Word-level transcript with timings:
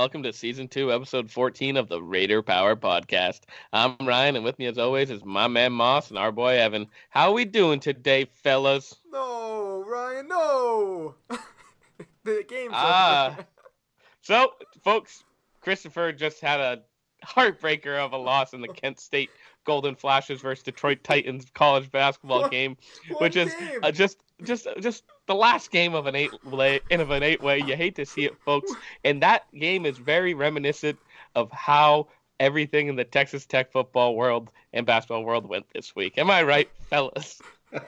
welcome 0.00 0.22
to 0.22 0.32
season 0.32 0.66
two, 0.66 0.90
episode 0.90 1.30
14 1.30 1.76
of 1.76 1.90
the 1.90 2.00
Raider 2.02 2.40
Power 2.40 2.74
Podcast. 2.74 3.40
I'm 3.70 3.98
Ryan, 4.00 4.36
and 4.36 4.42
with 4.46 4.58
me, 4.58 4.64
as 4.64 4.78
always, 4.78 5.10
is 5.10 5.22
my 5.26 5.46
man 5.46 5.72
Moss 5.72 6.08
and 6.08 6.18
our 6.18 6.32
boy 6.32 6.56
Evan. 6.56 6.86
How 7.10 7.28
are 7.28 7.34
we 7.34 7.44
doing 7.44 7.80
today, 7.80 8.24
fellas? 8.32 8.96
No, 9.12 9.84
Ryan, 9.86 10.28
no. 10.28 11.16
the 12.24 12.44
game's 12.48 12.72
over. 12.74 13.46
So, 14.22 14.54
folks, 14.82 15.22
Christopher 15.60 16.12
just 16.12 16.40
had 16.40 16.60
a 16.60 16.80
heartbreaker 17.22 17.98
of 17.98 18.14
a 18.14 18.16
loss 18.16 18.54
in 18.54 18.62
the 18.62 18.68
Kent 18.68 19.00
State 19.00 19.28
Golden 19.64 19.94
Flashes 19.94 20.40
versus 20.40 20.64
Detroit 20.64 21.04
Titans 21.04 21.44
college 21.52 21.90
basketball 21.90 22.40
What? 22.40 22.50
game, 22.50 22.78
One 23.10 23.22
which 23.22 23.36
is 23.36 23.54
uh, 23.82 23.92
just 23.92 24.16
just 24.44 24.66
just 24.80 25.04
the 25.26 25.34
last 25.34 25.70
game 25.70 25.94
of 25.94 26.06
an 26.06 26.14
eight 26.14 26.32
way 26.44 26.80
of 26.90 27.10
an 27.10 27.22
eight 27.22 27.42
way. 27.42 27.58
You 27.58 27.76
hate 27.76 27.96
to 27.96 28.06
see 28.06 28.24
it, 28.24 28.36
folks, 28.44 28.72
and 29.04 29.22
that 29.22 29.44
game 29.58 29.86
is 29.86 29.98
very 29.98 30.34
reminiscent 30.34 30.98
of 31.34 31.50
how 31.52 32.08
everything 32.38 32.88
in 32.88 32.96
the 32.96 33.04
Texas 33.04 33.46
Tech 33.46 33.70
football 33.70 34.16
world 34.16 34.50
and 34.72 34.86
basketball 34.86 35.24
world 35.24 35.46
went 35.46 35.66
this 35.74 35.94
week. 35.94 36.18
Am 36.18 36.30
I 36.30 36.42
right, 36.42 36.70
fellas? 36.88 37.40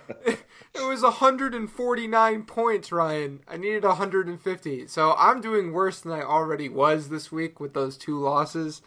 It 0.75 0.88
was 0.88 1.02
149 1.02 2.42
points, 2.45 2.91
Ryan. 2.91 3.41
I 3.47 3.59
needed 3.59 3.84
150. 3.84 4.87
So 4.87 5.14
I'm 5.19 5.42
doing 5.42 5.73
worse 5.73 6.00
than 6.00 6.12
I 6.12 6.23
already 6.23 6.70
was 6.70 7.11
this 7.11 7.30
week 7.30 7.61
with 7.61 7.75
those 7.75 7.98
two 7.98 8.19
losses. 8.19 8.80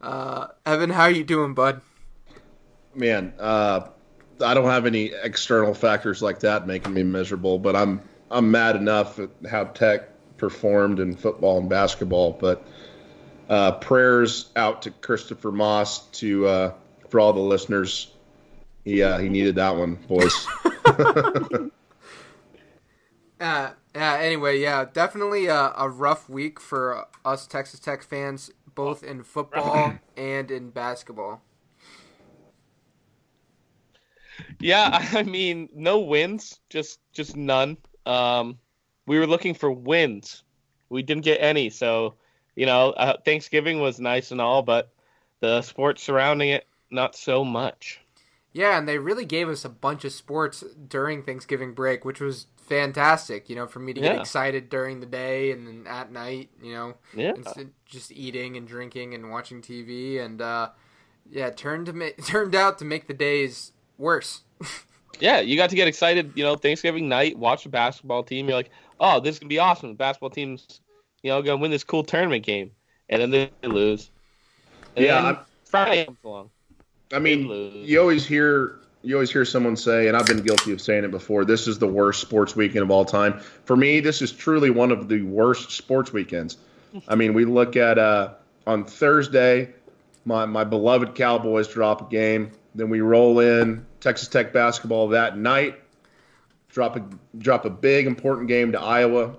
Uh, 0.00 0.46
Evan, 0.64 0.90
how 0.90 1.06
you 1.06 1.24
doing, 1.24 1.52
bud? 1.52 1.82
man, 2.96 3.34
uh, 3.38 3.88
I 4.40 4.54
don't 4.54 4.68
have 4.68 4.86
any 4.86 5.12
external 5.22 5.74
factors 5.74 6.22
like 6.22 6.40
that 6.40 6.66
making 6.66 6.94
me 6.94 7.02
miserable, 7.02 7.58
but 7.58 7.76
I'm 7.76 8.00
I'm 8.30 8.50
mad 8.50 8.76
enough 8.76 9.18
at 9.18 9.30
how 9.48 9.64
Tech 9.64 10.08
performed 10.36 11.00
in 11.00 11.16
football 11.16 11.58
and 11.58 11.68
basketball. 11.68 12.32
But 12.32 12.66
uh, 13.48 13.72
prayers 13.72 14.50
out 14.56 14.82
to 14.82 14.90
Christopher 14.90 15.52
Moss 15.52 16.06
to 16.08 16.46
uh, 16.46 16.72
for 17.08 17.20
all 17.20 17.32
the 17.32 17.40
listeners. 17.40 18.12
He 18.84 19.02
uh, 19.02 19.18
he 19.18 19.28
needed 19.28 19.56
that 19.56 19.76
one, 19.76 19.96
boys. 20.06 20.46
Uh, 23.38 23.70
yeah, 23.94 24.16
anyway, 24.18 24.58
yeah, 24.58 24.86
definitely 24.90 25.46
a, 25.46 25.72
a 25.76 25.88
rough 25.88 26.28
week 26.28 26.58
for 26.58 27.06
us 27.24 27.46
Texas 27.46 27.80
Tech 27.80 28.02
fans, 28.02 28.50
both 28.74 29.02
in 29.02 29.22
football 29.22 29.94
and 30.16 30.50
in 30.50 30.70
basketball. 30.70 31.42
Yeah, 34.60 34.90
I 35.12 35.22
mean, 35.22 35.68
no 35.74 36.00
wins, 36.00 36.60
just 36.70 37.00
just 37.12 37.36
none. 37.36 37.78
Um, 38.04 38.58
we 39.06 39.18
were 39.18 39.26
looking 39.26 39.54
for 39.54 39.70
wins, 39.70 40.42
we 40.88 41.02
didn't 41.02 41.24
get 41.24 41.40
any. 41.40 41.70
So, 41.70 42.16
you 42.54 42.66
know, 42.66 42.90
uh, 42.90 43.16
Thanksgiving 43.24 43.80
was 43.80 44.00
nice 44.00 44.30
and 44.30 44.40
all, 44.40 44.62
but 44.62 44.92
the 45.40 45.62
sports 45.62 46.02
surrounding 46.02 46.50
it, 46.50 46.66
not 46.90 47.14
so 47.16 47.44
much. 47.44 48.00
Yeah, 48.52 48.78
and 48.78 48.88
they 48.88 48.98
really 48.98 49.26
gave 49.26 49.48
us 49.48 49.64
a 49.64 49.68
bunch 49.68 50.04
of 50.04 50.12
sports 50.12 50.64
during 50.88 51.22
Thanksgiving 51.22 51.74
break, 51.74 52.04
which 52.04 52.20
was 52.20 52.46
fantastic. 52.56 53.50
You 53.50 53.56
know, 53.56 53.66
for 53.66 53.80
me 53.80 53.92
to 53.92 54.00
get 54.00 54.14
Yeah. 54.14 54.14
excited 54.14 54.70
during 54.70 55.00
the 55.00 55.06
day 55.06 55.50
and 55.52 55.66
then 55.66 55.86
at 55.86 56.10
night. 56.10 56.50
You 56.62 56.72
know, 56.72 56.94
Yeah, 57.12 57.34
just 57.84 58.10
eating 58.12 58.56
and 58.56 58.66
drinking 58.66 59.14
and 59.14 59.30
watching 59.30 59.60
TV, 59.60 60.18
and 60.18 60.40
uh, 60.40 60.70
yeah, 61.30 61.50
turned 61.50 61.86
to 61.86 61.92
ma- 61.92 62.10
turned 62.26 62.54
out 62.54 62.78
to 62.78 62.84
make 62.86 63.08
the 63.08 63.14
days 63.14 63.72
worse. 63.98 64.42
yeah, 65.20 65.40
you 65.40 65.56
got 65.56 65.70
to 65.70 65.76
get 65.76 65.88
excited. 65.88 66.32
You 66.34 66.44
know, 66.44 66.56
Thanksgiving 66.56 67.08
night, 67.08 67.38
watch 67.38 67.64
the 67.64 67.68
basketball 67.68 68.22
team. 68.22 68.48
You're 68.48 68.56
like, 68.56 68.70
oh, 69.00 69.20
this 69.20 69.34
is 69.34 69.38
gonna 69.38 69.48
be 69.48 69.58
awesome. 69.58 69.90
The 69.90 69.94
basketball 69.94 70.30
team's, 70.30 70.80
you 71.22 71.30
know, 71.30 71.42
gonna 71.42 71.58
win 71.58 71.70
this 71.70 71.84
cool 71.84 72.04
tournament 72.04 72.44
game, 72.44 72.70
and 73.08 73.20
then 73.20 73.30
they 73.30 73.68
lose. 73.68 74.10
And 74.94 75.04
Yeah, 75.04 75.38
Friday 75.64 76.04
comes 76.04 76.18
along. 76.24 76.50
I 77.12 77.18
mean, 77.18 77.48
you 77.84 78.00
always 78.00 78.26
hear 78.26 78.80
you 79.02 79.14
always 79.14 79.30
hear 79.30 79.44
someone 79.44 79.76
say, 79.76 80.08
and 80.08 80.16
I've 80.16 80.26
been 80.26 80.42
guilty 80.42 80.72
of 80.72 80.80
saying 80.80 81.04
it 81.04 81.12
before. 81.12 81.44
This 81.44 81.68
is 81.68 81.78
the 81.78 81.86
worst 81.86 82.20
sports 82.20 82.56
weekend 82.56 82.82
of 82.82 82.90
all 82.90 83.04
time. 83.04 83.38
For 83.64 83.76
me, 83.76 84.00
this 84.00 84.20
is 84.20 84.32
truly 84.32 84.70
one 84.70 84.90
of 84.90 85.08
the 85.08 85.22
worst 85.22 85.70
sports 85.70 86.12
weekends. 86.12 86.58
I 87.08 87.14
mean, 87.14 87.34
we 87.34 87.44
look 87.44 87.76
at 87.76 87.98
uh, 87.98 88.34
on 88.66 88.84
Thursday, 88.84 89.72
my 90.24 90.44
my 90.46 90.64
beloved 90.64 91.14
Cowboys 91.14 91.68
drop 91.68 92.08
a 92.08 92.10
game. 92.10 92.50
Then 92.76 92.90
we 92.90 93.00
roll 93.00 93.40
in 93.40 93.84
Texas 94.00 94.28
Tech 94.28 94.52
basketball 94.52 95.08
that 95.08 95.38
night. 95.38 95.80
Drop 96.68 96.96
a 96.96 97.04
drop 97.38 97.64
a 97.64 97.70
big 97.70 98.06
important 98.06 98.48
game 98.48 98.72
to 98.72 98.80
Iowa. 98.80 99.34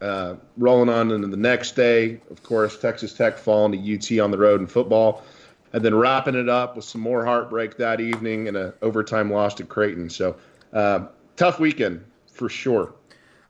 Uh, 0.00 0.34
rolling 0.56 0.88
on 0.88 1.12
into 1.12 1.28
the 1.28 1.36
next 1.36 1.76
day, 1.76 2.20
of 2.30 2.42
course, 2.42 2.76
Texas 2.78 3.14
Tech 3.14 3.38
falling 3.38 3.72
to 3.72 3.78
UT 3.94 4.22
on 4.22 4.32
the 4.32 4.38
road 4.38 4.60
in 4.60 4.66
football 4.66 5.24
and 5.72 5.84
then 5.84 5.94
wrapping 5.94 6.34
it 6.34 6.48
up 6.48 6.76
with 6.76 6.84
some 6.84 7.00
more 7.00 7.24
heartbreak 7.24 7.76
that 7.78 8.00
evening 8.00 8.48
and 8.48 8.56
an 8.56 8.72
overtime 8.82 9.32
loss 9.32 9.54
to 9.54 9.64
Creighton. 9.64 10.10
So 10.10 10.36
uh, 10.72 11.06
tough 11.36 11.58
weekend 11.58 12.04
for 12.26 12.48
sure. 12.48 12.94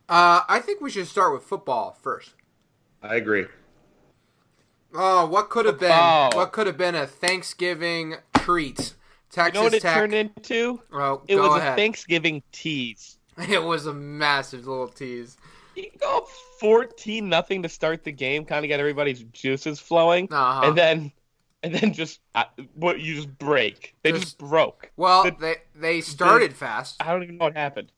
Uh, 0.09 0.43
I 0.49 0.61
think 0.61 0.81
we 0.81 0.91
should 0.91 1.07
start 1.07 1.33
with 1.33 1.43
football 1.43 1.97
first. 2.03 2.35
I 3.03 3.17
agree. 3.17 3.47
Oh, 4.95 5.27
what 5.27 5.49
could 5.49 5.65
have 5.67 5.81
been? 5.81 5.89
Football. 5.89 6.31
What 6.35 6.53
could 6.53 6.67
have 6.67 6.77
been 6.77 6.95
a 6.95 7.07
Thanksgiving 7.07 8.17
treat? 8.37 8.95
You 9.37 9.51
know 9.53 9.63
what 9.65 9.75
it 9.75 9.83
Tech. 9.83 9.95
turned 9.97 10.15
into? 10.15 10.81
oh, 10.93 11.23
It 11.29 11.37
was 11.37 11.57
ahead. 11.59 11.73
a 11.73 11.77
Thanksgiving 11.77 12.43
tease. 12.53 13.19
It 13.49 13.63
was 13.63 13.87
a 13.87 13.95
massive 13.95 14.67
little 14.67 14.89
tease. 14.89 15.39
You 15.75 15.89
go 15.99 16.27
fourteen 16.61 17.31
nothing 17.31 17.63
to 17.63 17.69
start 17.69 18.05
the 18.05 18.13
game, 18.13 18.45
kind 18.45 18.63
of 18.65 18.69
get 18.69 18.79
everybody's 18.79 19.23
juices 19.33 19.81
flowing, 19.81 20.29
Uh-huh. 20.31 20.67
and 20.69 20.77
then 20.77 21.13
and 21.63 21.75
then 21.75 21.95
just 21.95 22.21
uh, 22.35 22.45
what 22.75 23.01
you 23.01 23.15
just 23.15 23.39
break. 23.39 23.95
They 24.03 24.11
just, 24.13 24.23
Just- 24.25 24.39
broke. 24.39 24.91
Well, 24.97 25.25
The- 25.25 25.31
they 25.41 25.57
they 25.75 26.01
started 26.03 26.55
fast. 26.55 26.97
I 27.03 27.11
don't 27.13 27.23
even 27.23 27.39
know 27.39 27.47
what 27.47 27.57
happened. 27.57 27.91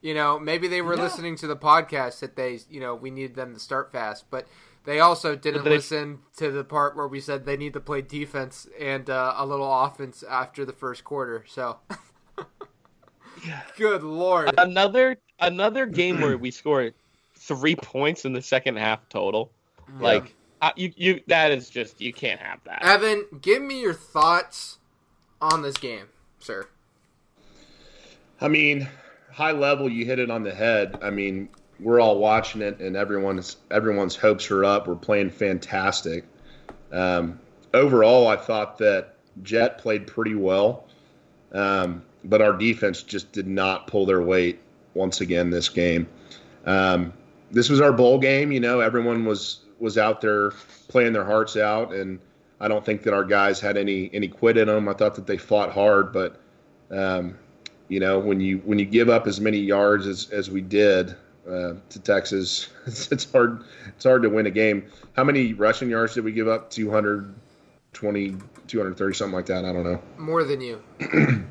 You 0.00 0.14
know, 0.14 0.38
maybe 0.38 0.68
they 0.68 0.80
were 0.82 0.96
listening 0.96 1.36
to 1.36 1.46
the 1.46 1.56
podcast 1.56 2.20
that 2.20 2.36
they, 2.36 2.60
you 2.70 2.78
know, 2.80 2.94
we 2.94 3.10
needed 3.10 3.36
them 3.36 3.52
to 3.54 3.60
start 3.60 3.90
fast, 3.92 4.24
but 4.30 4.46
they 4.84 5.00
also 5.00 5.34
didn't 5.34 5.64
they- 5.64 5.70
listen 5.70 6.20
to 6.36 6.50
the 6.50 6.64
part 6.64 6.96
where 6.96 7.08
we 7.08 7.20
said 7.20 7.44
they 7.44 7.56
need 7.56 7.72
to 7.72 7.80
play 7.80 8.02
defense 8.02 8.68
and 8.78 9.08
uh, 9.10 9.34
a 9.36 9.46
little 9.46 9.72
offense 9.82 10.22
after 10.22 10.64
the 10.64 10.72
first 10.72 11.04
quarter. 11.04 11.44
So, 11.48 11.78
good 13.76 14.02
lord, 14.02 14.54
Another 14.58 15.16
another 15.40 15.86
game 15.86 16.20
where 16.20 16.36
we 16.36 16.50
scored 16.50 16.94
three 17.36 17.76
points 17.76 18.24
in 18.24 18.32
the 18.32 18.42
second 18.42 18.76
half 18.76 19.08
total. 19.08 19.50
Like 20.00 20.34
uh, 20.60 20.72
you 20.76 20.92
you 20.96 21.20
that 21.26 21.50
is 21.52 21.68
just 21.68 22.00
you 22.00 22.12
can't 22.12 22.40
have 22.40 22.60
that. 22.64 22.82
Evan, 22.82 23.26
give 23.40 23.62
me 23.62 23.80
your 23.80 23.94
thoughts 23.94 24.78
on 25.40 25.62
this 25.62 25.76
game, 25.76 26.06
sir. 26.38 26.68
I 28.40 28.48
mean, 28.48 28.88
high 29.30 29.52
level, 29.52 29.88
you 29.88 30.04
hit 30.04 30.18
it 30.18 30.30
on 30.30 30.42
the 30.42 30.54
head. 30.54 30.98
I 31.02 31.10
mean, 31.10 31.48
we're 31.84 32.00
all 32.00 32.18
watching 32.18 32.62
it, 32.62 32.80
and 32.80 32.96
everyone's 32.96 33.58
everyone's 33.70 34.16
hopes 34.16 34.50
are 34.50 34.64
up. 34.64 34.88
We're 34.88 34.96
playing 34.96 35.30
fantastic. 35.30 36.24
Um, 36.90 37.38
overall, 37.74 38.26
I 38.26 38.36
thought 38.36 38.78
that 38.78 39.16
Jett 39.42 39.78
played 39.78 40.06
pretty 40.06 40.34
well, 40.34 40.86
um, 41.52 42.02
but 42.24 42.40
our 42.40 42.54
defense 42.54 43.02
just 43.02 43.32
did 43.32 43.46
not 43.46 43.86
pull 43.86 44.06
their 44.06 44.22
weight 44.22 44.60
once 44.94 45.20
again 45.20 45.50
this 45.50 45.68
game. 45.68 46.08
Um, 46.64 47.12
this 47.50 47.68
was 47.68 47.82
our 47.82 47.92
bowl 47.92 48.18
game. 48.18 48.50
You 48.50 48.60
know, 48.60 48.80
everyone 48.80 49.26
was 49.26 49.60
was 49.78 49.98
out 49.98 50.22
there 50.22 50.52
playing 50.88 51.12
their 51.12 51.24
hearts 51.24 51.54
out, 51.54 51.92
and 51.92 52.18
I 52.60 52.68
don't 52.68 52.84
think 52.84 53.02
that 53.02 53.12
our 53.12 53.24
guys 53.24 53.60
had 53.60 53.76
any 53.76 54.08
any 54.14 54.28
quit 54.28 54.56
in 54.56 54.68
them. 54.68 54.88
I 54.88 54.94
thought 54.94 55.16
that 55.16 55.26
they 55.26 55.36
fought 55.36 55.70
hard, 55.70 56.14
but 56.14 56.40
um, 56.90 57.36
you 57.88 58.00
know, 58.00 58.18
when 58.18 58.40
you 58.40 58.62
when 58.64 58.78
you 58.78 58.86
give 58.86 59.10
up 59.10 59.26
as 59.26 59.38
many 59.38 59.58
yards 59.58 60.06
as, 60.06 60.30
as 60.30 60.50
we 60.50 60.62
did 60.62 61.14
uh, 61.48 61.74
to 61.88 62.00
Texas, 62.00 62.68
it's, 62.86 63.10
it's 63.12 63.30
hard 63.30 63.62
it's 63.88 64.04
hard 64.04 64.22
to 64.22 64.28
win 64.28 64.46
a 64.46 64.50
game. 64.50 64.90
How 65.14 65.24
many 65.24 65.52
rushing 65.52 65.90
yards 65.90 66.14
did 66.14 66.24
we 66.24 66.32
give 66.32 66.48
up? 66.48 66.70
220, 66.70 68.36
230, 68.66 69.14
something 69.14 69.34
like 69.34 69.46
that. 69.46 69.64
I 69.64 69.72
don't 69.72 69.84
know. 69.84 70.02
More 70.18 70.44
than 70.44 70.60
you, 70.60 70.82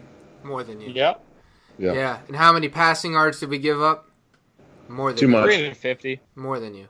more 0.43 0.63
than 0.63 0.81
you. 0.81 0.91
Yep. 0.91 1.23
Yeah. 1.77 1.93
Yeah, 1.93 2.19
and 2.27 2.35
how 2.35 2.53
many 2.53 2.69
passing 2.69 3.13
yards 3.13 3.39
did 3.39 3.49
we 3.49 3.57
give 3.57 3.81
up? 3.81 4.09
More 4.87 5.11
than 5.11 5.19
Too 5.19 5.25
you. 5.25 5.31
much. 5.31 5.45
Three 5.45 5.55
hundred 5.55 5.77
fifty. 5.77 6.19
More 6.35 6.59
than 6.59 6.75
you. 6.75 6.87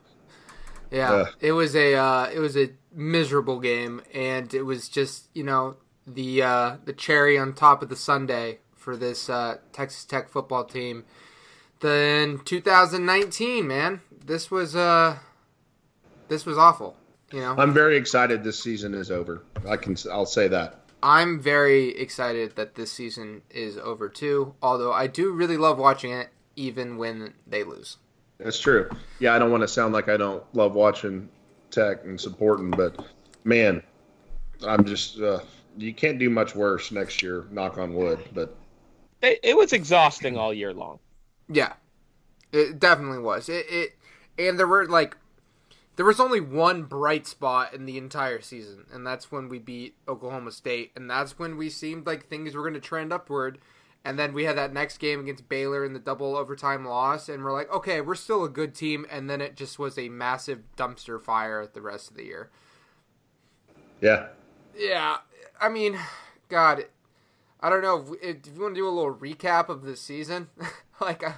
Yeah, 0.92 1.12
Ugh. 1.12 1.28
it 1.40 1.54
was 1.54 1.76
a 1.76 1.96
uh, 1.96 2.30
it 2.34 2.40
was 2.40 2.58
a 2.58 2.70
miserable 2.94 3.60
game, 3.60 4.02
and 4.14 4.54
it 4.54 4.64
was 4.64 4.90
just 4.90 5.30
you 5.34 5.44
know 5.44 5.78
the 6.06 6.42
uh, 6.44 6.78
the 6.86 6.94
cherry 6.94 7.38
on 7.38 7.54
top 7.54 7.82
of 7.82 7.90
the 7.90 7.96
sundae 7.96 8.60
for 8.76 8.98
this 8.98 9.30
uh, 9.30 9.58
Texas 9.72 10.06
Tech 10.06 10.30
football 10.30 10.66
team. 10.66 11.06
Then 11.84 12.40
2019, 12.46 13.68
man, 13.68 14.00
this 14.26 14.50
was 14.50 14.74
uh 14.74 15.18
this 16.30 16.46
was 16.46 16.58
awful. 16.58 16.96
You 17.30 17.42
know, 17.42 17.56
I'm 17.58 17.74
very 17.74 17.98
excited 17.98 18.42
this 18.42 18.58
season 18.58 18.94
is 18.94 19.12
over. 19.12 19.44
I 19.68 19.76
can 19.76 19.98
I'll 20.10 20.26
say 20.26 20.48
that. 20.48 20.80
I'm 21.04 21.42
very 21.42 21.90
excited 21.90 22.56
that 22.56 22.76
this 22.76 22.90
season 22.90 23.42
is 23.50 23.78
over 23.78 24.08
too. 24.08 24.56
Although 24.62 24.94
I 24.94 25.08
do 25.08 25.34
really 25.34 25.58
love 25.58 25.78
watching 25.78 26.14
it, 26.14 26.30
even 26.56 26.96
when 26.96 27.34
they 27.46 27.66
lose. 27.66 27.98
That's 28.38 28.62
true. 28.62 28.90
Yeah, 29.20 29.36
I 29.36 29.40
don't 29.40 29.52
want 29.52 29.64
to 29.64 29.68
sound 29.68 29.94
like 29.94 30.08
I 30.08 30.16
don't 30.16 30.42
love 30.56 30.76
watching 30.76 31.28
Tech 31.70 32.06
and 32.06 32.20
supporting, 32.20 32.72
but 32.72 33.06
man, 33.44 33.84
I'm 34.66 34.86
just 34.86 35.20
uh, 35.20 35.42
you 35.78 35.94
can't 35.94 36.18
do 36.18 36.30
much 36.30 36.56
worse 36.56 36.94
next 36.94 37.22
year. 37.22 37.46
Knock 37.52 37.78
on 37.78 37.94
wood, 37.94 38.20
but 38.34 38.56
it, 39.22 39.42
it 39.44 39.58
was 39.58 39.74
exhausting 39.74 40.38
all 40.38 40.54
year 40.54 40.74
long. 40.74 41.00
Yeah, 41.50 41.74
it 42.52 42.80
definitely 42.80 43.20
was. 43.20 43.50
It, 43.50 43.66
it 43.70 43.98
and 44.38 44.58
there 44.58 44.68
were 44.68 44.88
like 44.88 45.18
there 45.96 46.06
was 46.06 46.20
only 46.20 46.40
one 46.40 46.84
bright 46.84 47.28
spot 47.28 47.74
in 47.74 47.86
the 47.86 47.98
entire 47.98 48.42
season, 48.42 48.86
and 48.92 49.06
that's 49.06 49.32
when 49.32 49.48
we 49.48 49.60
beat 49.60 49.96
Oklahoma 50.08 50.52
State, 50.52 50.92
and 50.96 51.10
that's 51.10 51.38
when 51.38 51.58
we 51.58 51.70
seemed 51.70 52.08
like 52.08 52.28
things 52.28 52.56
were 52.56 52.64
going 52.64 52.74
to 52.74 52.80
trend 52.80 53.14
upward. 53.14 53.60
And 54.06 54.20
then 54.20 54.34
we 54.34 54.44
had 54.44 54.58
that 54.58 54.74
next 54.74 54.98
game 54.98 55.22
against 55.22 55.48
Baylor 55.48 55.86
in 55.86 55.94
the 55.94 56.00
double 56.00 56.36
overtime 56.36 56.86
loss, 56.86 57.30
and 57.30 57.42
we're 57.42 57.54
like, 57.54 57.72
okay, 57.72 58.02
we're 58.02 58.16
still 58.16 58.44
a 58.44 58.50
good 58.50 58.76
team. 58.76 59.06
And 59.10 59.30
then 59.30 59.40
it 59.40 59.56
just 59.56 59.80
was 59.80 59.98
a 59.98 60.10
massive 60.10 60.64
dumpster 60.76 61.22
fire 61.22 61.66
the 61.66 61.82
rest 61.82 62.12
of 62.12 62.18
the 62.18 62.26
year. 62.26 62.50
Yeah. 64.02 64.28
Yeah. 64.78 65.18
I 65.62 65.70
mean, 65.70 65.98
God, 66.50 66.88
I 67.62 67.70
don't 67.70 67.82
know 67.82 68.02
if, 68.22 68.22
if 68.22 68.54
you 68.54 68.62
want 68.62 68.76
to 68.76 68.82
do 68.82 68.88
a 68.88 68.90
little 68.90 69.16
recap 69.16 69.70
of 69.70 69.84
the 69.84 69.96
season. 69.96 70.50
like, 71.06 71.24
I, 71.24 71.36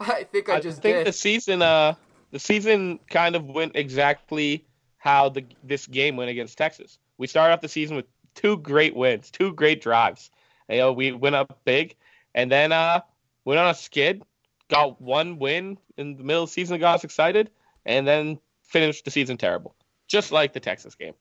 I 0.00 0.24
think 0.24 0.48
I 0.48 0.60
just 0.60 0.78
I 0.78 0.82
think 0.82 0.96
did. 0.98 1.06
the 1.06 1.12
season, 1.12 1.62
uh, 1.62 1.94
the 2.30 2.38
season 2.38 2.98
kind 3.10 3.36
of 3.36 3.44
went 3.44 3.72
exactly 3.76 4.64
how 4.98 5.28
the 5.28 5.44
this 5.62 5.86
game 5.86 6.16
went 6.16 6.30
against 6.30 6.56
Texas. 6.56 6.98
We 7.18 7.26
started 7.26 7.54
off 7.54 7.60
the 7.60 7.68
season 7.68 7.96
with 7.96 8.06
two 8.34 8.56
great 8.56 8.96
wins, 8.96 9.30
two 9.30 9.52
great 9.52 9.80
drives. 9.80 10.30
You 10.68 10.78
know, 10.78 10.92
we 10.92 11.12
went 11.12 11.34
up 11.34 11.60
big, 11.64 11.94
and 12.34 12.50
then 12.50 12.72
uh, 12.72 13.00
went 13.44 13.60
on 13.60 13.70
a 13.70 13.74
skid, 13.74 14.22
got 14.68 15.00
one 15.00 15.38
win 15.38 15.78
in 15.96 16.16
the 16.16 16.24
middle 16.24 16.44
of 16.44 16.48
the 16.48 16.52
season, 16.52 16.80
got 16.80 16.96
us 16.96 17.04
excited, 17.04 17.50
and 17.84 18.06
then 18.06 18.38
finished 18.62 19.04
the 19.04 19.10
season 19.10 19.36
terrible, 19.36 19.74
just 20.08 20.32
like 20.32 20.54
the 20.54 20.60
Texas 20.60 20.94
game. 20.94 21.14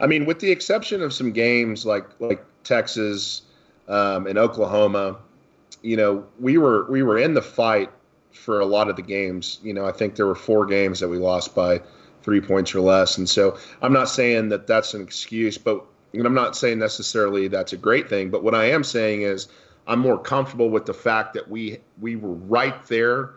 I 0.00 0.06
mean, 0.06 0.24
with 0.24 0.38
the 0.38 0.50
exception 0.50 1.02
of 1.02 1.12
some 1.12 1.32
games 1.32 1.84
like 1.84 2.06
like 2.20 2.44
Texas 2.62 3.42
um, 3.88 4.26
and 4.26 4.38
Oklahoma, 4.38 5.18
you 5.84 5.98
know, 5.98 6.24
we 6.40 6.56
were 6.56 6.90
we 6.90 7.02
were 7.02 7.18
in 7.18 7.34
the 7.34 7.42
fight 7.42 7.90
for 8.32 8.58
a 8.58 8.64
lot 8.64 8.88
of 8.88 8.96
the 8.96 9.02
games. 9.02 9.60
You 9.62 9.74
know, 9.74 9.84
I 9.84 9.92
think 9.92 10.16
there 10.16 10.26
were 10.26 10.34
four 10.34 10.64
games 10.64 11.00
that 11.00 11.08
we 11.08 11.18
lost 11.18 11.54
by 11.54 11.82
three 12.22 12.40
points 12.40 12.74
or 12.74 12.80
less, 12.80 13.18
and 13.18 13.28
so 13.28 13.58
I'm 13.82 13.92
not 13.92 14.08
saying 14.08 14.48
that 14.48 14.66
that's 14.66 14.94
an 14.94 15.02
excuse, 15.02 15.58
but 15.58 15.84
and 16.14 16.26
I'm 16.26 16.34
not 16.34 16.56
saying 16.56 16.78
necessarily 16.78 17.48
that's 17.48 17.74
a 17.74 17.76
great 17.76 18.08
thing, 18.08 18.30
but 18.30 18.42
what 18.42 18.54
I 18.54 18.70
am 18.70 18.82
saying 18.82 19.22
is 19.22 19.48
I'm 19.86 19.98
more 19.98 20.18
comfortable 20.18 20.70
with 20.70 20.86
the 20.86 20.94
fact 20.94 21.34
that 21.34 21.50
we 21.50 21.78
we 22.00 22.16
were 22.16 22.32
right 22.32 22.82
there. 22.86 23.34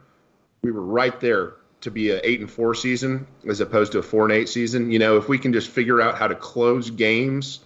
We 0.62 0.72
were 0.72 0.86
right 0.86 1.20
there 1.20 1.56
to 1.82 1.92
be 1.92 2.12
a 2.12 2.22
eight 2.24 2.40
and 2.40 2.50
four 2.50 2.74
season 2.74 3.28
as 3.48 3.60
opposed 3.60 3.92
to 3.92 4.00
a 4.00 4.04
four 4.04 4.24
and 4.24 4.32
eight 4.32 4.48
season. 4.48 4.90
You 4.90 5.00
know, 5.00 5.18
if 5.18 5.28
we 5.28 5.38
can 5.38 5.52
just 5.52 5.70
figure 5.70 6.00
out 6.00 6.18
how 6.18 6.28
to 6.28 6.36
close 6.36 6.90
games 6.92 7.60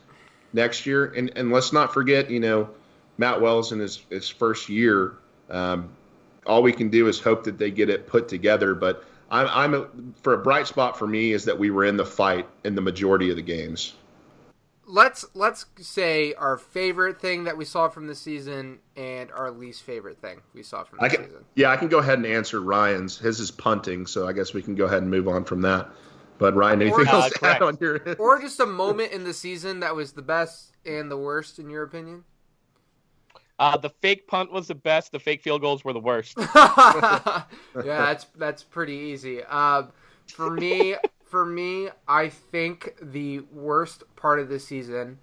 next 0.53 0.87
year, 0.87 1.05
and 1.05 1.31
and 1.35 1.51
let's 1.51 1.71
not 1.71 1.93
forget, 1.93 2.31
you 2.31 2.39
know, 2.39 2.71
Matt 3.21 3.39
Wells 3.39 3.71
in 3.71 3.79
his 3.79 4.03
his 4.09 4.27
first 4.27 4.67
year. 4.67 5.13
Um, 5.49 5.89
all 6.45 6.61
we 6.61 6.73
can 6.73 6.89
do 6.89 7.07
is 7.07 7.19
hope 7.19 7.43
that 7.45 7.57
they 7.57 7.71
get 7.71 7.89
it 7.89 8.07
put 8.07 8.27
together. 8.27 8.75
But 8.75 9.05
I'm, 9.29 9.47
I'm 9.47 9.73
a, 9.73 9.87
for 10.23 10.33
a 10.33 10.37
bright 10.39 10.67
spot 10.67 10.99
for 10.99 11.07
me 11.07 11.31
is 11.31 11.45
that 11.45 11.57
we 11.57 11.71
were 11.71 11.85
in 11.85 11.95
the 11.95 12.05
fight 12.05 12.47
in 12.65 12.75
the 12.75 12.81
majority 12.81 13.29
of 13.29 13.37
the 13.37 13.41
games 13.41 13.93
let's 14.91 15.25
let's 15.33 15.65
say 15.79 16.33
our 16.33 16.57
favorite 16.57 17.19
thing 17.19 17.45
that 17.45 17.57
we 17.57 17.65
saw 17.65 17.87
from 17.87 18.07
the 18.07 18.15
season 18.15 18.79
and 18.97 19.31
our 19.31 19.49
least 19.49 19.83
favorite 19.83 20.19
thing 20.19 20.41
we 20.53 20.61
saw 20.61 20.83
from 20.83 20.99
the 20.99 21.05
I 21.05 21.09
can, 21.09 21.23
season. 21.25 21.45
Yeah, 21.55 21.71
I 21.71 21.77
can 21.77 21.87
go 21.87 21.99
ahead 21.99 22.17
and 22.17 22.27
answer 22.27 22.59
Ryan's. 22.59 23.17
His 23.17 23.39
is 23.39 23.51
punting, 23.51 24.05
so 24.05 24.27
I 24.27 24.33
guess 24.33 24.53
we 24.53 24.61
can 24.61 24.75
go 24.75 24.85
ahead 24.85 25.01
and 25.01 25.09
move 25.09 25.27
on 25.27 25.45
from 25.45 25.61
that. 25.61 25.89
But 26.37 26.55
Ryan, 26.55 26.81
anything 26.81 27.07
Or- 27.07 27.09
else 27.09 27.25
Uh, 27.27 27.29
to 27.39 27.45
add 27.45 27.61
on 27.61 27.77
your 27.79 28.07
end? 28.07 28.17
Or 28.19 28.39
just 28.39 28.59
a 28.59 28.65
moment 28.65 29.11
in 29.11 29.23
the 29.23 29.33
season 29.33 29.79
that 29.79 29.95
was 29.95 30.13
the 30.13 30.21
best 30.21 30.73
and 30.85 31.09
the 31.09 31.17
worst 31.17 31.59
in 31.59 31.69
your 31.69 31.83
opinion? 31.83 32.23
Uh, 33.59 33.77
the 33.77 33.89
fake 33.89 34.27
punt 34.27 34.51
was 34.51 34.67
the 34.67 34.75
best. 34.75 35.11
The 35.11 35.19
fake 35.19 35.41
field 35.41 35.61
goals 35.61 35.83
were 35.83 35.93
the 35.93 35.99
worst. 35.99 36.35
yeah, 36.55 37.43
that's 37.73 38.25
that's 38.35 38.63
pretty 38.63 38.93
easy. 38.93 39.41
Uh, 39.47 39.83
for 40.27 40.49
me, 40.49 40.95
for 41.25 41.45
me, 41.45 41.89
I 42.07 42.29
think 42.29 42.95
the 43.01 43.41
worst 43.53 44.03
part 44.15 44.39
of 44.39 44.49
the 44.49 44.59
season 44.59 45.19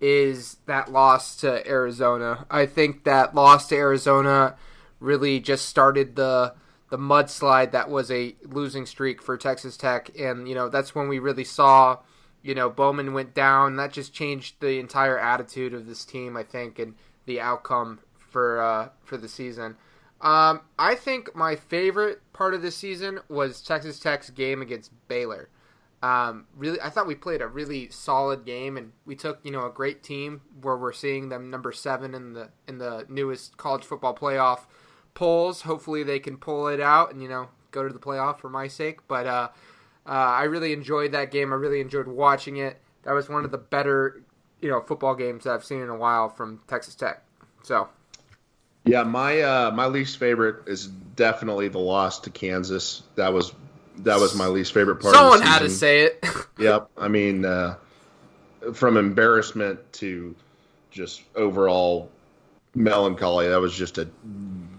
is 0.00 0.56
that 0.66 0.90
loss 0.90 1.36
to 1.36 1.66
Arizona. 1.66 2.46
I 2.50 2.66
think 2.66 3.04
that 3.04 3.34
loss 3.34 3.68
to 3.68 3.76
Arizona 3.76 4.56
really 5.00 5.40
just 5.40 5.66
started 5.66 6.16
the 6.16 6.54
the 6.90 6.98
mudslide 6.98 7.72
that 7.72 7.90
was 7.90 8.10
a 8.10 8.36
losing 8.44 8.86
streak 8.86 9.22
for 9.22 9.36
Texas 9.36 9.76
Tech, 9.76 10.10
and 10.18 10.48
you 10.48 10.54
know 10.54 10.68
that's 10.68 10.94
when 10.94 11.08
we 11.08 11.18
really 11.18 11.44
saw, 11.44 11.98
you 12.42 12.54
know, 12.54 12.68
Bowman 12.68 13.12
went 13.12 13.34
down. 13.34 13.76
That 13.76 13.92
just 13.92 14.12
changed 14.12 14.60
the 14.60 14.78
entire 14.78 15.18
attitude 15.18 15.74
of 15.74 15.86
this 15.86 16.04
team, 16.04 16.36
I 16.36 16.42
think, 16.42 16.78
and 16.78 16.94
the 17.26 17.40
outcome 17.40 18.00
for 18.16 18.60
uh, 18.60 18.88
for 19.04 19.16
the 19.16 19.28
season. 19.28 19.76
Um, 20.20 20.62
I 20.78 20.94
think 20.94 21.34
my 21.34 21.54
favorite 21.54 22.20
part 22.32 22.54
of 22.54 22.62
this 22.62 22.76
season 22.76 23.20
was 23.28 23.60
Texas 23.60 23.98
Tech's 23.98 24.30
game 24.30 24.62
against 24.62 24.90
Baylor. 25.08 25.50
Um, 26.02 26.46
really, 26.56 26.80
I 26.80 26.90
thought 26.90 27.06
we 27.06 27.14
played 27.14 27.40
a 27.40 27.46
really 27.46 27.88
solid 27.90 28.44
game, 28.44 28.76
and 28.76 28.92
we 29.06 29.16
took 29.16 29.40
you 29.42 29.50
know 29.50 29.66
a 29.66 29.70
great 29.70 30.02
team 30.02 30.42
where 30.60 30.76
we're 30.76 30.92
seeing 30.92 31.28
them 31.28 31.50
number 31.50 31.72
seven 31.72 32.14
in 32.14 32.34
the 32.34 32.50
in 32.68 32.78
the 32.78 33.06
newest 33.08 33.56
college 33.56 33.84
football 33.84 34.14
playoff 34.14 34.66
polls. 35.14 35.62
Hopefully, 35.62 36.02
they 36.02 36.18
can 36.18 36.36
pull 36.36 36.68
it 36.68 36.80
out 36.80 37.12
and 37.12 37.22
you 37.22 37.28
know 37.28 37.48
go 37.70 37.86
to 37.86 37.92
the 37.92 37.98
playoff 37.98 38.38
for 38.38 38.50
my 38.50 38.68
sake. 38.68 39.06
But 39.08 39.26
uh, 39.26 39.48
uh, 40.06 40.10
I 40.10 40.44
really 40.44 40.72
enjoyed 40.72 41.12
that 41.12 41.30
game. 41.30 41.52
I 41.52 41.56
really 41.56 41.80
enjoyed 41.80 42.06
watching 42.06 42.58
it. 42.58 42.80
That 43.04 43.12
was 43.12 43.28
one 43.28 43.44
of 43.44 43.50
the 43.50 43.58
better 43.58 44.22
you 44.64 44.70
know 44.70 44.80
football 44.80 45.14
games 45.14 45.44
that 45.44 45.52
I've 45.52 45.64
seen 45.64 45.82
in 45.82 45.90
a 45.90 45.94
while 45.94 46.30
from 46.30 46.58
Texas 46.66 46.94
Tech. 46.94 47.22
So 47.62 47.86
Yeah, 48.86 49.02
my 49.02 49.42
uh, 49.42 49.70
my 49.72 49.86
least 49.86 50.16
favorite 50.16 50.66
is 50.66 50.86
definitely 50.86 51.68
the 51.68 51.78
loss 51.78 52.20
to 52.20 52.30
Kansas. 52.30 53.02
That 53.14 53.34
was 53.34 53.52
that 53.98 54.18
was 54.18 54.34
my 54.34 54.46
least 54.46 54.72
favorite 54.72 54.96
part. 54.96 55.14
someone 55.14 55.38
of 55.38 55.44
the 55.44 55.50
had 55.50 55.58
to 55.60 55.70
say 55.70 56.00
it. 56.00 56.24
Yep. 56.56 56.88
I 56.96 57.08
mean, 57.08 57.44
uh, 57.44 57.74
from 58.72 58.96
embarrassment 58.96 59.92
to 59.94 60.36
just 60.92 61.22
overall 61.34 62.08
melancholy, 62.76 63.48
that 63.48 63.60
was 63.60 63.76
just 63.76 63.98
a 63.98 64.08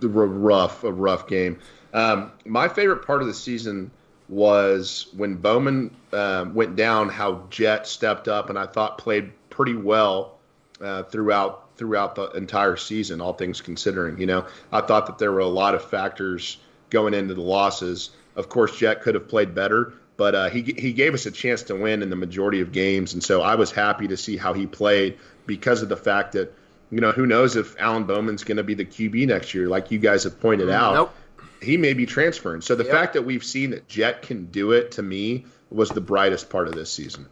rough, 0.02 0.86
a 0.86 0.92
rough 0.92 1.28
game. 1.28 1.60
Um, 1.94 2.32
my 2.46 2.70
favorite 2.70 3.06
part 3.06 3.22
of 3.22 3.28
the 3.28 3.34
season 3.34 3.92
was 4.30 5.08
when 5.18 5.36
Bowman 5.36 5.94
um, 6.14 6.56
went 6.56 6.78
down. 6.78 7.10
How 7.10 7.44
Jett 7.50 7.88
stepped 7.88 8.30
up 8.30 8.50
and 8.50 8.58
I 8.58 8.68
thought 8.68 8.98
played 8.98 9.34
pretty 9.56 9.76
well 9.76 10.38
uh, 10.82 11.04
throughout 11.04 11.62
throughout 11.78 12.16
the 12.16 12.30
entire 12.32 12.76
season. 12.76 13.22
All 13.22 13.34
things 13.34 13.62
considering, 13.62 14.20
you 14.20 14.26
know, 14.26 14.46
I 14.72 14.82
thought 14.82 15.08
that 15.08 15.18
there 15.18 15.32
were 15.32 15.40
a 15.40 15.48
lot 15.48 15.76
of 15.76 15.84
factors 15.84 16.58
going 16.90 17.14
into 17.14 17.34
the 17.34 17.42
losses. 17.42 18.12
Of 18.36 18.50
course, 18.50 18.78
Jett 18.78 19.02
could 19.02 19.16
have 19.16 19.28
played 19.28 19.56
better, 19.56 19.94
but 20.18 20.36
uh, 20.36 20.50
he 20.50 20.62
he 20.62 20.94
gave 20.94 21.14
us 21.14 21.26
a 21.26 21.32
chance 21.32 21.64
to 21.64 21.76
win 21.76 22.02
in 22.02 22.10
the 22.10 22.16
majority 22.16 22.62
of 22.62 22.72
games, 22.72 23.14
and 23.14 23.24
so 23.24 23.42
I 23.42 23.56
was 23.56 23.72
happy 23.72 24.08
to 24.10 24.18
see 24.18 24.38
how 24.38 24.54
he 24.54 24.68
played 24.68 25.18
because 25.46 25.82
of 25.82 25.90
the 25.90 25.98
fact 25.98 26.34
that 26.34 26.54
you 26.92 27.00
know 27.00 27.12
who 27.12 27.26
knows 27.26 27.56
if 27.56 27.80
Alan 27.80 28.04
Bowman's 28.04 28.44
going 28.44 28.58
to 28.58 28.64
be 28.64 28.74
the 28.74 28.86
QB 28.86 29.28
next 29.28 29.54
year, 29.54 29.68
like 29.70 29.92
you 29.92 30.00
guys 30.00 30.24
have 30.26 30.40
pointed 30.40 30.70
out. 30.70 30.94
Nope. 30.94 31.16
He 31.62 31.78
may 31.78 31.94
be 31.94 32.06
transferring. 32.06 32.62
So 32.62 32.76
the 32.76 32.84
Yep. 32.84 32.94
fact 32.94 33.14
that 33.14 33.24
we've 33.24 33.44
seen 33.44 33.72
that 33.72 33.88
Jett 33.88 34.22
can 34.22 34.46
do 34.48 34.72
it 34.74 34.92
to 34.92 35.02
me 35.02 35.46
was 35.72 35.90
the 35.90 36.02
brightest 36.02 36.50
part 36.50 36.68
of 36.68 36.76
this 36.76 36.92
season. 36.92 37.26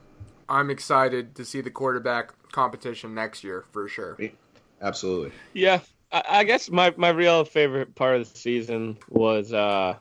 I'm 0.50 0.69
excited 0.69 1.35
to 1.35 1.45
see 1.45 1.62
the 1.62 1.69
quarterback 1.71 2.31
competition 2.51 3.13
next 3.15 3.43
year 3.43 3.63
for 3.71 3.88
sure. 3.88 4.17
Absolutely. 4.81 5.31
Yeah, 5.53 5.79
I, 6.12 6.23
I 6.29 6.43
guess 6.43 6.69
my, 6.69 6.93
my 6.97 7.09
real 7.09 7.45
favorite 7.45 7.95
part 7.95 8.19
of 8.21 8.31
the 8.31 8.38
season 8.38 8.97
was 9.09 9.53
uh, 9.53 9.95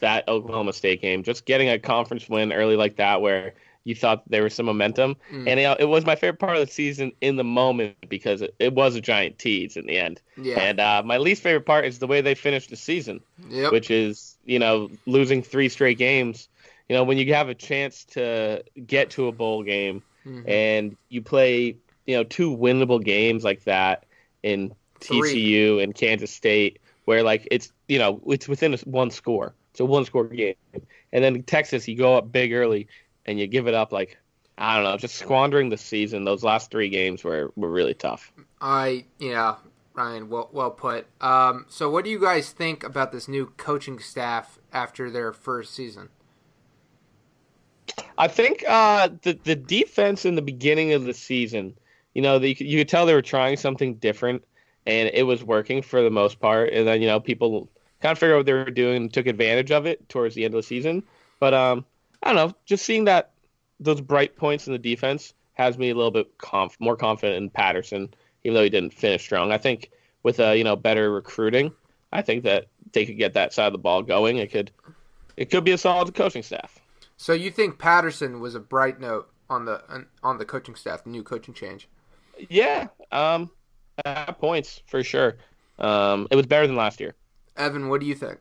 that 0.00 0.28
Oklahoma 0.28 0.72
State 0.72 1.00
game. 1.02 1.22
Just 1.22 1.44
getting 1.44 1.68
a 1.68 1.78
conference 1.78 2.28
win 2.28 2.52
early 2.52 2.76
like 2.76 2.96
that, 2.96 3.20
where 3.20 3.54
you 3.86 3.94
thought 3.94 4.22
there 4.30 4.42
was 4.42 4.54
some 4.54 4.64
momentum, 4.64 5.14
Mm. 5.30 5.46
and 5.46 5.60
it, 5.60 5.80
it 5.80 5.84
was 5.84 6.06
my 6.06 6.16
favorite 6.16 6.38
part 6.38 6.56
of 6.56 6.66
the 6.66 6.72
season 6.72 7.12
in 7.20 7.36
the 7.36 7.44
moment 7.44 7.94
because 8.08 8.40
it, 8.40 8.54
it 8.58 8.72
was 8.72 8.96
a 8.96 9.00
giant 9.02 9.38
tease 9.38 9.76
in 9.76 9.84
the 9.86 9.98
end. 9.98 10.22
Yeah. 10.38 10.58
And 10.60 10.80
uh, 10.80 11.02
my 11.04 11.18
least 11.18 11.42
favorite 11.42 11.66
part 11.66 11.84
is 11.84 11.98
the 11.98 12.06
way 12.06 12.22
they 12.22 12.34
finished 12.34 12.70
the 12.70 12.76
season, 12.76 13.20
Yep. 13.50 13.72
which 13.72 13.90
is 13.90 14.36
you 14.46 14.58
know 14.58 14.90
losing 15.06 15.42
three 15.42 15.68
straight 15.68 15.98
games. 15.98 16.48
You 16.88 16.96
know 16.96 17.04
when 17.04 17.18
you 17.18 17.32
have 17.34 17.48
a 17.48 17.54
chance 17.54 18.04
to 18.06 18.62
get 18.86 19.10
to 19.10 19.28
a 19.28 19.32
bowl 19.32 19.62
game 19.62 20.02
Mhm. 20.26 20.48
and 20.48 20.96
you 21.08 21.20
play 21.22 21.76
you 22.06 22.16
know 22.16 22.24
two 22.24 22.54
winnable 22.56 23.02
games 23.02 23.44
like 23.44 23.64
that 23.64 24.04
in 24.42 24.74
Three. 25.00 25.34
TCU 25.34 25.82
and 25.82 25.94
Kansas 25.94 26.30
State, 26.30 26.78
where 27.04 27.22
like 27.22 27.46
it's 27.50 27.72
you 27.88 27.98
know 27.98 28.20
it's 28.26 28.48
within 28.48 28.74
a, 28.74 28.78
one 28.84 29.10
score, 29.10 29.54
it's 29.70 29.80
a 29.80 29.84
one 29.84 30.04
score 30.04 30.24
game, 30.24 30.54
and 31.12 31.24
then 31.24 31.42
Texas 31.42 31.86
you 31.88 31.96
go 31.96 32.16
up 32.16 32.30
big 32.32 32.52
early 32.52 32.86
and 33.26 33.38
you 33.38 33.46
give 33.46 33.66
it 33.68 33.74
up 33.74 33.92
like 33.92 34.18
I 34.56 34.76
don't 34.76 34.84
know, 34.84 34.96
just 34.96 35.16
squandering 35.16 35.68
the 35.68 35.76
season. 35.76 36.24
Those 36.24 36.44
last 36.44 36.70
three 36.70 36.88
games 36.88 37.24
were 37.24 37.52
were 37.56 37.70
really 37.70 37.94
tough. 37.94 38.32
I 38.60 39.04
yeah, 39.18 39.56
Ryan, 39.94 40.28
well 40.30 40.48
well 40.52 40.70
put. 40.70 41.06
Um, 41.20 41.66
so 41.68 41.90
what 41.90 42.04
do 42.04 42.10
you 42.10 42.18
guys 42.20 42.50
think 42.52 42.82
about 42.84 43.12
this 43.12 43.28
new 43.28 43.52
coaching 43.56 43.98
staff 43.98 44.58
after 44.72 45.10
their 45.10 45.32
first 45.32 45.74
season? 45.74 46.08
I 48.16 48.28
think 48.28 48.64
uh, 48.66 49.08
the 49.22 49.38
the 49.44 49.56
defense 49.56 50.24
in 50.24 50.34
the 50.34 50.42
beginning 50.42 50.92
of 50.92 51.04
the 51.04 51.14
season, 51.14 51.74
you 52.14 52.22
know, 52.22 52.38
the, 52.38 52.56
you 52.58 52.78
could 52.78 52.88
tell 52.88 53.06
they 53.06 53.14
were 53.14 53.22
trying 53.22 53.56
something 53.56 53.94
different, 53.94 54.44
and 54.86 55.10
it 55.12 55.24
was 55.24 55.42
working 55.42 55.82
for 55.82 56.02
the 56.02 56.10
most 56.10 56.40
part. 56.40 56.72
And 56.72 56.86
then 56.86 57.02
you 57.02 57.08
know 57.08 57.20
people 57.20 57.68
kind 58.00 58.12
of 58.12 58.18
figured 58.18 58.34
out 58.34 58.38
what 58.38 58.46
they 58.46 58.52
were 58.52 58.70
doing 58.70 58.96
and 58.96 59.12
took 59.12 59.26
advantage 59.26 59.70
of 59.70 59.86
it 59.86 60.08
towards 60.08 60.34
the 60.34 60.44
end 60.44 60.54
of 60.54 60.58
the 60.58 60.62
season. 60.62 61.02
But 61.40 61.54
um, 61.54 61.84
I 62.22 62.32
don't 62.32 62.36
know, 62.36 62.56
just 62.66 62.84
seeing 62.84 63.04
that 63.04 63.32
those 63.80 64.00
bright 64.00 64.36
points 64.36 64.66
in 64.66 64.72
the 64.72 64.78
defense 64.78 65.34
has 65.54 65.78
me 65.78 65.90
a 65.90 65.94
little 65.94 66.10
bit 66.10 66.36
conf- 66.38 66.80
more 66.80 66.96
confident 66.96 67.36
in 67.36 67.50
Patterson, 67.50 68.12
even 68.44 68.54
though 68.54 68.62
he 68.62 68.70
didn't 68.70 68.94
finish 68.94 69.22
strong. 69.22 69.52
I 69.52 69.58
think 69.58 69.90
with 70.22 70.40
uh, 70.40 70.50
you 70.50 70.64
know 70.64 70.76
better 70.76 71.10
recruiting, 71.10 71.72
I 72.12 72.22
think 72.22 72.44
that 72.44 72.66
they 72.92 73.06
could 73.06 73.18
get 73.18 73.34
that 73.34 73.52
side 73.52 73.66
of 73.66 73.72
the 73.72 73.78
ball 73.78 74.02
going. 74.02 74.38
It 74.38 74.50
could 74.50 74.70
it 75.36 75.50
could 75.50 75.64
be 75.64 75.72
a 75.72 75.78
solid 75.78 76.14
coaching 76.14 76.42
staff. 76.42 76.80
So 77.16 77.32
you 77.32 77.50
think 77.50 77.78
Patterson 77.78 78.40
was 78.40 78.54
a 78.54 78.60
bright 78.60 79.00
note 79.00 79.30
on 79.48 79.64
the 79.64 80.06
on 80.22 80.38
the 80.38 80.44
coaching 80.44 80.74
staff, 80.74 81.04
the 81.04 81.10
new 81.10 81.22
coaching 81.22 81.54
change? 81.54 81.88
Yeah, 82.48 82.88
um, 83.12 83.50
at 84.04 84.38
points 84.38 84.82
for 84.86 85.02
sure. 85.02 85.36
Um, 85.78 86.28
it 86.30 86.36
was 86.36 86.46
better 86.46 86.66
than 86.66 86.76
last 86.76 87.00
year. 87.00 87.14
Evan, 87.56 87.88
what 87.88 88.00
do 88.00 88.06
you 88.06 88.14
think? 88.14 88.38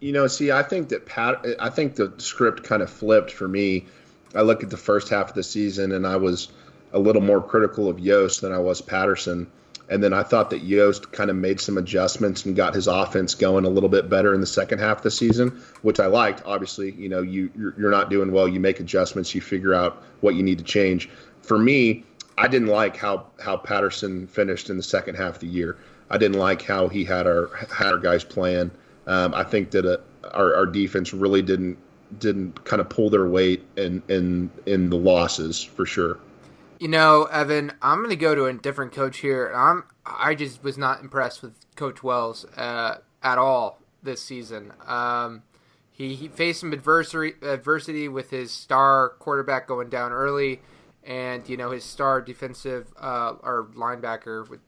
You 0.00 0.12
know, 0.12 0.26
see, 0.26 0.52
I 0.52 0.62
think 0.62 0.90
that 0.90 1.06
Pat, 1.06 1.44
I 1.58 1.70
think 1.70 1.96
the 1.96 2.12
script 2.18 2.64
kind 2.64 2.82
of 2.82 2.90
flipped 2.90 3.32
for 3.32 3.48
me. 3.48 3.86
I 4.34 4.42
look 4.42 4.62
at 4.62 4.70
the 4.70 4.76
first 4.76 5.08
half 5.08 5.30
of 5.30 5.34
the 5.34 5.42
season, 5.42 5.92
and 5.92 6.06
I 6.06 6.16
was 6.16 6.48
a 6.92 6.98
little 6.98 7.22
more 7.22 7.42
critical 7.42 7.88
of 7.88 7.98
Yost 7.98 8.42
than 8.42 8.52
I 8.52 8.58
was 8.58 8.80
Patterson. 8.80 9.50
And 9.90 10.04
then 10.04 10.12
I 10.12 10.22
thought 10.22 10.50
that 10.50 10.64
Yost 10.64 11.12
kind 11.12 11.30
of 11.30 11.36
made 11.36 11.60
some 11.60 11.78
adjustments 11.78 12.44
and 12.44 12.54
got 12.54 12.74
his 12.74 12.86
offense 12.86 13.34
going 13.34 13.64
a 13.64 13.70
little 13.70 13.88
bit 13.88 14.10
better 14.10 14.34
in 14.34 14.40
the 14.40 14.46
second 14.46 14.80
half 14.80 14.98
of 14.98 15.02
the 15.02 15.10
season, 15.10 15.62
which 15.82 15.98
I 15.98 16.06
liked. 16.06 16.42
Obviously, 16.44 16.92
you 16.92 17.08
know, 17.08 17.22
you 17.22 17.50
you're 17.56 17.90
not 17.90 18.10
doing 18.10 18.30
well. 18.30 18.46
You 18.46 18.60
make 18.60 18.80
adjustments. 18.80 19.34
You 19.34 19.40
figure 19.40 19.74
out 19.74 20.02
what 20.20 20.34
you 20.34 20.42
need 20.42 20.58
to 20.58 20.64
change. 20.64 21.08
For 21.40 21.58
me, 21.58 22.04
I 22.36 22.48
didn't 22.48 22.68
like 22.68 22.96
how 22.96 23.26
how 23.40 23.56
Patterson 23.56 24.26
finished 24.26 24.68
in 24.68 24.76
the 24.76 24.82
second 24.82 25.14
half 25.14 25.36
of 25.36 25.40
the 25.40 25.46
year. 25.46 25.78
I 26.10 26.18
didn't 26.18 26.38
like 26.38 26.62
how 26.62 26.88
he 26.88 27.04
had 27.04 27.26
our 27.26 27.48
had 27.74 27.92
our 27.92 27.98
guys 27.98 28.24
playing. 28.24 28.70
Um, 29.06 29.34
I 29.34 29.42
think 29.42 29.70
that 29.70 29.86
uh, 29.86 29.98
our 30.34 30.54
our 30.54 30.66
defense 30.66 31.14
really 31.14 31.42
didn't 31.42 31.78
didn't 32.18 32.64
kind 32.64 32.80
of 32.80 32.88
pull 32.88 33.10
their 33.10 33.28
weight 33.28 33.64
in 33.76 34.02
in 34.08 34.50
in 34.66 34.90
the 34.90 34.96
losses 34.96 35.62
for 35.62 35.86
sure. 35.86 36.18
You 36.78 36.86
know, 36.86 37.24
Evan, 37.24 37.72
I'm 37.82 37.98
going 37.98 38.10
to 38.10 38.16
go 38.16 38.36
to 38.36 38.44
a 38.44 38.52
different 38.52 38.92
coach 38.92 39.18
here. 39.18 39.52
I'm 39.52 39.84
I 40.06 40.36
just 40.36 40.62
was 40.62 40.78
not 40.78 41.00
impressed 41.00 41.42
with 41.42 41.54
Coach 41.74 42.04
Wells 42.04 42.44
uh, 42.56 42.98
at 43.20 43.36
all 43.36 43.80
this 44.00 44.22
season. 44.22 44.72
Um, 44.86 45.42
he, 45.90 46.14
he 46.14 46.28
faced 46.28 46.60
some 46.60 46.72
adversity 46.72 47.34
adversity 47.42 48.06
with 48.06 48.30
his 48.30 48.52
star 48.52 49.10
quarterback 49.18 49.66
going 49.66 49.88
down 49.88 50.12
early, 50.12 50.60
and 51.02 51.48
you 51.48 51.56
know 51.56 51.72
his 51.72 51.82
star 51.82 52.20
defensive 52.20 52.86
uh, 52.96 53.34
or 53.42 53.70
linebacker 53.74 54.48
with 54.48 54.60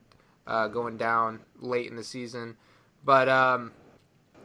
uh, 0.45 0.67
going 0.67 0.97
down 0.97 1.39
late 1.59 1.89
in 1.89 1.95
the 1.95 2.03
season. 2.03 2.57
But 3.05 3.29
um, 3.29 3.71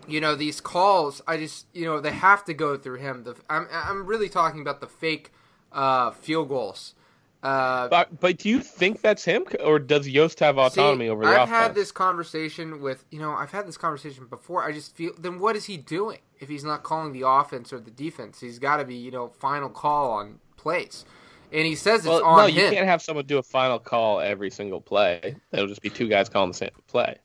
you 0.06 0.20
know 0.20 0.36
these 0.36 0.60
calls, 0.60 1.20
I 1.26 1.36
just 1.36 1.66
you 1.74 1.84
know 1.84 1.98
they 1.98 2.12
have 2.12 2.44
to 2.44 2.54
go 2.54 2.76
through 2.76 2.98
him. 2.98 3.24
The 3.24 3.34
I'm 3.50 3.66
I'm 3.72 4.06
really 4.06 4.28
talking 4.28 4.60
about 4.60 4.80
the 4.80 4.86
fake 4.86 5.32
uh, 5.72 6.12
field 6.12 6.48
goals. 6.48 6.94
Uh, 7.42 7.88
but, 7.88 8.18
but 8.20 8.38
do 8.38 8.48
you 8.48 8.60
think 8.60 9.02
that's 9.02 9.24
him, 9.24 9.44
or 9.62 9.78
does 9.78 10.08
Yost 10.08 10.40
have 10.40 10.58
autonomy 10.58 11.06
see, 11.06 11.10
over 11.10 11.24
the 11.24 11.28
I've 11.28 11.42
offense? 11.42 11.50
had 11.50 11.74
this 11.74 11.92
conversation 11.92 12.80
with 12.80 13.04
you 13.10 13.20
know 13.20 13.32
I've 13.32 13.52
had 13.52 13.68
this 13.68 13.76
conversation 13.76 14.26
before. 14.26 14.64
I 14.64 14.72
just 14.72 14.96
feel 14.96 15.12
then 15.18 15.38
what 15.38 15.54
is 15.54 15.66
he 15.66 15.76
doing 15.76 16.18
if 16.40 16.48
he's 16.48 16.64
not 16.64 16.82
calling 16.82 17.12
the 17.12 17.28
offense 17.28 17.72
or 17.72 17.78
the 17.78 17.90
defense? 17.90 18.40
He's 18.40 18.58
got 18.58 18.78
to 18.78 18.84
be 18.84 18.96
you 18.96 19.10
know 19.10 19.28
final 19.28 19.68
call 19.68 20.12
on 20.12 20.40
plays, 20.56 21.04
and 21.52 21.66
he 21.66 21.74
says 21.74 22.00
it's 22.00 22.08
well, 22.08 22.24
on 22.24 22.38
no, 22.38 22.46
him. 22.46 22.54
you 22.54 22.70
can't 22.70 22.88
have 22.88 23.02
someone 23.02 23.26
do 23.26 23.38
a 23.38 23.42
final 23.42 23.78
call 23.78 24.20
every 24.20 24.50
single 24.50 24.80
play. 24.80 25.36
It'll 25.52 25.68
just 25.68 25.82
be 25.82 25.90
two 25.90 26.08
guys 26.08 26.28
calling 26.28 26.50
the 26.50 26.56
same 26.56 26.70
play. 26.88 27.16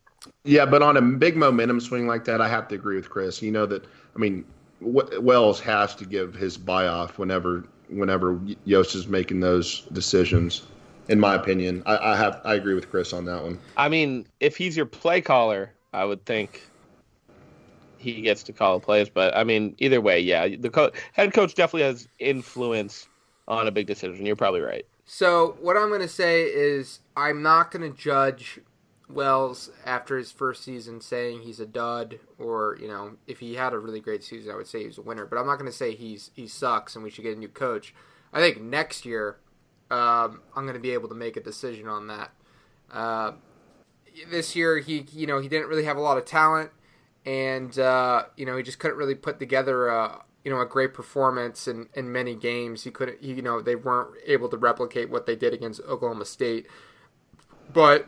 Yeah, 0.44 0.66
but 0.66 0.84
on 0.84 0.98
a 0.98 1.02
big 1.02 1.36
momentum 1.36 1.80
swing 1.80 2.06
like 2.06 2.26
that, 2.26 2.42
I 2.42 2.48
have 2.48 2.68
to 2.68 2.76
agree 2.76 2.96
with 2.96 3.10
Chris. 3.10 3.42
You 3.42 3.52
know 3.52 3.66
that 3.66 3.86
I 4.16 4.20
mean 4.20 4.46
Wells 4.82 5.60
has 5.62 5.96
to 5.96 6.06
give 6.06 6.34
his 6.34 6.58
buy 6.58 6.88
off 6.88 7.18
whenever 7.18 7.66
whenever 7.92 8.40
Yost 8.66 8.96
is 8.96 9.08
making 9.08 9.40
those 9.40 9.82
decisions. 9.92 10.64
In 11.08 11.20
my 11.20 11.36
opinion, 11.36 11.84
I, 11.86 12.14
I, 12.14 12.16
have 12.16 12.42
I 12.46 12.54
agree 12.54 12.74
with 12.74 12.90
Chris 12.90 13.12
on 13.12 13.26
that 13.26 13.44
one. 13.44 13.60
I 13.76 13.90
mean, 13.90 14.28
if 14.40 14.56
he's 14.56 14.78
your 14.78 14.86
play 14.86 15.20
caller, 15.20 15.74
I 15.94 16.06
would 16.06 16.26
think 16.26 16.62
he 17.98 18.22
gets 18.22 18.44
to 18.44 18.54
call 18.54 18.80
the 18.80 18.86
plays. 18.86 19.10
But 19.10 19.36
I 19.36 19.44
mean, 19.44 19.76
either 19.80 20.00
way, 20.00 20.20
yeah, 20.20 20.48
the 20.48 20.70
co- 20.70 20.92
head 21.14 21.34
coach 21.34 21.56
definitely 21.56 21.88
has 21.88 22.08
influence 22.20 23.08
on 23.48 23.68
a 23.68 23.72
big 23.72 23.88
decision. 23.88 24.26
You're 24.26 24.36
probably 24.36 24.62
right. 24.62 24.86
So 25.06 25.58
what 25.60 25.76
I'm 25.76 25.90
going 25.90 26.02
to 26.02 26.08
say 26.08 26.44
is 26.44 27.00
I'm 27.18 27.42
not 27.42 27.72
going 27.72 27.92
to 27.92 27.98
judge 27.98 28.60
Wells 29.14 29.70
after 29.86 30.18
his 30.18 30.32
first 30.32 30.64
season 30.64 31.02
saying 31.02 31.42
he's 31.42 31.60
a 31.60 31.66
dud 31.66 32.20
or 32.38 32.78
you 32.82 32.88
know 32.88 33.18
if 33.28 33.40
he 33.40 33.56
had 33.56 33.74
a 33.74 33.80
really 33.80 34.00
great 34.00 34.24
season 34.24 34.52
I 34.52 34.56
would 34.56 34.68
say 34.68 34.84
he's 34.84 34.98
a 34.98 35.02
winner. 35.02 35.26
But 35.26 35.38
I'm 35.38 35.46
not 35.46 35.58
going 35.58 35.72
to 35.72 35.78
say 35.78 35.96
he's 35.96 36.32
he 36.34 36.48
sucks 36.48 36.96
and 36.96 37.04
we 37.04 37.10
should 37.10 37.24
get 37.24 37.36
a 37.36 37.40
new 37.40 37.48
coach. 37.48 37.94
I 38.34 38.40
think 38.40 38.62
next 38.62 39.06
year 39.06 39.38
um, 39.90 40.42
I'm 40.56 40.64
going 40.64 40.74
to 40.74 40.80
be 40.80 40.92
able 40.92 41.10
to 41.10 41.16
make 41.16 41.36
a 41.36 41.42
decision 41.42 41.88
on 41.88 42.08
that. 42.08 42.32
Uh, 42.92 43.34
this 44.30 44.56
year 44.56 44.80
he 44.80 45.06
you 45.12 45.28
know 45.28 45.40
he 45.40 45.48
didn't 45.48 45.68
really 45.68 45.86
have 45.86 45.98
a 45.98 46.02
lot 46.02 46.18
of 46.18 46.26
talent 46.26 46.72
and 47.26 47.78
uh, 47.78 48.24
you 48.36 48.46
know 48.46 48.58
he 48.58 48.64
just 48.64 48.80
couldn't 48.80 48.98
really 48.98 49.16
put 49.16 49.40
together 49.40 49.88
a 49.88 50.24
you 50.44 50.52
know 50.52 50.60
a 50.60 50.66
great 50.66 50.94
performance 50.94 51.68
in, 51.68 51.88
in 51.94 52.12
many 52.12 52.36
games. 52.36 52.84
He 52.84 52.92
couldn't 52.92 53.22
he, 53.22 53.34
you 53.34 53.42
know 53.42 53.62
they 53.62 53.76
weren't 53.76 54.16
able 54.26 54.50
to 54.50 54.58
replicate 54.58 55.10
what 55.10 55.26
they 55.26 55.36
did 55.36 55.54
against 55.54 55.82
Oklahoma 55.82 56.26
State. 56.26 56.68
But 57.72 58.08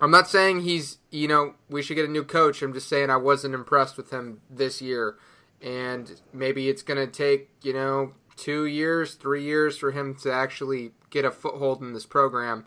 I'm 0.00 0.10
not 0.10 0.28
saying 0.28 0.60
he's, 0.60 0.98
you 1.10 1.28
know, 1.28 1.54
we 1.70 1.82
should 1.82 1.94
get 1.94 2.04
a 2.04 2.12
new 2.12 2.24
coach. 2.24 2.62
I'm 2.62 2.74
just 2.74 2.88
saying 2.88 3.10
I 3.10 3.16
wasn't 3.16 3.54
impressed 3.54 3.96
with 3.96 4.10
him 4.10 4.40
this 4.50 4.82
year. 4.82 5.16
And 5.62 6.20
maybe 6.32 6.68
it's 6.68 6.82
going 6.82 7.04
to 7.04 7.10
take, 7.10 7.48
you 7.62 7.72
know, 7.72 8.12
two 8.36 8.66
years, 8.66 9.14
three 9.14 9.42
years 9.42 9.78
for 9.78 9.90
him 9.90 10.14
to 10.16 10.30
actually 10.30 10.92
get 11.10 11.24
a 11.24 11.30
foothold 11.30 11.80
in 11.80 11.94
this 11.94 12.04
program. 12.04 12.66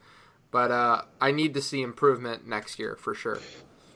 But 0.52 0.72
uh, 0.72 1.04
I 1.22 1.32
need 1.32 1.54
to 1.54 1.62
see 1.62 1.84
improvement 1.84 2.48
next 2.48 2.80
year 2.80 2.96
for 2.96 3.14
sure. 3.14 3.40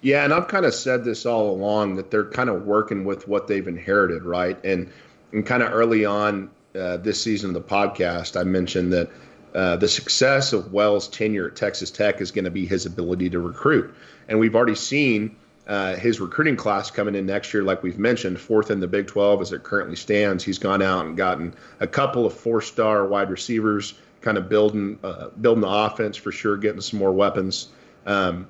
Yeah, 0.01 0.23
and 0.23 0.33
I've 0.33 0.47
kind 0.47 0.65
of 0.65 0.75
said 0.75 1.03
this 1.03 1.25
all 1.25 1.49
along 1.49 1.95
that 1.95 2.11
they're 2.11 2.29
kind 2.29 2.49
of 2.49 2.65
working 2.65 3.05
with 3.05 3.27
what 3.27 3.47
they've 3.47 3.67
inherited, 3.67 4.23
right? 4.23 4.63
And, 4.63 4.91
and 5.31 5.45
kind 5.45 5.63
of 5.63 5.71
early 5.73 6.05
on 6.05 6.51
uh, 6.75 6.97
this 6.97 7.21
season 7.21 7.49
of 7.49 7.53
the 7.55 7.61
podcast, 7.61 8.39
I 8.39 8.43
mentioned 8.43 8.93
that 8.93 9.09
uh, 9.53 9.75
the 9.75 9.87
success 9.87 10.53
of 10.53 10.73
Wells' 10.73 11.07
tenure 11.07 11.47
at 11.47 11.55
Texas 11.55 11.91
Tech 11.91 12.21
is 12.21 12.31
going 12.31 12.45
to 12.45 12.51
be 12.51 12.65
his 12.65 12.85
ability 12.85 13.29
to 13.31 13.39
recruit. 13.39 13.93
And 14.27 14.39
we've 14.39 14.55
already 14.55 14.75
seen 14.75 15.35
uh, 15.67 15.95
his 15.95 16.19
recruiting 16.19 16.55
class 16.55 16.91
coming 16.91 17.15
in 17.15 17.25
next 17.25 17.53
year, 17.53 17.63
like 17.63 17.83
we've 17.83 17.99
mentioned, 17.99 18.39
fourth 18.39 18.71
in 18.71 18.79
the 18.79 18.87
Big 18.87 19.07
12 19.07 19.41
as 19.41 19.51
it 19.53 19.63
currently 19.63 19.95
stands. 19.95 20.43
He's 20.43 20.57
gone 20.57 20.81
out 20.81 21.05
and 21.05 21.15
gotten 21.15 21.53
a 21.79 21.87
couple 21.87 22.25
of 22.25 22.33
four-star 22.33 23.05
wide 23.07 23.29
receivers, 23.29 23.93
kind 24.21 24.37
of 24.37 24.49
building 24.49 24.99
uh, 25.03 25.29
building 25.29 25.61
the 25.61 25.69
offense 25.69 26.17
for 26.17 26.31
sure, 26.31 26.57
getting 26.57 26.81
some 26.81 26.99
more 26.99 27.13
weapons. 27.13 27.69
Um, 28.05 28.47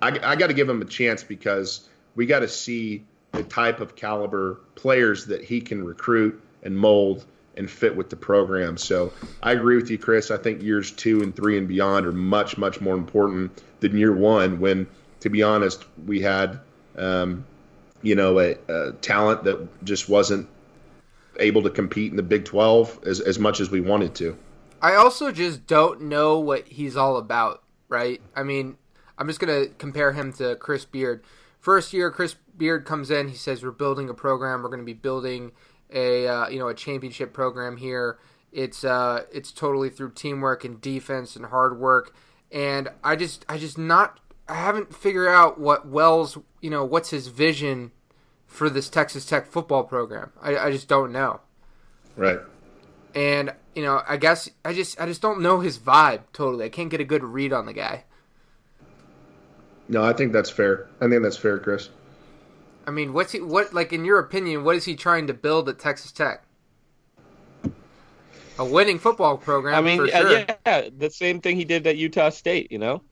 I, 0.00 0.18
I 0.22 0.36
got 0.36 0.48
to 0.48 0.54
give 0.54 0.68
him 0.68 0.80
a 0.82 0.86
chance 0.86 1.24
because 1.24 1.88
we 2.14 2.26
got 2.26 2.40
to 2.40 2.48
see 2.48 3.04
the 3.32 3.42
type 3.42 3.80
of 3.80 3.96
caliber 3.96 4.60
players 4.74 5.26
that 5.26 5.44
he 5.44 5.60
can 5.60 5.84
recruit 5.84 6.42
and 6.62 6.76
mold 6.76 7.24
and 7.56 7.70
fit 7.70 7.96
with 7.96 8.10
the 8.10 8.16
program. 8.16 8.76
So 8.76 9.12
I 9.42 9.52
agree 9.52 9.76
with 9.76 9.90
you, 9.90 9.98
Chris. 9.98 10.30
I 10.30 10.36
think 10.36 10.62
years 10.62 10.92
two 10.92 11.22
and 11.22 11.34
three 11.34 11.58
and 11.58 11.66
beyond 11.66 12.06
are 12.06 12.12
much, 12.12 12.58
much 12.58 12.80
more 12.80 12.94
important 12.94 13.62
than 13.80 13.96
year 13.96 14.14
one. 14.14 14.60
When, 14.60 14.86
to 15.20 15.30
be 15.30 15.42
honest, 15.42 15.84
we 16.06 16.20
had, 16.20 16.60
um, 16.96 17.44
you 18.02 18.14
know, 18.14 18.38
a, 18.38 18.56
a, 18.68 18.92
talent 18.92 19.44
that 19.44 19.84
just 19.84 20.08
wasn't 20.08 20.48
able 21.38 21.62
to 21.62 21.70
compete 21.70 22.10
in 22.10 22.16
the 22.16 22.22
Big 22.22 22.44
Twelve 22.44 22.98
as 23.04 23.20
as 23.20 23.38
much 23.38 23.60
as 23.60 23.70
we 23.70 23.80
wanted 23.80 24.14
to. 24.16 24.36
I 24.80 24.94
also 24.94 25.32
just 25.32 25.66
don't 25.66 26.02
know 26.02 26.38
what 26.38 26.68
he's 26.68 26.96
all 26.96 27.16
about. 27.16 27.62
Right? 27.88 28.20
I 28.34 28.42
mean, 28.42 28.76
I'm 29.18 29.26
just 29.26 29.40
gonna 29.40 29.66
compare 29.66 30.12
him 30.12 30.32
to 30.34 30.56
Chris 30.56 30.84
Beard. 30.84 31.24
First 31.60 31.92
year, 31.92 32.10
Chris 32.10 32.36
Beard 32.56 32.84
comes 32.84 33.10
in. 33.10 33.28
He 33.28 33.36
says, 33.36 33.62
"We're 33.62 33.70
building 33.70 34.08
a 34.08 34.14
program. 34.14 34.62
We're 34.62 34.68
going 34.68 34.80
to 34.80 34.84
be 34.84 34.92
building." 34.92 35.52
A 35.92 36.26
uh, 36.26 36.48
you 36.48 36.58
know 36.58 36.68
a 36.68 36.74
championship 36.74 37.32
program 37.32 37.76
here. 37.76 38.18
It's 38.52 38.84
uh, 38.84 39.24
it's 39.32 39.52
totally 39.52 39.90
through 39.90 40.12
teamwork 40.12 40.64
and 40.64 40.80
defense 40.80 41.36
and 41.36 41.46
hard 41.46 41.78
work. 41.78 42.14
And 42.50 42.88
I 43.02 43.16
just 43.16 43.44
I 43.48 43.58
just 43.58 43.78
not 43.78 44.20
I 44.48 44.54
haven't 44.54 44.94
figured 44.94 45.28
out 45.28 45.60
what 45.60 45.86
Wells 45.86 46.38
you 46.60 46.70
know 46.70 46.84
what's 46.84 47.10
his 47.10 47.28
vision 47.28 47.92
for 48.46 48.70
this 48.70 48.88
Texas 48.88 49.26
Tech 49.26 49.46
football 49.46 49.84
program. 49.84 50.32
I, 50.40 50.56
I 50.56 50.70
just 50.70 50.88
don't 50.88 51.12
know. 51.12 51.40
Right. 52.16 52.38
And 53.14 53.52
you 53.74 53.82
know 53.82 54.02
I 54.06 54.16
guess 54.16 54.48
I 54.64 54.72
just 54.72 55.00
I 55.00 55.06
just 55.06 55.22
don't 55.22 55.40
know 55.40 55.60
his 55.60 55.78
vibe 55.78 56.22
totally. 56.32 56.64
I 56.64 56.68
can't 56.68 56.90
get 56.90 57.00
a 57.00 57.04
good 57.04 57.24
read 57.24 57.52
on 57.52 57.66
the 57.66 57.72
guy. 57.72 58.04
No, 59.88 60.02
I 60.02 60.12
think 60.12 60.32
that's 60.32 60.50
fair. 60.50 60.88
I 61.00 61.08
think 61.08 61.22
that's 61.22 61.36
fair, 61.36 61.58
Chris. 61.58 61.90
I 62.86 62.90
mean, 62.90 63.12
what's 63.12 63.32
he 63.32 63.40
what 63.40 63.74
like 63.74 63.92
in 63.92 64.04
your 64.04 64.18
opinion? 64.18 64.64
What 64.64 64.76
is 64.76 64.84
he 64.84 64.94
trying 64.96 65.26
to 65.26 65.34
build 65.34 65.68
at 65.68 65.78
Texas 65.78 66.12
Tech? 66.12 66.46
a 68.58 68.64
winning 68.64 68.98
football 68.98 69.36
program. 69.36 69.74
I 69.74 69.80
mean, 69.80 69.98
for 69.98 70.04
uh, 70.14 70.20
sure. 70.20 70.44
yeah, 70.66 70.88
the 70.96 71.10
same 71.10 71.40
thing 71.40 71.56
he 71.56 71.64
did 71.64 71.86
at 71.86 71.96
Utah 71.96 72.30
State. 72.30 72.72
You 72.72 72.78
know, 72.78 73.02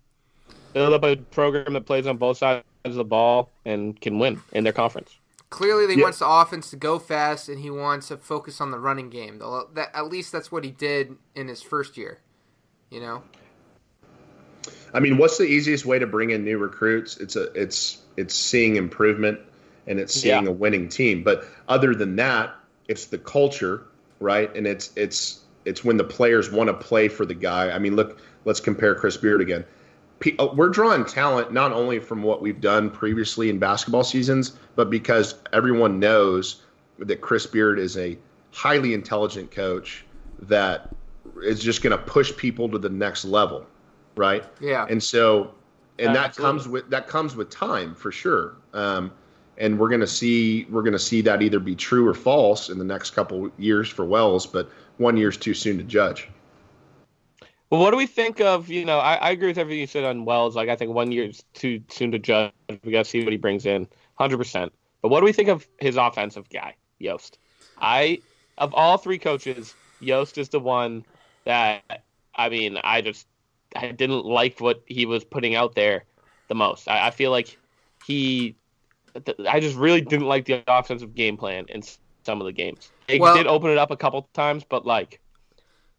build 0.72 0.92
up 0.92 1.04
a 1.04 1.16
program 1.16 1.74
that 1.74 1.86
plays 1.86 2.06
on 2.06 2.16
both 2.16 2.38
sides 2.38 2.64
of 2.84 2.94
the 2.94 3.04
ball 3.04 3.50
and 3.64 3.98
can 4.00 4.18
win 4.18 4.40
in 4.52 4.64
their 4.64 4.72
conference. 4.72 5.16
Clearly, 5.50 5.86
he 5.92 6.00
Yeah. 6.00 6.04
wants 6.04 6.18
the 6.18 6.28
offense 6.28 6.70
to 6.70 6.76
go 6.76 6.98
fast, 6.98 7.48
and 7.48 7.60
he 7.60 7.70
wants 7.70 8.08
to 8.08 8.16
focus 8.16 8.60
on 8.60 8.70
the 8.70 8.78
running 8.78 9.10
game. 9.10 9.38
That, 9.74 9.90
at 9.94 10.08
least 10.08 10.32
that's 10.32 10.50
what 10.50 10.64
he 10.64 10.70
did 10.70 11.16
in 11.34 11.48
his 11.48 11.62
first 11.62 11.96
year. 11.96 12.20
You 12.90 13.00
know, 13.00 13.22
I 14.92 15.00
mean, 15.00 15.18
what's 15.18 15.38
the 15.38 15.44
easiest 15.44 15.84
way 15.84 15.98
to 15.98 16.06
bring 16.06 16.30
in 16.30 16.44
new 16.44 16.58
recruits? 16.58 17.16
It's 17.18 17.36
a 17.36 17.44
it's 17.52 17.98
it's 18.16 18.34
seeing 18.34 18.76
improvement 18.76 19.40
and 19.86 19.98
it's 19.98 20.14
seeing 20.14 20.44
Yeah. 20.44 20.50
a 20.50 20.52
winning 20.52 20.88
team. 20.88 21.22
But 21.22 21.44
other 21.68 21.94
than 21.94 22.16
that, 22.16 22.54
it's 22.88 23.06
the 23.06 23.18
culture, 23.18 23.82
right? 24.20 24.54
And 24.56 24.66
it's 24.66 24.90
it's 24.96 25.40
it's 25.64 25.82
when 25.84 25.96
the 25.96 26.04
players 26.04 26.50
want 26.50 26.68
to 26.68 26.74
play 26.74 27.08
for 27.08 27.24
the 27.24 27.34
guy. 27.34 27.70
I 27.70 27.78
mean, 27.78 27.96
look, 27.96 28.18
let's 28.44 28.60
compare 28.60 28.94
Chris 28.94 29.16
Beard 29.16 29.40
again. 29.40 29.64
Uh, 30.38 30.48
We're 30.54 30.68
drawing 30.68 31.04
talent 31.04 31.52
not 31.52 31.72
only 31.72 31.98
from 31.98 32.22
what 32.22 32.40
we've 32.40 32.60
done 32.60 32.88
previously 32.90 33.50
in 33.50 33.58
basketball 33.58 34.04
seasons, 34.04 34.56
but 34.74 34.88
because 34.90 35.34
everyone 35.52 35.98
knows 35.98 36.62
that 36.98 37.20
Chris 37.20 37.46
Beard 37.46 37.78
is 37.78 37.96
a 37.98 38.16
highly 38.52 38.94
intelligent 38.94 39.50
coach 39.50 40.04
that 40.42 40.88
is 41.42 41.60
just 41.62 41.82
going 41.82 41.90
to 41.90 42.02
push 42.02 42.34
people 42.36 42.68
to 42.70 42.78
the 42.78 42.88
next 42.88 43.24
level, 43.24 43.66
right? 44.16 44.44
yeah. 44.60 44.86
and 44.88 45.02
so 45.02 45.52
and 45.98 46.14
that 46.14 46.26
Absolutely. 46.26 46.50
comes 46.52 46.68
with 46.68 46.90
that 46.90 47.06
comes 47.08 47.36
with 47.36 47.50
time 47.50 47.94
for 47.94 48.10
sure 48.12 48.54
um, 48.72 49.10
and 49.58 49.78
we're 49.78 49.88
going 49.88 50.00
to 50.00 50.06
see 50.06 50.66
we're 50.70 50.82
going 50.82 50.92
to 50.92 50.98
see 50.98 51.20
that 51.22 51.42
either 51.42 51.58
be 51.58 51.74
true 51.74 52.06
or 52.06 52.14
false 52.14 52.68
in 52.68 52.78
the 52.78 52.84
next 52.84 53.10
couple 53.10 53.50
years 53.58 53.88
for 53.88 54.04
wells 54.04 54.46
but 54.46 54.70
one 54.98 55.16
year's 55.16 55.36
too 55.36 55.54
soon 55.54 55.78
to 55.78 55.84
judge 55.84 56.28
Well, 57.70 57.80
what 57.80 57.90
do 57.90 57.96
we 57.96 58.06
think 58.06 58.40
of? 58.40 58.68
You 58.68 58.84
know, 58.84 58.98
I, 58.98 59.14
I 59.14 59.30
agree 59.30 59.48
with 59.48 59.58
everything 59.58 59.80
you 59.80 59.88
said 59.88 60.04
on 60.04 60.24
Wells. 60.24 60.54
Like, 60.54 60.68
I 60.68 60.76
think 60.76 60.92
one 60.92 61.10
year 61.10 61.24
is 61.24 61.42
too 61.54 61.82
soon 61.88 62.12
to 62.12 62.20
judge. 62.20 62.52
We 62.84 62.92
got 62.92 63.04
to 63.04 63.10
see 63.10 63.24
what 63.24 63.32
he 63.32 63.38
brings 63.38 63.66
in, 63.66 63.88
hundred 64.14 64.38
percent. 64.38 64.72
But 65.02 65.08
what 65.08 65.20
do 65.20 65.24
we 65.24 65.32
think 65.32 65.48
of 65.48 65.66
his 65.80 65.96
offensive 65.96 66.48
guy, 66.50 66.76
Yost? 66.98 67.38
I, 67.78 68.20
of 68.58 68.72
all 68.74 68.96
three 68.96 69.18
coaches, 69.18 69.74
Yost 69.98 70.38
is 70.38 70.50
the 70.50 70.60
one 70.60 71.04
that 71.44 72.04
I 72.36 72.48
mean, 72.48 72.78
I 72.82 73.00
just 73.00 73.26
I 73.76 73.90
didn't 73.90 74.24
like 74.24 74.60
what 74.60 74.82
he 74.86 75.06
was 75.06 75.24
putting 75.24 75.54
out 75.54 75.74
there 75.74 76.04
the 76.48 76.54
most. 76.54 76.88
I, 76.88 77.08
I 77.08 77.10
feel 77.10 77.30
like 77.30 77.58
he, 78.06 78.54
I 79.48 79.60
just 79.60 79.76
really 79.76 80.00
didn't 80.00 80.26
like 80.26 80.44
the 80.46 80.62
offensive 80.66 81.14
game 81.14 81.36
plan 81.36 81.66
in 81.68 81.82
some 82.24 82.40
of 82.40 82.46
the 82.46 82.52
games. 82.52 82.90
It 83.08 83.20
Well- 83.20 83.36
did 83.36 83.46
open 83.46 83.70
it 83.70 83.78
up 83.78 83.90
a 83.90 83.96
couple 83.96 84.28
times, 84.32 84.64
but 84.64 84.86
like. 84.86 85.20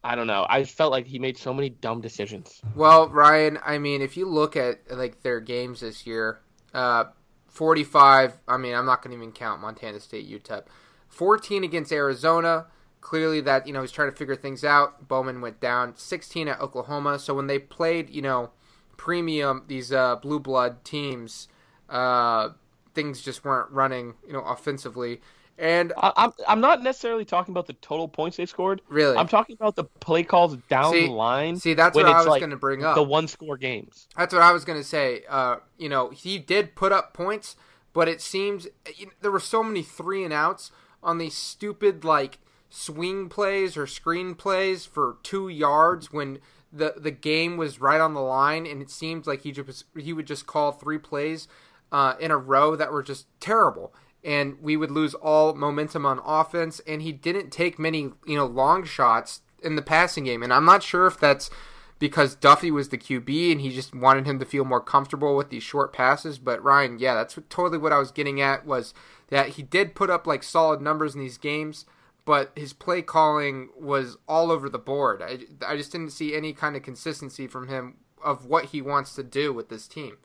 I 0.03 0.13
don't 0.13 0.27
know. 0.27 0.45
I 0.48 0.65
felt 0.65 0.91
like 0.91 1.07
he 1.07 1.17
made 1.17 1.36
so 1.36 1.51
many 1.51 1.69
dumb 1.69 2.00
decisions. 2.00 2.62
Well, 2.75 3.10
Ryan, 3.10 3.57
I 3.65 3.79
mean, 3.79 4.03
if 4.03 4.15
you 4.15 4.29
look 4.29 4.55
at 4.55 4.81
like 4.91 5.24
their 5.24 5.39
games 5.39 5.79
this 5.79 6.05
year, 6.05 6.41
uh, 6.75 7.05
forty-five. 7.48 8.38
I 8.48 8.57
mean, 8.57 8.75
I'm 8.75 8.86
not 8.86 9.01
going 9.01 9.17
to 9.17 9.17
even 9.17 9.31
count 9.31 9.62
Montana 9.62 10.00
State, 10.00 10.29
UTEP. 10.29 10.65
Fourteen 11.07 11.63
against 11.63 11.91
Arizona. 11.91 12.67
Clearly, 13.01 13.41
that 13.41 13.65
you 13.65 13.74
know 13.74 13.81
he's 13.81 13.91
trying 13.91 14.12
to 14.12 14.15
figure 14.15 14.36
things 14.36 14.63
out. 14.63 15.07
Bowman 15.07 15.41
went 15.41 15.60
down. 15.60 15.95
Sixteen 15.95 16.48
at 16.50 16.62
Oklahoma. 16.62 17.17
So 17.17 17.34
when 17.34 17.48
they 17.48 17.57
played, 17.57 18.12
you 18.12 18.22
know, 18.22 18.51
premium 18.98 19.63
these 19.67 19.91
uh, 19.91 20.17
blue 20.17 20.39
blood 20.39 20.84
teams, 20.84 21.48
uh, 21.89 22.50
things 22.96 23.22
just 23.22 23.44
weren't 23.46 23.70
running, 23.72 24.16
you 24.25 24.34
know, 24.34 24.42
offensively. 24.42 25.22
And 25.58 25.94
I, 25.98 26.12
I'm 26.18 26.31
I'm 26.50 26.60
not 26.60 26.84
necessarily 26.84 27.24
talking 27.24 27.53
about 27.53 27.66
the 27.68 27.74
total 27.74 28.10
points 28.10 28.36
they 28.36 28.46
scored. 28.46 28.81
really, 28.90 29.16
I'm 29.16 29.27
talking 29.29 29.55
about 29.58 29.75
the 29.75 29.86
play 29.86 30.24
calls 30.24 30.58
down 30.70 30.92
See- 30.92 31.05
the 31.08 31.14
line. 31.14 31.55
see, 31.55 31.74
that's 31.74 31.96
what 31.96 32.05
I 32.05 32.18
was 32.18 32.27
like 32.27 32.42
going 32.42 32.50
to 32.50 32.58
bring 32.58 32.84
up. 32.84 32.96
the 32.96 33.03
one 33.03 33.27
score 33.29 33.55
games. 33.58 34.08
That's 34.18 34.34
what 34.34 34.42
I 34.44 34.51
was 34.51 34.66
gonna 34.66 34.84
say. 34.84 35.24
Uh, 35.29 35.58
you 35.77 35.88
know, 35.88 36.10
he 36.10 36.40
did 36.40 36.75
put 36.75 36.92
up 36.92 37.14
points, 37.14 37.55
but 37.94 38.10
it 38.10 38.20
seems 38.20 38.68
you 38.98 39.05
know, 39.05 39.12
there 39.22 39.31
were 39.31 39.40
so 39.40 39.64
many 39.64 39.81
three 39.81 40.25
and 40.25 40.34
outs 40.34 40.72
on 41.01 41.20
these 41.20 41.36
stupid 41.36 42.03
like 42.03 42.40
swing 42.70 43.29
plays 43.29 43.77
or 43.77 43.88
screen 43.88 44.36
plays 44.36 44.86
for 44.86 45.18
two 45.24 45.48
yards 45.48 46.12
when 46.12 46.40
the 46.74 46.96
the 46.98 47.12
game 47.12 47.55
was 47.55 47.79
right 47.79 48.01
on 48.01 48.14
the 48.14 48.20
line, 48.20 48.66
and 48.68 48.81
it 48.81 48.90
seemed 48.90 49.25
like 49.25 49.44
he 49.44 49.53
just 49.53 49.86
he 49.98 50.12
would 50.12 50.27
just 50.27 50.46
call 50.46 50.74
three 50.74 50.98
plays 50.98 51.48
uh, 51.96 52.18
in 52.20 52.29
a 52.29 52.38
row 52.38 52.75
that 52.75 52.92
were 52.92 53.01
just 53.01 53.25
terrible. 53.40 53.94
And 54.22 54.62
we 54.62 54.75
would 54.75 54.92
lose 54.92 55.14
all 55.14 55.53
momentum 55.53 56.05
on 56.05 56.20
offense, 56.25 56.81
and 56.86 57.01
he 57.01 57.14
didn't 57.14 57.51
take 57.51 57.79
many, 57.79 58.12
you 58.27 58.36
know, 58.36 58.46
long 58.46 58.84
shots 58.84 59.44
in 59.64 59.77
the 59.77 59.81
passing 59.81 60.25
game. 60.25 60.44
And 60.44 60.51
I'm 60.51 60.66
not 60.66 60.84
sure 60.84 61.08
if 61.08 61.18
that's 61.18 61.50
because 61.98 62.36
Duffey 62.36 62.70
was 62.70 62.90
the 62.90 62.98
QB 62.98 63.53
and 63.53 63.62
he 63.62 63.70
just 63.70 63.96
wanted 63.96 64.25
him 64.25 64.40
to 64.40 64.46
feel 64.46 64.66
more 64.66 64.81
comfortable 64.81 65.38
with 65.38 65.51
these 65.51 65.64
short 65.64 65.94
passes. 65.94 66.38
But 66.38 66.62
Ryan, 66.62 67.00
yeah, 67.00 67.14
that's 67.14 67.40
totally 67.50 67.77
what 67.77 67.94
I 67.94 67.98
was 67.98 68.12
getting 68.12 68.42
at 68.42 68.66
was 68.66 68.94
that 69.29 69.50
he 69.50 69.64
did 69.64 69.96
put 69.96 70.10
up 70.10 70.27
like 70.27 70.44
solid 70.44 70.81
numbers 70.81 71.16
in 71.16 71.22
these 71.22 71.38
games, 71.38 71.86
but 72.25 72.51
his 72.58 72.74
play 72.74 73.03
calling 73.03 73.70
was 73.79 74.18
all 74.27 74.51
over 74.51 74.68
the 74.68 74.77
board. 74.77 75.22
I, 75.22 75.46
I 75.66 75.77
just 75.77 75.94
didn't 75.94 76.12
see 76.12 76.36
any 76.36 76.51
kind 76.51 76.75
of 76.75 76.84
consistency 76.84 77.48
from 77.48 77.70
him 77.70 78.00
of 78.22 78.46
what 78.46 78.66
he 78.66 78.81
wants 78.81 79.16
to 79.16 79.24
do 79.24 79.53
with 79.53 79.70
this 79.70 79.88
team. 79.88 80.18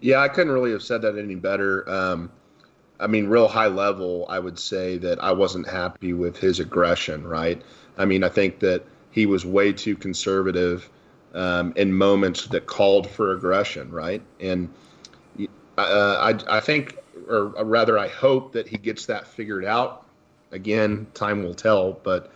Yeah 0.00 0.18
i 0.18 0.28
couldn't 0.28 0.52
really 0.52 0.72
have 0.72 0.82
said 0.82 1.02
that 1.02 1.18
any 1.18 1.34
better 1.34 1.88
um, 1.88 2.30
i 2.98 3.06
mean 3.06 3.26
real 3.26 3.48
high 3.48 3.68
level 3.68 4.26
i 4.28 4.38
would 4.38 4.58
say 4.58 4.98
that 4.98 5.22
i 5.22 5.32
wasn't 5.32 5.68
happy 5.68 6.12
with 6.12 6.36
his 6.36 6.60
aggression 6.60 7.26
right 7.26 7.62
i 7.98 8.04
mean 8.04 8.24
i 8.24 8.28
think 8.28 8.58
that 8.60 8.84
he 9.10 9.26
was 9.26 9.44
way 9.44 9.72
too 9.72 9.96
conservative 9.96 10.88
um, 11.32 11.72
in 11.76 11.92
moments 11.92 12.46
that 12.48 12.66
called 12.66 13.08
for 13.08 13.32
aggression 13.32 13.90
right 13.90 14.22
and 14.40 14.68
uh, 15.80 16.34
I, 16.48 16.56
I 16.58 16.60
think, 16.60 16.98
or 17.28 17.46
rather, 17.64 17.98
I 17.98 18.08
hope 18.08 18.52
that 18.52 18.68
he 18.68 18.76
gets 18.76 19.06
that 19.06 19.26
figured 19.26 19.64
out. 19.64 20.06
Again, 20.52 21.06
time 21.14 21.42
will 21.42 21.54
tell, 21.54 21.92
but 21.92 22.32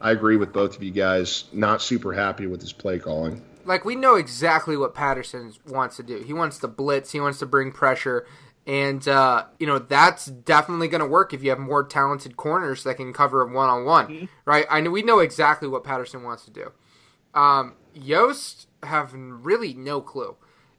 I 0.00 0.12
agree 0.12 0.36
with 0.36 0.52
both 0.52 0.76
of 0.76 0.82
you 0.82 0.92
guys. 0.92 1.44
Not 1.52 1.82
super 1.82 2.12
happy 2.12 2.46
with 2.46 2.60
his 2.60 2.72
play 2.72 2.98
calling. 2.98 3.42
Like 3.68 3.84
we 3.84 3.94
know 3.94 4.16
exactly 4.16 4.76
what 4.76 4.94
Patterson 4.94 5.52
wants 5.66 5.96
to 5.96 6.02
do. 6.02 6.22
He 6.22 6.32
wants 6.32 6.58
to 6.60 6.68
blitz. 6.68 7.12
He 7.12 7.20
wants 7.20 7.38
to 7.40 7.46
bring 7.46 7.70
pressure, 7.70 8.26
and 8.66 9.06
uh, 9.06 9.44
you 9.60 9.66
know 9.66 9.78
that's 9.78 10.26
definitely 10.26 10.88
going 10.88 11.02
to 11.02 11.06
work 11.06 11.34
if 11.34 11.42
you 11.42 11.50
have 11.50 11.58
more 11.58 11.84
talented 11.84 12.36
corners 12.36 12.82
that 12.84 12.96
can 12.96 13.12
cover 13.12 13.44
one 13.46 13.68
on 13.68 13.84
one. 13.84 14.10
Right? 14.46 14.66
I 14.70 14.80
know 14.80 14.90
we 14.90 15.02
know 15.02 15.18
exactly 15.20 15.68
what 15.68 15.84
Patterson 15.84 16.22
wants 16.22 16.44
to 16.46 16.50
do. 16.50 16.72
Um, 17.34 17.74
Yost 17.94 18.68
have 18.82 19.12
really 19.12 19.74
no 19.74 20.00
clue, 20.00 20.36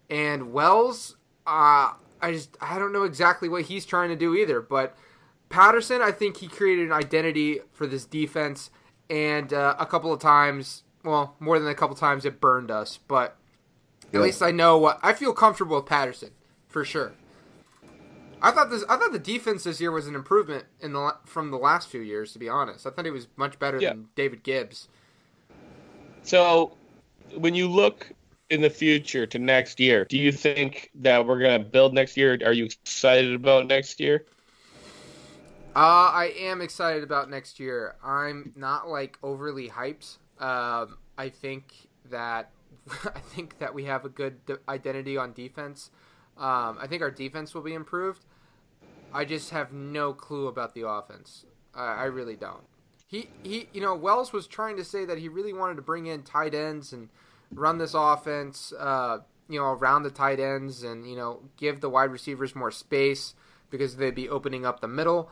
and 0.09 0.51
Wells, 0.51 1.15
uh, 1.45 1.93
I 2.21 2.31
just 2.31 2.57
I 2.59 2.79
don't 2.79 2.91
know 2.91 3.03
exactly 3.03 3.47
what 3.47 3.65
he's 3.65 3.85
trying 3.85 4.09
to 4.09 4.15
do 4.15 4.35
either. 4.35 4.61
But 4.61 4.97
Patterson, 5.49 6.01
I 6.01 6.11
think 6.11 6.37
he 6.37 6.47
created 6.47 6.87
an 6.87 6.93
identity 6.93 7.59
for 7.71 7.85
this 7.85 8.05
defense, 8.05 8.71
and 9.11 9.53
uh, 9.53 9.75
a 9.77 9.85
couple 9.85 10.11
of 10.11 10.19
times, 10.19 10.83
well, 11.03 11.35
more 11.39 11.59
than 11.59 11.67
a 11.69 11.75
couple 11.75 11.95
times, 11.95 12.25
it 12.25 12.41
burned 12.41 12.71
us. 12.71 12.97
But 13.07 13.37
at 14.13 14.21
Yeah. 14.21 14.21
least 14.21 14.41
I 14.41 14.51
know 14.51 14.77
what 14.77 14.99
I 15.03 15.13
feel 15.13 15.33
comfortable 15.33 15.77
with 15.77 15.87
Patterson 15.87 16.31
for 16.69 16.85
sure. 16.85 17.13
I 18.41 18.51
thought 18.51 18.69
this. 18.69 18.83
I 18.89 18.95
thought 18.97 19.11
the 19.11 19.19
defense 19.19 19.63
this 19.65 19.81
year 19.81 19.91
was 19.91 20.07
an 20.07 20.15
improvement 20.15 20.65
in 20.79 20.93
the 20.93 21.15
from 21.25 21.51
the 21.51 21.57
last 21.57 21.89
few 21.89 22.01
years. 22.01 22.31
To 22.33 22.39
be 22.39 22.47
honest, 22.49 22.85
I 22.85 22.89
thought 22.91 23.05
he 23.05 23.11
was 23.11 23.27
much 23.35 23.59
better 23.59 23.79
Yeah. 23.79 23.93
than 23.93 24.09
David 24.15 24.43
Gibbs. 24.43 24.87
So, 26.21 26.77
when 27.35 27.55
you 27.55 27.67
look 27.69 28.11
in 28.49 28.61
the 28.61 28.69
future 28.69 29.25
to 29.27 29.39
next 29.39 29.79
year, 29.79 30.05
do 30.05 30.17
you 30.17 30.31
think 30.31 30.89
that 30.95 31.25
we're 31.25 31.39
gonna 31.39 31.59
build 31.63 31.93
next 31.93 32.17
year? 32.17 32.37
Are 32.45 32.53
you 32.53 32.65
excited 32.65 33.33
about 33.33 33.67
next 33.67 33.99
year? 33.99 34.25
Uh, 35.75 36.11
I 36.13 36.33
am 36.37 36.61
excited 36.61 37.03
about 37.03 37.29
next 37.29 37.59
year. 37.59 37.95
I'm 38.03 38.51
not 38.55 38.87
like 38.89 39.17
overly 39.23 39.69
hyped. 39.69 40.17
Um, 40.39 40.97
I 41.17 41.29
think 41.29 41.73
that 42.09 42.51
I 43.05 43.19
think 43.19 43.59
that 43.59 43.73
we 43.73 43.85
have 43.85 44.05
a 44.05 44.09
good 44.09 44.45
de- 44.45 44.59
identity 44.67 45.17
on 45.17 45.33
defense. 45.33 45.91
Um, 46.37 46.77
I 46.79 46.87
think 46.87 47.01
our 47.01 47.11
defense 47.11 47.53
will 47.53 47.61
be 47.61 47.73
improved. 47.73 48.25
I 49.13 49.25
just 49.25 49.49
have 49.49 49.73
no 49.73 50.13
clue 50.13 50.47
about 50.47 50.73
the 50.73 50.87
offense. 50.87 51.45
I, 51.75 51.95
I 51.95 52.03
really 52.05 52.35
don't. 52.35 52.63
He 53.07 53.29
he, 53.43 53.67
you 53.73 53.81
know, 53.81 53.95
Wells 53.95 54.31
was 54.31 54.47
trying 54.47 54.77
to 54.77 54.83
say 54.83 55.05
that 55.05 55.17
he 55.17 55.27
really 55.29 55.53
wanted 55.53 55.75
to 55.75 55.81
bring 55.81 56.05
in 56.05 56.23
tight 56.23 56.53
ends 56.53 56.93
and 56.93 57.09
run 57.51 57.79
this 57.79 57.93
offense, 57.95 58.71
uh, 58.77 59.19
you 59.49 59.59
know, 59.59 59.65
around 59.65 60.03
the 60.03 60.11
tight 60.11 60.39
ends 60.39 60.83
and 60.83 61.09
you 61.09 61.15
know 61.15 61.41
give 61.57 61.81
the 61.81 61.89
wide 61.89 62.11
receivers 62.11 62.55
more 62.55 62.71
space 62.71 63.33
because 63.69 63.97
they'd 63.97 64.15
be 64.15 64.29
opening 64.29 64.65
up 64.65 64.79
the 64.79 64.87
middle. 64.87 65.29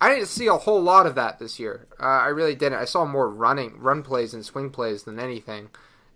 I 0.00 0.10
didn't 0.10 0.28
see 0.28 0.46
a 0.46 0.56
whole 0.56 0.82
lot 0.82 1.06
of 1.06 1.14
that 1.14 1.38
this 1.38 1.58
year. 1.58 1.86
Uh, 1.98 2.04
I 2.04 2.28
really 2.28 2.54
didn't. 2.54 2.78
I 2.78 2.84
saw 2.84 3.04
more 3.04 3.30
running, 3.30 3.78
run 3.80 4.02
plays 4.02 4.34
and 4.34 4.44
swing 4.44 4.70
plays 4.70 5.04
than 5.04 5.18
anything. 5.18 5.70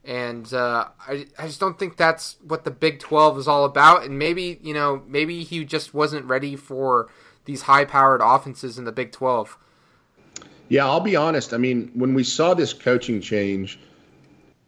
And 0.05 0.53
uh, 0.53 0.89
I, 1.07 1.27
I 1.39 1.47
just 1.47 1.61
don't 1.61 1.79
think 1.79 1.97
that's 1.97 2.37
what 2.43 2.65
the 2.65 2.71
Big 2.71 3.01
12 3.01 3.39
is 3.39 3.49
all 3.49 3.65
about. 3.65 4.05
And 4.05 4.19
maybe, 4.19 4.59
you 4.63 4.75
know, 4.75 5.03
maybe 5.07 5.45
he 5.45 5.65
just 5.65 5.95
wasn't 5.95 6.27
ready 6.27 6.57
for 6.57 7.09
these 7.45 7.63
high 7.63 7.85
powered 7.85 8.21
offenses 8.23 8.79
in 8.79 8.85
the 8.85 8.93
Big 8.93 9.13
12. 9.13 9.59
Yeah, 10.69 10.87
I'll 10.87 11.01
be 11.01 11.17
honest. 11.17 11.53
I 11.53 11.57
mean, 11.57 11.91
when 11.95 12.15
we 12.15 12.23
saw 12.23 12.55
this 12.55 12.73
coaching 12.73 13.21
change, 13.21 13.79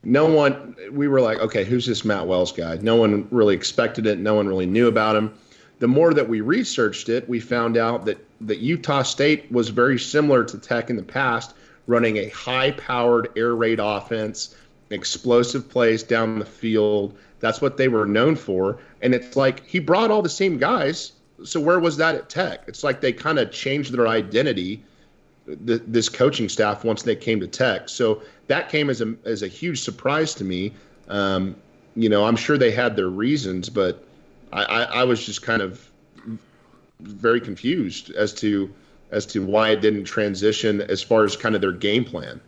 no 0.05 0.27
one, 0.27 0.75
we 0.91 1.07
were 1.07 1.21
like, 1.21 1.39
okay, 1.39 1.65
who's 1.65 1.87
this 1.87 2.05
Matt 2.05 2.27
Wells 2.27 2.51
guy? 2.51 2.77
No 2.83 2.97
one 2.97 3.29
really 3.31 3.55
expected 3.55 4.07
it. 4.07 4.19
No 4.19 4.35
one 4.35 4.49
really 4.49 4.67
knew 4.67 4.89
about 4.89 5.17
him. 5.17 5.33
The 5.83 5.89
more 5.89 6.15
that 6.15 6.29
we 6.29 6.43
researched 6.43 7.09
it, 7.09 7.29
we 7.29 7.41
found 7.41 7.77
out 7.77 8.05
that, 8.05 8.25
that 8.43 8.61
Utah 8.61 9.03
State 9.03 9.51
was 9.51 9.71
very 9.71 9.99
similar 9.99 10.45
to 10.45 10.57
Tech 10.57 10.91
in 10.91 10.95
the 10.95 11.03
past, 11.03 11.55
running 11.89 12.19
a 12.19 12.29
high 12.29 12.71
powered 12.71 13.31
air 13.37 13.57
raid 13.57 13.81
offense, 13.83 14.55
explosive 14.91 15.69
plays 15.69 16.05
down 16.05 16.39
the 16.39 16.45
field. 16.45 17.19
That's 17.41 17.61
what 17.61 17.79
they 17.79 17.89
were 17.89 18.07
known 18.07 18.37
for. 18.37 18.79
And 19.01 19.13
it's 19.13 19.35
like 19.35 19.67
he 19.67 19.81
brought 19.81 20.13
all 20.13 20.23
the 20.23 20.29
same 20.29 20.57
guys. 20.57 21.15
So 21.43 21.59
where 21.59 21.81
was 21.81 21.97
that 21.97 22.15
at 22.15 22.29
Tech? 22.29 22.61
It's 22.69 22.85
like 22.85 23.01
they 23.01 23.13
kind 23.13 23.41
of 23.41 23.51
changed 23.51 23.93
their 23.93 24.07
identity 24.07 24.85
the, 25.47 25.83
this 25.85 26.09
coaching 26.09 26.49
staff 26.49 26.85
once 26.85 27.03
they 27.03 27.17
came 27.17 27.41
to 27.41 27.49
Tech. 27.49 27.89
So 27.89 28.23
that 28.47 28.69
came 28.69 28.89
as 28.89 29.01
a 29.01 29.17
as 29.25 29.43
a 29.43 29.49
huge 29.49 29.81
surprise 29.81 30.33
to 30.35 30.45
me. 30.45 30.75
Um, 31.09 31.57
you 31.97 32.09
know, 32.09 32.25
I'm 32.25 32.37
sure 32.37 32.57
they 32.57 32.71
had 32.71 32.95
their 32.95 33.09
reasons, 33.09 33.69
but 33.69 34.07
I, 34.53 34.65
I, 34.65 34.83
I, 34.83 35.05
was 35.05 35.25
just 35.25 35.43
kind 35.43 35.63
of 35.63 35.91
very 37.01 37.41
confused 37.41 38.11
as 38.11 38.35
to 38.35 38.73
as 39.11 39.27
to 39.27 39.45
why 39.45 39.71
it 39.71 39.81
didn't 39.81 40.05
transition 40.05 40.81
as 40.81 41.03
far 41.03 41.25
as 41.25 41.37
kind 41.37 41.55
of 41.55 41.61
their 41.61 41.73
game 41.73 42.05
plan. 42.05 42.41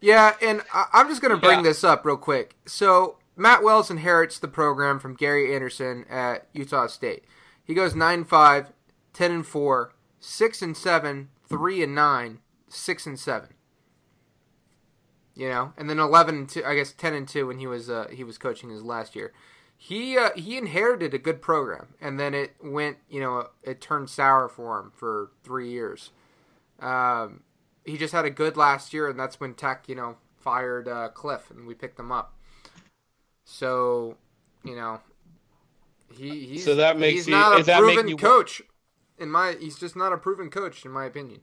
Yeah, 0.00 0.34
and 0.42 0.62
I'm 0.92 1.08
just 1.08 1.20
going 1.20 1.34
to 1.34 1.40
bring 1.40 1.58
yeah. 1.58 1.64
this 1.64 1.84
up 1.84 2.04
real 2.04 2.16
quick. 2.16 2.56
So 2.66 3.18
Matt 3.36 3.62
Wells 3.62 3.90
inherits 3.90 4.38
the 4.38 4.48
program 4.48 4.98
from 4.98 5.14
Gary 5.14 5.54
Anderson 5.54 6.04
at 6.08 6.48
Utah 6.52 6.86
State. 6.86 7.24
He 7.62 7.74
goes 7.74 7.94
9 7.94 8.24
5, 8.24 8.72
10 9.12 9.30
and 9.30 9.46
4, 9.46 9.92
6 10.18 10.62
and 10.62 10.76
7, 10.76 11.28
three 11.50 11.82
and 11.82 11.94
nine, 11.94 12.38
six 12.68 13.04
and 13.04 13.18
seven. 13.18 13.50
You 15.34 15.48
know, 15.48 15.72
and 15.76 15.90
then 15.90 15.98
eleven 15.98 16.36
and 16.36 16.48
two. 16.48 16.64
I 16.64 16.74
guess 16.74 16.92
ten 16.92 17.12
and 17.12 17.28
two 17.28 17.46
when 17.46 17.58
he 17.58 17.66
was 17.66 17.90
uh, 17.90 18.06
he 18.10 18.24
was 18.24 18.38
coaching 18.38 18.70
his 18.70 18.82
last 18.82 19.14
year. 19.14 19.32
He 19.82 20.18
uh, 20.18 20.28
he 20.36 20.58
inherited 20.58 21.14
a 21.14 21.18
good 21.18 21.40
program, 21.40 21.94
and 22.02 22.20
then 22.20 22.34
it 22.34 22.54
went. 22.62 22.98
You 23.08 23.20
know, 23.20 23.48
it 23.62 23.80
turned 23.80 24.10
sour 24.10 24.46
for 24.46 24.78
him 24.78 24.92
for 24.94 25.30
three 25.42 25.70
years. 25.70 26.10
Um, 26.80 27.40
he 27.86 27.96
just 27.96 28.12
had 28.12 28.26
a 28.26 28.30
good 28.30 28.58
last 28.58 28.92
year, 28.92 29.08
and 29.08 29.18
that's 29.18 29.40
when 29.40 29.54
Tech, 29.54 29.84
you 29.88 29.94
know, 29.94 30.18
fired 30.36 30.86
uh, 30.86 31.08
Cliff, 31.08 31.50
and 31.50 31.66
we 31.66 31.72
picked 31.72 31.98
him 31.98 32.12
up. 32.12 32.34
So, 33.44 34.18
you 34.64 34.76
know, 34.76 35.00
he 36.12 36.44
he's, 36.44 36.64
so 36.66 36.74
that 36.74 36.98
makes 36.98 37.20
he's 37.20 37.28
you, 37.28 37.32
not 37.32 37.66
a 37.66 37.78
proven 37.78 38.06
you... 38.06 38.16
coach 38.16 38.60
in 39.18 39.30
my 39.30 39.56
he's 39.58 39.78
just 39.78 39.96
not 39.96 40.12
a 40.12 40.18
proven 40.18 40.50
coach 40.50 40.84
in 40.84 40.90
my 40.90 41.06
opinion. 41.06 41.40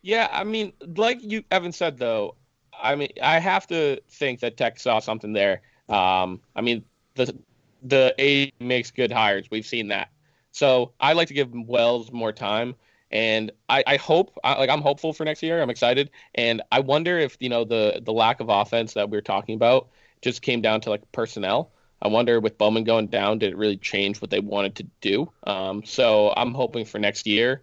Yeah, 0.00 0.28
I 0.32 0.44
mean, 0.44 0.72
like 0.96 1.18
you 1.22 1.44
Evan 1.50 1.72
said 1.72 1.98
though, 1.98 2.36
I 2.72 2.94
mean, 2.94 3.10
I 3.22 3.38
have 3.38 3.66
to 3.66 4.00
think 4.08 4.40
that 4.40 4.56
Tech 4.56 4.80
saw 4.80 4.98
something 4.98 5.34
there. 5.34 5.60
Um, 5.90 6.40
I 6.56 6.62
mean, 6.62 6.84
the 7.18 7.36
the 7.82 8.14
A 8.18 8.52
makes 8.60 8.90
good 8.90 9.12
hires. 9.12 9.46
We've 9.50 9.66
seen 9.66 9.88
that. 9.88 10.08
So 10.52 10.92
I 10.98 11.12
like 11.12 11.28
to 11.28 11.34
give 11.34 11.52
Wells 11.52 12.10
more 12.10 12.32
time, 12.32 12.74
and 13.10 13.52
I, 13.68 13.84
I 13.86 13.96
hope, 13.96 14.36
I, 14.42 14.54
like, 14.54 14.70
I'm 14.70 14.80
hopeful 14.82 15.12
for 15.12 15.24
next 15.24 15.42
year. 15.42 15.62
I'm 15.62 15.70
excited, 15.70 16.10
and 16.34 16.62
I 16.72 16.80
wonder 16.80 17.18
if 17.18 17.36
you 17.40 17.48
know 17.48 17.64
the 17.64 18.00
the 18.04 18.12
lack 18.12 18.40
of 18.40 18.48
offense 18.48 18.94
that 18.94 19.10
we 19.10 19.18
are 19.18 19.22
talking 19.22 19.54
about 19.54 19.88
just 20.22 20.42
came 20.42 20.60
down 20.60 20.80
to 20.82 20.90
like 20.90 21.10
personnel. 21.12 21.70
I 22.00 22.08
wonder 22.08 22.40
with 22.40 22.58
Bowman 22.58 22.84
going 22.84 23.08
down, 23.08 23.38
did 23.38 23.50
it 23.50 23.56
really 23.56 23.76
change 23.76 24.20
what 24.20 24.30
they 24.30 24.40
wanted 24.40 24.76
to 24.76 24.86
do? 25.00 25.32
Um, 25.44 25.84
so 25.84 26.32
I'm 26.36 26.54
hoping 26.54 26.84
for 26.84 26.98
next 26.98 27.26
year, 27.26 27.62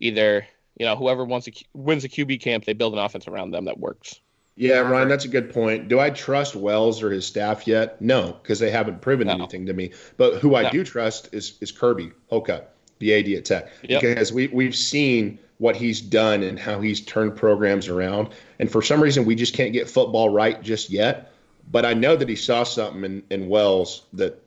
either 0.00 0.46
you 0.78 0.86
know 0.86 0.96
whoever 0.96 1.24
wants 1.24 1.46
to, 1.46 1.64
wins 1.74 2.02
the 2.02 2.08
QB 2.08 2.40
camp, 2.40 2.64
they 2.64 2.72
build 2.72 2.92
an 2.94 3.00
offense 3.00 3.28
around 3.28 3.50
them 3.50 3.66
that 3.66 3.78
works. 3.78 4.20
Yeah, 4.56 4.80
Ryan, 4.80 5.08
that's 5.08 5.24
a 5.24 5.28
good 5.28 5.52
point. 5.52 5.88
Do 5.88 5.98
I 5.98 6.10
trust 6.10 6.54
Wells 6.54 7.02
or 7.02 7.10
his 7.10 7.26
staff 7.26 7.66
yet? 7.66 8.00
No, 8.02 8.36
because 8.42 8.58
they 8.58 8.70
haven't 8.70 9.00
proven 9.00 9.26
no. 9.28 9.34
anything 9.34 9.64
to 9.66 9.72
me. 9.72 9.92
But 10.18 10.40
who 10.40 10.56
I 10.56 10.64
no. 10.64 10.70
do 10.70 10.84
trust 10.84 11.30
is 11.32 11.56
is 11.60 11.72
Kirby 11.72 12.12
Hocutt, 12.30 12.64
the 12.98 13.14
AD 13.14 13.28
at 13.38 13.44
Tech, 13.46 13.72
yep. 13.82 14.02
because 14.02 14.32
we 14.32 14.48
we've 14.48 14.76
seen 14.76 15.38
what 15.56 15.76
he's 15.76 16.00
done 16.00 16.42
and 16.42 16.58
how 16.58 16.80
he's 16.80 17.00
turned 17.00 17.36
programs 17.36 17.88
around. 17.88 18.28
And 18.58 18.70
for 18.70 18.82
some 18.82 19.00
reason, 19.00 19.24
we 19.24 19.34
just 19.34 19.54
can't 19.54 19.72
get 19.72 19.88
football 19.88 20.28
right 20.28 20.60
just 20.60 20.90
yet. 20.90 21.32
But 21.70 21.86
I 21.86 21.94
know 21.94 22.16
that 22.16 22.28
he 22.28 22.36
saw 22.36 22.64
something 22.64 23.04
in, 23.04 23.22
in 23.30 23.48
Wells 23.48 24.02
that 24.12 24.42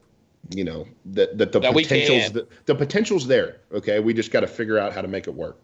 you 0.52 0.64
know 0.64 0.86
that 1.06 1.38
that 1.40 1.52
the 1.52 1.60
that 1.62 1.74
potential's 1.74 2.32
the, 2.32 2.48
the 2.66 2.76
potential's 2.76 3.26
there. 3.26 3.58
Okay, 3.72 4.00
we 4.00 4.14
just 4.14 4.32
got 4.32 4.42
to 4.42 4.48
figure 4.48 4.78
out 4.78 4.94
how 4.94 5.02
to 5.02 5.08
make 5.08 5.28
it 5.28 5.34
work. 5.34 5.58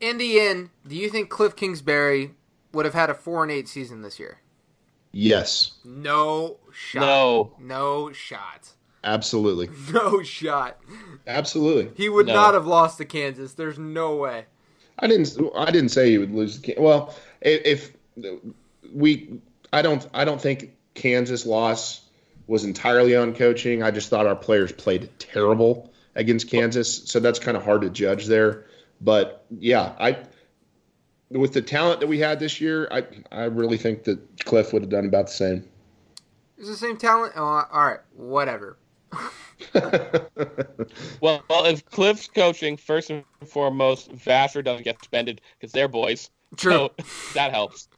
In 0.00 0.18
the 0.18 0.38
end, 0.38 0.70
do 0.86 0.94
you 0.94 1.08
think 1.08 1.30
Cliff 1.30 1.56
Kingsbury 1.56 2.30
would 2.74 2.84
have 2.84 2.94
had 2.94 3.10
a 3.10 3.14
four 3.14 3.42
and 3.42 3.52
eight 3.52 3.68
season 3.68 4.02
this 4.02 4.18
year? 4.18 4.38
Yes. 5.12 5.72
No 5.84 6.58
shot. 6.72 7.00
No. 7.00 7.52
No 7.58 8.12
shot. 8.12 8.70
Absolutely. 9.04 9.68
No 9.92 10.22
shot. 10.22 10.80
Absolutely. 11.26 11.92
He 11.94 12.08
would 12.08 12.26
no. 12.26 12.34
not 12.34 12.54
have 12.54 12.66
lost 12.66 12.98
to 12.98 13.04
Kansas. 13.04 13.54
There's 13.54 13.78
no 13.78 14.16
way. 14.16 14.46
I 14.98 15.06
didn't. 15.06 15.36
I 15.56 15.70
didn't 15.70 15.90
say 15.90 16.10
he 16.10 16.18
would 16.18 16.32
lose. 16.32 16.62
Well, 16.76 17.14
if, 17.40 17.62
if 17.64 17.92
we, 18.92 19.40
I 19.72 19.82
don't. 19.82 20.06
I 20.14 20.24
don't 20.24 20.40
think 20.40 20.74
Kansas 20.94 21.46
loss 21.46 22.02
was 22.46 22.64
entirely 22.64 23.16
on 23.16 23.34
coaching. 23.34 23.82
I 23.82 23.90
just 23.90 24.08
thought 24.08 24.26
our 24.26 24.36
players 24.36 24.72
played 24.72 25.10
terrible 25.18 25.92
against 26.14 26.48
Kansas, 26.48 27.08
so 27.10 27.20
that's 27.20 27.38
kind 27.38 27.56
of 27.56 27.64
hard 27.64 27.82
to 27.82 27.90
judge 27.90 28.26
there. 28.26 28.66
But 29.00 29.44
yeah, 29.58 29.94
I 29.98 30.18
with 31.30 31.52
the 31.52 31.62
talent 31.62 32.00
that 32.00 32.06
we 32.06 32.18
had 32.18 32.38
this 32.40 32.60
year, 32.60 32.88
I 32.90 33.04
I 33.32 33.44
really 33.44 33.78
think 33.78 34.04
that 34.04 34.18
Cliff 34.44 34.72
would 34.72 34.82
have 34.82 34.90
done 34.90 35.06
about 35.06 35.26
the 35.26 35.32
same. 35.32 35.68
Is 36.56 36.68
the 36.68 36.76
same 36.76 36.96
talent? 36.96 37.32
Oh, 37.36 37.42
all 37.42 37.66
right, 37.72 38.00
whatever. 38.14 38.78
well, 41.20 41.42
well, 41.48 41.64
if 41.64 41.84
Cliff's 41.86 42.28
coaching, 42.28 42.76
first 42.76 43.10
and 43.10 43.24
foremost, 43.46 44.10
Vassar 44.12 44.62
doesn't 44.62 44.84
get 44.84 44.98
suspended 44.98 45.40
because 45.58 45.72
they're 45.72 45.88
boys. 45.88 46.30
True. 46.56 46.72
So 46.72 46.90
that 47.34 47.52
helps 47.52 47.88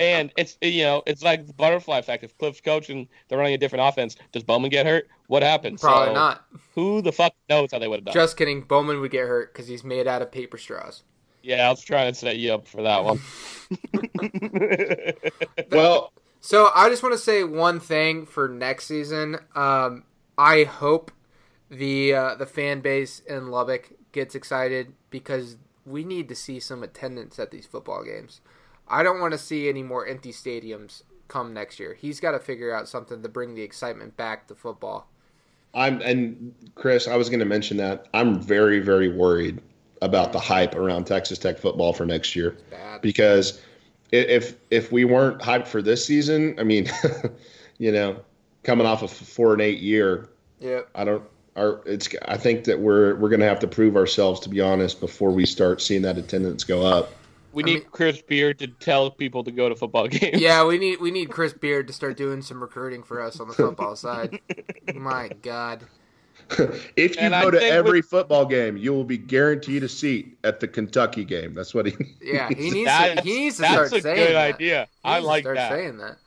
and 0.00 0.32
it's 0.36 0.56
you 0.60 0.82
know 0.82 1.02
it's 1.06 1.22
like 1.22 1.46
the 1.46 1.52
butterfly 1.52 1.98
effect. 1.98 2.24
If 2.24 2.36
Cliff's 2.38 2.60
coaching, 2.60 3.08
they're 3.28 3.38
running 3.38 3.54
a 3.54 3.58
different 3.58 3.88
offense. 3.88 4.16
Does 4.32 4.42
Bowman 4.42 4.70
get 4.70 4.86
hurt? 4.86 5.08
What 5.26 5.42
happens? 5.42 5.80
Probably 5.80 6.08
so, 6.08 6.14
not. 6.14 6.44
Who 6.74 7.02
the 7.02 7.12
fuck 7.12 7.34
knows 7.48 7.70
how 7.72 7.78
they 7.78 7.88
would 7.88 8.00
have 8.00 8.04
done? 8.06 8.14
Just 8.14 8.36
kidding. 8.36 8.62
Bowman 8.62 9.00
would 9.00 9.10
get 9.10 9.26
hurt 9.26 9.52
because 9.52 9.68
he's 9.68 9.84
made 9.84 10.06
out 10.06 10.22
of 10.22 10.30
paper 10.30 10.58
straws. 10.58 11.02
Yeah, 11.46 11.68
I 11.68 11.70
was 11.70 11.80
trying 11.80 12.12
to 12.12 12.18
set 12.18 12.38
you 12.38 12.52
up 12.54 12.66
for 12.66 12.82
that 12.82 13.04
one. 13.04 13.20
well, 15.70 16.12
so 16.40 16.70
I 16.74 16.88
just 16.88 17.04
want 17.04 17.12
to 17.12 17.20
say 17.20 17.44
one 17.44 17.78
thing 17.78 18.26
for 18.26 18.48
next 18.48 18.86
season. 18.86 19.38
Um, 19.54 20.02
I 20.36 20.64
hope 20.64 21.12
the 21.70 22.14
uh, 22.14 22.34
the 22.34 22.46
fan 22.46 22.80
base 22.80 23.20
in 23.20 23.52
Lubbock 23.52 23.92
gets 24.10 24.34
excited 24.34 24.92
because 25.10 25.56
we 25.84 26.02
need 26.02 26.28
to 26.30 26.34
see 26.34 26.58
some 26.58 26.82
attendance 26.82 27.38
at 27.38 27.52
these 27.52 27.64
football 27.64 28.02
games. 28.02 28.40
I 28.88 29.04
don't 29.04 29.20
want 29.20 29.30
to 29.30 29.38
see 29.38 29.68
any 29.68 29.84
more 29.84 30.04
empty 30.04 30.32
stadiums 30.32 31.04
come 31.28 31.54
next 31.54 31.78
year. 31.78 31.94
He's 31.94 32.18
got 32.18 32.32
to 32.32 32.40
figure 32.40 32.74
out 32.74 32.88
something 32.88 33.22
to 33.22 33.28
bring 33.28 33.54
the 33.54 33.62
excitement 33.62 34.16
back 34.16 34.48
to 34.48 34.56
football. 34.56 35.08
I'm 35.74 36.00
and 36.00 36.56
Chris, 36.74 37.06
I 37.06 37.14
was 37.14 37.28
going 37.28 37.38
to 37.38 37.46
mention 37.46 37.76
that 37.76 38.08
I'm 38.12 38.42
very 38.42 38.80
very 38.80 39.08
worried 39.08 39.62
about 40.02 40.32
the 40.32 40.40
hype 40.40 40.74
around 40.74 41.06
Texas 41.06 41.38
Tech 41.38 41.58
football 41.58 41.92
for 41.92 42.04
next 42.06 42.36
year 42.36 42.56
because 43.00 43.60
if 44.12 44.56
if 44.70 44.92
we 44.92 45.04
weren't 45.04 45.40
hyped 45.40 45.66
for 45.66 45.82
this 45.82 46.04
season, 46.04 46.54
I 46.58 46.62
mean, 46.62 46.88
you 47.78 47.92
know, 47.92 48.20
coming 48.62 48.86
off 48.86 49.02
a 49.02 49.08
four 49.08 49.52
and 49.52 49.62
eight 49.62 49.80
year, 49.80 50.28
yeah, 50.60 50.82
I 50.94 51.04
don't. 51.04 51.22
Our, 51.56 51.80
it's. 51.86 52.08
I 52.26 52.36
think 52.36 52.64
that 52.64 52.78
we're 52.78 53.16
we're 53.16 53.28
going 53.28 53.40
to 53.40 53.46
have 53.46 53.60
to 53.60 53.66
prove 53.68 53.96
ourselves, 53.96 54.40
to 54.40 54.48
be 54.48 54.60
honest, 54.60 55.00
before 55.00 55.30
we 55.30 55.46
start 55.46 55.80
seeing 55.80 56.02
that 56.02 56.18
attendance 56.18 56.64
go 56.64 56.84
up. 56.84 57.12
We 57.52 57.62
need 57.62 57.70
I 57.70 57.74
mean, 57.80 57.86
Chris 57.90 58.20
Beard 58.20 58.58
to 58.58 58.66
tell 58.66 59.10
people 59.10 59.42
to 59.44 59.50
go 59.50 59.68
to 59.68 59.74
football 59.74 60.06
games. 60.08 60.40
Yeah, 60.40 60.64
we 60.64 60.78
need 60.78 61.00
we 61.00 61.10
need 61.10 61.30
Chris 61.30 61.52
Beard 61.52 61.86
to 61.86 61.92
start 61.92 62.16
doing 62.16 62.42
some 62.42 62.60
recruiting 62.60 63.02
for 63.02 63.22
us 63.22 63.40
on 63.40 63.48
the 63.48 63.54
football 63.54 63.96
side. 63.96 64.40
My 64.94 65.30
God. 65.42 65.84
if 66.96 67.16
you 67.16 67.22
and 67.22 67.32
go 67.32 67.48
I 67.48 67.50
to 67.50 67.62
every 67.62 67.98
with, 67.98 68.06
football 68.06 68.46
game, 68.46 68.76
you 68.76 68.92
will 68.92 69.04
be 69.04 69.18
guaranteed 69.18 69.82
a 69.82 69.88
seat 69.88 70.38
at 70.44 70.60
the 70.60 70.68
Kentucky 70.68 71.24
game. 71.24 71.54
That's 71.54 71.74
what 71.74 71.86
he. 71.86 71.92
Needs. 71.96 72.10
Yeah, 72.22 72.48
he 72.48 72.70
needs. 72.70 72.90
to, 72.90 73.20
he 73.22 73.38
needs 73.40 73.56
to 73.56 73.64
start 73.64 73.90
saying 73.90 74.02
that. 74.02 74.14
That's 74.14 74.20
a 74.20 74.26
good 74.26 74.36
idea. 74.36 74.88
I 75.04 75.18
like 75.18 75.42
start 75.42 75.56
that. 75.56 75.72
Saying 75.72 75.98
that. 75.98 76.18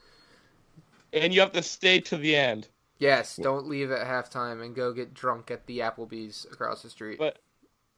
And 1.12 1.34
you 1.34 1.40
have 1.40 1.52
to 1.52 1.62
stay 1.62 2.00
to 2.00 2.16
the 2.16 2.36
end. 2.36 2.68
Yes, 2.98 3.36
don't 3.36 3.66
leave 3.66 3.90
at 3.90 4.06
halftime 4.06 4.62
and 4.62 4.74
go 4.74 4.92
get 4.92 5.14
drunk 5.14 5.50
at 5.50 5.66
the 5.66 5.78
Applebee's 5.78 6.46
across 6.52 6.82
the 6.82 6.90
street. 6.90 7.18
But, 7.18 7.38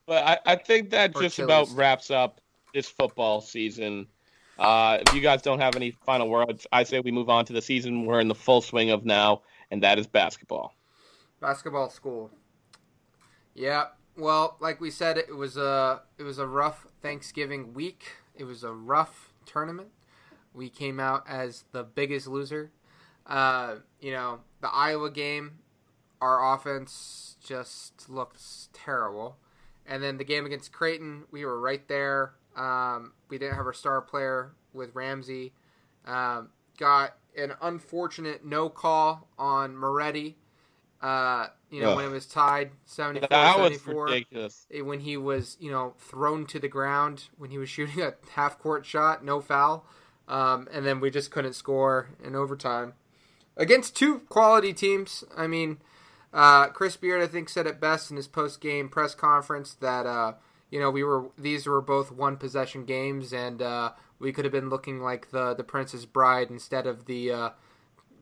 but 0.07 0.25
I, 0.25 0.39
I 0.53 0.57
think 0.57 0.91
that 0.91 1.17
or 1.17 1.23
just 1.23 1.37
Chili's. 1.37 1.47
about 1.47 1.77
wraps 1.77 2.11
up 2.11 2.41
this 2.73 2.89
football 2.89 3.41
season. 3.41 4.07
Uh, 4.59 4.99
if 5.05 5.13
you 5.13 5.21
guys 5.21 5.43
don't 5.43 5.59
have 5.59 5.75
any 5.75 5.91
final 6.07 6.29
words, 6.29 6.69
I 6.71 6.85
say 6.85 7.01
we 7.01 7.11
move 7.11 7.29
on 7.29 7.45
to 7.47 7.53
the 7.53 7.63
season 7.63 8.07
we're 8.07 8.21
in 8.21 8.29
the 8.29 8.35
full 8.35 8.63
swing 8.63 8.91
of 8.91 9.05
now, 9.05 9.43
and 9.73 9.83
that 9.83 9.99
is 9.99 10.07
basketball. 10.07 10.73
Basketball 11.43 11.91
school. 11.91 12.31
Yeah. 13.55 13.87
Well, 14.17 14.57
like 14.61 14.81
we 14.81 14.91
said, 14.91 15.19
it 15.19 15.37
was 15.37 15.57
a 15.57 16.03
it 16.17 16.23
was 16.23 16.39
a 16.39 16.47
rough 16.47 16.87
Thanksgiving 17.03 17.75
week. 17.75 18.13
It 18.35 18.45
was 18.45 18.63
a 18.63 18.73
rough 18.73 19.33
tournament. 19.45 19.89
We 20.55 20.69
came 20.69 21.01
out 21.01 21.25
as 21.29 21.65
the 21.73 21.83
biggest 21.83 22.27
loser. 22.27 22.71
Uh, 23.27 23.77
you 24.01 24.13
know, 24.13 24.41
the 24.61 24.69
Iowa 24.69 25.11
game, 25.11 25.59
our 26.21 26.55
offense 26.55 27.37
just 27.45 28.09
looks 28.09 28.69
terrible. 28.73 29.37
And 29.87 30.03
then 30.03 30.19
the 30.19 30.25
game 30.25 30.47
against 30.47 30.73
Creighton, 30.73 31.25
we 31.31 31.45
were 31.45 31.61
right 31.61 31.87
there. 31.89 32.35
Um, 32.55 33.13
we 33.29 33.39
didn't 33.39 33.57
have 33.57 33.67
our 33.67 33.73
star 33.73 34.01
player 34.01 34.53
with 34.73 34.95
Ramsey. 34.95 35.53
Um, 36.07 36.51
got 36.79 37.17
an 37.37 37.55
unfortunate 37.61 38.45
no 38.45 38.69
call 38.69 39.29
on 39.39 39.77
Moretti. 39.77 40.37
Uh, 41.03 41.49
you 41.69 41.81
know, 41.81 41.91
Ugh. 41.91 41.97
when 41.97 42.05
it 42.05 42.11
was 42.11 42.27
tied 42.27 42.71
74 42.87 43.29
That 43.29 43.59
was 43.59 43.73
74 43.73 44.05
ridiculous. 44.05 44.67
eh, 44.73 44.81
when 44.83 45.01
he 45.01 45.17
was, 45.17 45.57
you 45.59 45.71
know, 45.71 45.95
thrown 45.99 46.47
to 46.47 46.61
the 46.61 46.69
ground 46.69 47.25
when 47.37 47.51
he 47.51 47.59
was 47.59 47.69
shooting 47.69 48.01
a 48.03 48.15
half 48.35 48.59
court 48.59 48.87
shot, 48.87 49.25
no 49.25 49.41
foul. 49.41 49.85
Um, 50.29 50.69
and 50.73 50.87
then 50.87 51.01
we 51.01 51.11
just 51.11 51.31
couldn't 51.33 51.55
score 51.55 52.11
in 52.23 52.37
overtime 52.37 52.93
against 53.57 53.97
two 53.97 54.21
quality 54.29 54.73
teams. 54.73 55.25
I 55.37 55.47
mean, 55.49 55.79
uh, 56.33 56.69
Chris 56.69 56.97
Beard, 56.97 57.21
I 57.21 57.27
think, 57.27 57.49
said 57.49 57.67
it 57.67 57.81
best 57.81 58.11
in 58.11 58.17
his 58.17 58.29
post 58.29 58.61
game 58.61 58.89
press 58.89 59.15
conference 59.15 59.75
that, 59.75 60.07
uh, 60.07 60.35
you 60.71 60.79
know, 60.81 60.91
we 60.91 61.03
were 61.03 61.31
these 61.37 61.67
were 61.67 61.83
both 61.83 62.13
one 62.13 62.37
possession 62.37 62.85
games, 62.85 63.33
and 63.33 63.61
uh, 63.61 63.91
we 64.19 64.33
could 64.33 64.45
have 64.45 64.53
been 64.53 64.71
looking 64.71 65.01
like 65.01 65.31
the 65.33 65.53
the 65.55 65.65
Princess 65.65 66.05
Bride 66.07 66.49
instead 66.49 66.87
of 66.87 67.07
the 67.07 67.33
uh, 67.33 67.51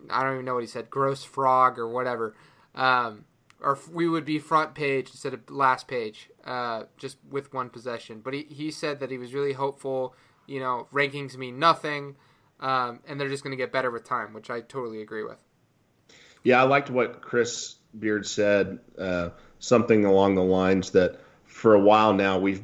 I 0.08 0.22
don't 0.24 0.32
even 0.34 0.44
know 0.46 0.54
what 0.54 0.62
he 0.62 0.66
said, 0.66 0.90
gross 0.90 1.22
frog 1.22 1.78
or 1.78 1.86
whatever. 1.86 2.34
Um, 2.74 3.24
or 3.62 3.78
we 3.92 4.09
would 4.09 4.24
be 4.24 4.38
front 4.38 4.74
page 4.74 5.11
instead 5.11 5.35
of 5.35 5.50
last 5.50 5.87
page, 5.87 6.30
uh, 6.44 6.85
just 6.96 7.18
with 7.28 7.52
one 7.52 7.68
possession. 7.68 8.20
But 8.20 8.35
he, 8.35 8.46
he 8.48 8.70
said 8.70 9.00
that 9.00 9.11
he 9.11 9.18
was 9.18 9.35
really 9.35 9.52
hopeful. 9.52 10.14
You 10.46 10.61
know, 10.61 10.88
rankings 10.92 11.37
mean 11.37 11.59
nothing, 11.59 12.16
um, 12.59 13.00
and 13.06 13.20
they're 13.20 13.28
just 13.28 13.44
going 13.44 13.52
to 13.52 13.62
get 13.62 13.70
better 13.72 13.90
with 13.90 14.04
time, 14.04 14.33
which 14.33 14.50
I 14.50 14.61
totally 14.61 15.02
agree 15.02 15.22
with. 15.22 15.38
Yeah, 16.42 16.61
I 16.61 16.64
liked 16.64 16.90
what 16.90 17.20
Chris 17.20 17.76
Beard 17.98 18.26
said. 18.26 18.80
Uh, 18.98 19.30
something 19.59 20.04
along 20.06 20.35
the 20.35 20.42
lines 20.42 20.90
that 20.92 21.20
for 21.44 21.74
a 21.74 21.80
while 21.80 22.14
now 22.14 22.38
we've 22.38 22.62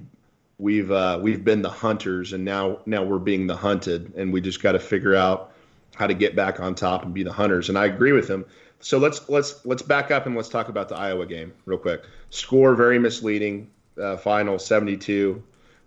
we've 0.58 0.90
uh, 0.90 1.18
we've 1.22 1.44
been 1.44 1.62
the 1.62 1.70
hunters, 1.70 2.32
and 2.32 2.44
now 2.44 2.80
now 2.86 3.04
we're 3.04 3.18
being 3.18 3.46
the 3.46 3.56
hunted, 3.56 4.14
and 4.16 4.32
we 4.32 4.40
just 4.40 4.62
got 4.62 4.72
to 4.72 4.78
figure 4.78 5.14
out 5.14 5.52
how 5.94 6.06
to 6.06 6.14
get 6.14 6.36
back 6.36 6.60
on 6.60 6.74
top 6.74 7.04
and 7.04 7.14
be 7.14 7.22
the 7.22 7.32
hunters. 7.32 7.68
And 7.68 7.78
I 7.78 7.86
agree 7.86 8.12
with 8.12 8.28
him. 8.28 8.44
So 8.80 8.98
let's 8.98 9.28
let's 9.28 9.64
let's 9.64 9.82
back 9.82 10.10
up 10.10 10.26
and 10.26 10.36
let's 10.36 10.48
talk 10.48 10.68
about 10.68 10.88
the 10.88 10.96
Iowa 10.96 11.26
game 11.26 11.52
real 11.64 11.78
quick. 11.78 12.04
Score 12.30 12.74
very 12.74 12.98
misleading. 12.98 13.70
Uh, 14.00 14.16
final 14.16 14.58
72, 14.58 15.42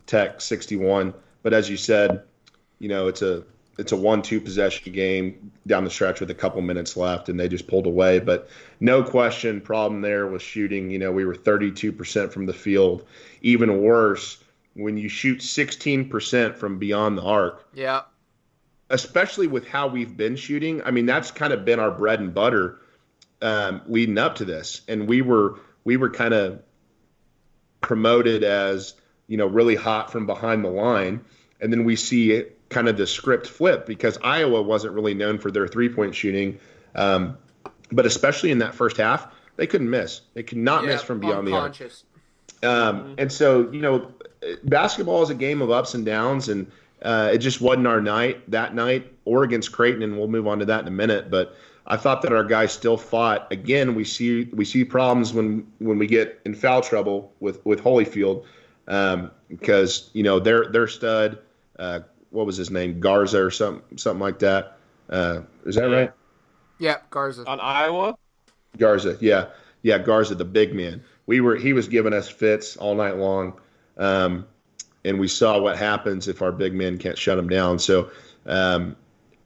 Tech 0.07 0.41
61. 0.41 1.13
But 1.43 1.53
as 1.53 1.69
you 1.69 1.77
said, 1.77 2.23
you 2.79 2.89
know 2.89 3.07
it's 3.07 3.21
a 3.21 3.43
it's 3.79 3.93
a 3.93 3.95
one-two 3.95 4.41
possession 4.41 4.91
game 4.91 5.51
down 5.65 5.85
the 5.85 5.89
stretch 5.89 6.19
with 6.19 6.29
a 6.29 6.35
couple 6.35 6.61
minutes 6.61 6.97
left, 6.97 7.29
and 7.29 7.39
they 7.39 7.47
just 7.47 7.65
pulled 7.65 7.87
away. 7.87 8.19
But 8.19 8.49
no 8.81 9.01
question, 9.01 9.61
problem 9.61 10.01
there 10.01 10.27
was 10.27 10.41
shooting. 10.41 10.89
You 10.89 10.99
know, 10.99 11.13
we 11.13 11.23
were 11.23 11.33
32% 11.33 12.29
from 12.29 12.45
the 12.45 12.53
field. 12.53 13.05
Even 13.41 13.81
worse, 13.81 14.43
when 14.73 14.97
you 14.97 15.07
shoot 15.07 15.39
16% 15.39 16.57
from 16.57 16.77
beyond 16.77 17.17
the 17.17 17.23
arc, 17.23 17.65
Yeah, 17.73 18.01
especially 18.89 19.47
with 19.47 19.67
how 19.67 19.87
we've 19.87 20.15
been 20.15 20.35
shooting. 20.35 20.81
I 20.83 20.91
mean, 20.91 21.05
that's 21.05 21.31
kind 21.31 21.53
of 21.53 21.65
been 21.65 21.79
our 21.79 21.91
bread 21.91 22.19
and 22.19 22.33
butter 22.33 22.79
um, 23.41 23.81
leading 23.87 24.17
up 24.17 24.35
to 24.35 24.45
this, 24.45 24.81
and 24.87 25.07
we 25.07 25.21
were 25.21 25.59
we 25.83 25.97
were 25.97 26.09
kind 26.09 26.33
of 26.33 26.61
promoted 27.81 28.43
as 28.43 28.95
you 29.27 29.37
know 29.37 29.47
really 29.47 29.75
hot 29.75 30.11
from 30.11 30.25
behind 30.25 30.63
the 30.63 30.69
line, 30.69 31.21
and 31.61 31.71
then 31.71 31.85
we 31.85 31.95
see 31.95 32.43
kind 32.69 32.87
of 32.87 32.97
the 32.97 33.07
script 33.07 33.47
flip 33.47 33.85
because 33.85 34.17
Iowa 34.23 34.61
wasn't 34.61 34.93
really 34.93 35.13
known 35.13 35.39
for 35.39 35.51
their 35.51 35.67
three 35.67 35.89
point 35.89 36.15
shooting, 36.15 36.59
um, 36.95 37.37
but 37.91 38.05
especially 38.05 38.51
in 38.51 38.59
that 38.59 38.75
first 38.75 38.97
half, 38.97 39.27
they 39.55 39.67
couldn't 39.67 39.89
miss. 39.89 40.21
They 40.33 40.43
could 40.43 40.57
not 40.57 40.83
yeah 40.83 40.91
miss 40.91 41.01
from 41.01 41.19
beyond 41.19 41.47
the 41.47 41.53
arc. 41.53 41.75
Um, 42.61 43.15
and 43.17 43.31
so, 43.31 43.71
you 43.71 43.81
know, 43.81 44.11
basketball 44.63 45.23
is 45.23 45.29
a 45.29 45.35
game 45.35 45.61
of 45.61 45.71
ups 45.71 45.93
and 45.93 46.05
downs, 46.05 46.49
and 46.49 46.71
uh, 47.01 47.31
it 47.33 47.37
just 47.39 47.61
wasn't 47.61 47.87
our 47.87 48.01
night 48.01 48.49
that 48.51 48.75
night 48.75 49.11
or 49.25 49.43
against 49.43 49.71
Creighton, 49.71 50.03
and 50.03 50.17
we'll 50.17 50.27
move 50.27 50.47
on 50.47 50.59
to 50.59 50.65
that 50.65 50.81
in 50.81 50.87
a 50.87 50.91
minute. 50.91 51.29
But 51.29 51.55
I 51.87 51.97
thought 51.97 52.21
that 52.21 52.33
our 52.33 52.43
guys 52.43 52.71
still 52.71 52.97
fought. 52.97 53.51
Again, 53.51 53.95
we 53.95 54.03
see 54.03 54.45
we 54.53 54.65
see 54.65 54.83
problems 54.83 55.33
when 55.33 55.65
when 55.79 55.97
we 55.97 56.07
get 56.07 56.39
in 56.45 56.53
foul 56.53 56.81
trouble 56.81 57.33
with 57.39 57.65
with 57.65 57.81
Holyfield 57.81 58.45
um, 58.89 59.31
because 59.47 60.09
you 60.13 60.23
know 60.23 60.39
their 60.39 60.65
their 60.67 60.87
stud, 60.87 61.39
uh, 61.77 62.01
what 62.31 62.45
was 62.45 62.57
his 62.57 62.69
name, 62.71 62.99
Garza 62.99 63.41
or 63.41 63.51
something 63.51 63.97
something 63.97 64.19
like 64.19 64.39
that. 64.39 64.77
Uh, 65.09 65.41
is 65.65 65.75
that 65.75 65.85
right? 65.85 66.11
Yeah, 66.79 66.97
Garza. 67.09 67.45
On 67.47 67.59
Iowa, 67.59 68.17
Garza, 68.77 69.17
yeah, 69.21 69.47
yeah, 69.83 69.97
Garza, 69.97 70.35
the 70.35 70.45
big 70.45 70.73
man. 70.73 71.03
We 71.27 71.41
were 71.41 71.55
he 71.55 71.73
was 71.73 71.87
giving 71.87 72.13
us 72.13 72.27
fits 72.27 72.75
all 72.77 72.95
night 72.95 73.17
long, 73.17 73.59
um, 73.97 74.47
and 75.09 75.19
we 75.19 75.27
saw 75.27 75.59
what 75.59 75.77
happens 75.77 76.27
if 76.27 76.41
our 76.41 76.51
big 76.51 76.73
men 76.73 76.97
can't 76.97 77.17
shut 77.17 77.37
them 77.37 77.49
down. 77.49 77.79
So, 77.79 78.09
um, 78.45 78.95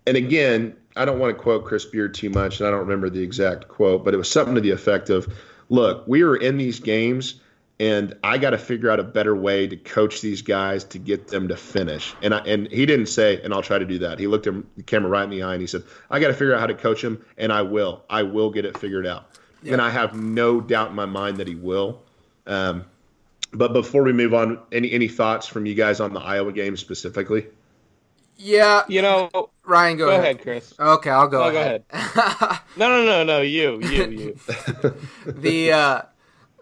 and 0.06 0.18
again, 0.18 0.76
I 0.96 1.06
don't 1.06 1.20
want 1.20 1.36
to 1.36 1.42
quote 1.42 1.66
Chris 1.66 1.86
Beard 1.86 2.14
too 2.14 2.30
much, 2.30 2.60
and 2.60 2.68
I 2.68 2.72
don't 2.72 2.82
remember 2.82 3.10
the 3.10 3.22
exact 3.22 3.68
quote, 3.68 4.06
but 4.06 4.14
it 4.14 4.18
was 4.18 4.30
something 4.30 4.54
to 4.56 4.62
the 4.62 4.72
effect 4.72 5.10
of, 5.10 5.34
"Look, 5.70 6.04
we 6.08 6.24
were 6.24 6.36
in 6.36 6.58
these 6.58 6.80
games." 6.80 7.40
And 7.80 8.16
I 8.24 8.38
got 8.38 8.52
to 8.52 8.58
figure 8.60 8.92
out 8.92 9.00
a 9.00 9.04
better 9.04 9.36
way 9.36 9.68
to 9.68 9.76
coach 9.76 10.22
these 10.22 10.44
guys 10.44 10.84
to 10.86 11.00
get 11.00 11.30
them 11.30 11.48
to 11.48 11.58
finish. 11.58 12.14
And 12.22 12.34
I, 12.34 12.38
and 12.42 12.72
he 12.72 12.86
didn't 12.86 13.08
say, 13.08 13.42
and 13.42 13.52
I'll 13.52 13.64
try 13.64 13.80
to 13.80 13.84
do 13.84 13.98
that. 13.98 14.20
He 14.20 14.28
looked 14.28 14.46
him 14.46 14.70
the 14.78 14.84
camera 14.84 15.10
right 15.10 15.24
in 15.24 15.32
the 15.32 15.42
eye 15.42 15.54
and 15.54 15.60
he 15.60 15.66
said, 15.66 15.84
I 16.12 16.20
got 16.20 16.28
to 16.28 16.34
figure 16.34 16.54
out 16.54 16.60
how 16.60 16.68
to 16.68 16.76
coach 16.76 17.02
them, 17.02 17.26
and 17.36 17.52
I 17.52 17.64
will. 17.64 18.04
I 18.12 18.22
will 18.24 18.52
get 18.52 18.64
it 18.64 18.78
figured 18.78 19.08
out 19.08 19.34
and 19.66 19.82
I 19.82 19.90
have 19.90 20.16
no 20.16 20.62
doubt 20.62 20.90
in 20.90 20.96
my 20.96 21.06
mind 21.06 21.38
that 21.38 21.48
he 21.48 21.56
will. 21.56 22.02
Um, 22.46 22.86
but 23.54 23.74
before 23.74 24.04
we 24.04 24.14
move 24.14 24.34
on, 24.34 24.60
any 24.72 24.92
any 24.92 25.08
thoughts 25.08 25.48
from 25.48 25.66
you 25.66 25.76
guys 25.76 26.00
on 26.00 26.14
the 26.14 26.20
Iowa 26.20 26.52
game 26.52 26.78
specifically? 26.78 27.48
yeah, 28.38 28.84
you 28.88 29.02
know. 29.02 29.30
Ryan, 29.66 29.98
go, 29.98 30.06
Go 30.08 30.12
ahead. 30.12 30.24
ahead, 30.24 30.42
Chris. 30.42 30.74
Okay, 30.78 31.10
I'll 31.10 31.28
go 31.30 31.46
No, 31.46 31.52
go 31.52 31.62
ahead. 31.62 31.86
No, 32.76 32.90
no, 32.90 33.06
no, 33.06 33.24
no. 33.24 33.42
You, 33.42 33.80
you, 33.82 34.10
you. 34.10 34.40
the 35.26 35.72
uh, 35.72 36.02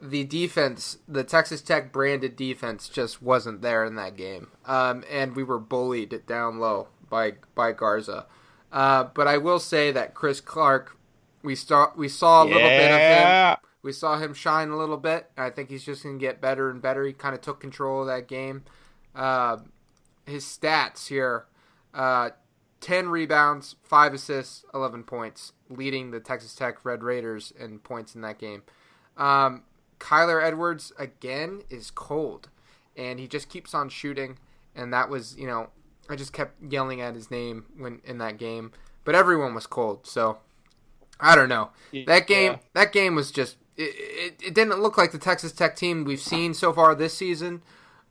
the 0.01 0.23
defense, 0.23 0.97
the 1.07 1.23
Texas 1.23 1.61
Tech 1.61 1.91
branded 1.91 2.35
defense, 2.35 2.89
just 2.89 3.21
wasn't 3.21 3.61
there 3.61 3.85
in 3.85 3.95
that 3.95 4.15
game, 4.15 4.49
um, 4.65 5.03
and 5.09 5.35
we 5.35 5.43
were 5.43 5.59
bullied 5.59 6.25
down 6.27 6.59
low 6.59 6.89
by 7.09 7.33
by 7.55 7.71
Garza. 7.71 8.27
Uh, 8.71 9.05
but 9.05 9.27
I 9.27 9.37
will 9.37 9.59
say 9.59 9.91
that 9.91 10.13
Chris 10.13 10.41
Clarke, 10.41 10.95
we 11.41 11.55
saw 11.55 11.87
we 11.95 12.07
saw 12.07 12.43
a 12.43 12.45
little 12.45 12.69
bit 12.69 12.91
of 12.91 12.99
him. 12.99 13.57
We 13.83 13.91
saw 13.91 14.17
him 14.19 14.33
shine 14.33 14.69
a 14.69 14.77
little 14.77 14.97
bit. 14.97 15.31
I 15.37 15.49
think 15.49 15.69
he's 15.69 15.83
just 15.83 16.03
going 16.03 16.19
to 16.19 16.21
get 16.23 16.39
better 16.39 16.69
and 16.69 16.81
better. 16.81 17.03
He 17.03 17.13
kind 17.13 17.33
of 17.33 17.41
took 17.41 17.59
control 17.59 18.01
of 18.01 18.07
that 18.07 18.27
game. 18.27 18.63
Uh, 19.15 19.57
his 20.25 20.43
stats 20.45 21.07
here 21.07 21.45
uh, 21.93 22.29
10 22.79 23.09
rebounds, 23.09 23.75
5 23.83 24.13
assists, 24.13 24.63
11 24.73 25.03
points, 25.03 25.53
leading 25.69 26.11
the 26.11 26.19
Texas 26.19 26.55
Tech 26.55 26.85
Red 26.85 27.03
Raiders 27.03 27.51
in 27.59 27.79
points 27.79 28.15
in 28.15 28.21
that 28.21 28.39
game. 28.39 28.63
Um, 29.17 29.63
Kyler 29.99 30.43
Edwards, 30.43 30.91
again, 30.97 31.61
is 31.69 31.91
cold, 31.91 32.49
and 32.95 33.19
he 33.19 33.27
just 33.27 33.49
keeps 33.49 33.73
on 33.73 33.89
shooting. 33.89 34.37
And 34.75 34.93
that 34.93 35.09
was, 35.09 35.35
you 35.37 35.45
know, 35.47 35.69
I 36.09 36.15
just 36.15 36.33
kept 36.33 36.55
yelling 36.71 37.01
at 37.01 37.13
his 37.13 37.29
name 37.29 37.65
when 37.77 38.01
in 38.05 38.17
that 38.19 38.37
game. 38.37 38.71
But 39.03 39.15
everyone 39.15 39.53
was 39.53 39.67
cold, 39.67 40.07
so 40.07 40.37
I 41.19 41.35
don't 41.35 41.49
know. 41.49 41.71
That 42.07 42.25
game, 42.27 42.53
Yeah. 42.53 42.57
that 42.73 42.91
game 42.93 43.15
was 43.15 43.31
just. 43.31 43.57
It, 43.81 43.95
it, 43.97 44.47
it 44.47 44.53
didn't 44.53 44.79
look 44.81 44.97
like 44.97 45.11
the 45.11 45.17
Texas 45.17 45.51
Tech 45.51 45.75
team 45.75 46.03
we've 46.05 46.19
seen 46.21 46.53
so 46.53 46.71
far 46.73 46.95
this 46.95 47.13
season, 47.13 47.61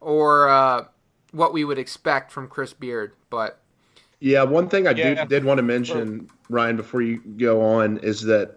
or 0.00 0.48
uh, 0.48 0.84
what 1.32 1.52
we 1.52 1.64
would 1.64 1.78
expect 1.78 2.32
from 2.32 2.48
Chris 2.48 2.72
Beard. 2.72 3.12
But 3.30 3.60
Yeah, 4.18 4.42
one 4.42 4.68
thing 4.68 4.86
I 4.86 4.92
Yeah. 4.92 5.24
do, 5.24 5.28
did 5.28 5.44
want 5.44 5.58
to 5.58 5.62
mention, 5.62 6.28
Ryan, 6.48 6.76
before 6.76 7.02
you 7.02 7.18
go 7.18 7.62
on, 7.62 7.98
is 7.98 8.22
that 8.22 8.56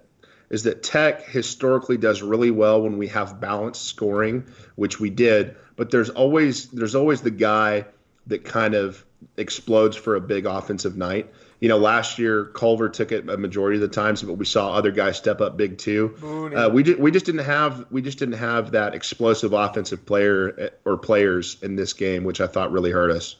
is 0.49 0.63
that 0.63 0.83
Tech 0.83 1.25
historically 1.27 1.97
does 1.97 2.21
really 2.21 2.51
well 2.51 2.81
when 2.83 2.97
we 2.99 3.07
have 3.07 3.41
balanced 3.41 3.85
scoring, 3.85 4.45
which 4.75 4.99
we 4.99 5.09
did. 5.09 5.55
But 5.75 5.89
there's 5.89 6.09
always 6.11 6.67
there's 6.69 6.95
always 6.95 7.21
the 7.21 7.31
guy 7.31 7.85
that 8.27 8.43
kind 8.45 8.75
of 8.75 9.03
explodes 9.37 9.97
for 9.97 10.15
a 10.15 10.21
big 10.21 10.45
offensive 10.45 10.95
night. 10.95 11.31
You 11.63 11.69
know, 11.69 11.77
last 11.77 12.19
year 12.19 12.47
Culver 12.47 12.89
took 12.89 13.13
it 13.13 13.29
a 13.29 13.37
majority 13.37 13.77
of 13.77 13.81
the 13.81 13.87
times, 13.87 14.21
but 14.21 14.33
we 14.33 14.43
saw 14.43 14.73
other 14.73 14.91
guys 14.91 15.15
step 15.15 15.39
up 15.39 15.55
big 15.55 15.77
too. 15.77 16.13
Uh, 16.53 16.69
we 16.69 16.83
just 16.83 16.99
we 16.99 17.09
just 17.09 17.25
didn't 17.25 17.45
have 17.45 17.85
we 17.89 18.01
just 18.01 18.19
didn't 18.19 18.37
have 18.37 18.71
that 18.71 18.93
explosive 18.93 19.53
offensive 19.53 20.05
player 20.05 20.53
eh, 20.59 20.69
or 20.83 20.97
players 20.97 21.55
in 21.61 21.77
this 21.77 21.93
game, 21.93 22.25
which 22.25 22.41
I 22.41 22.47
thought 22.47 22.73
really 22.73 22.91
hurt 22.91 23.11
us. 23.11 23.37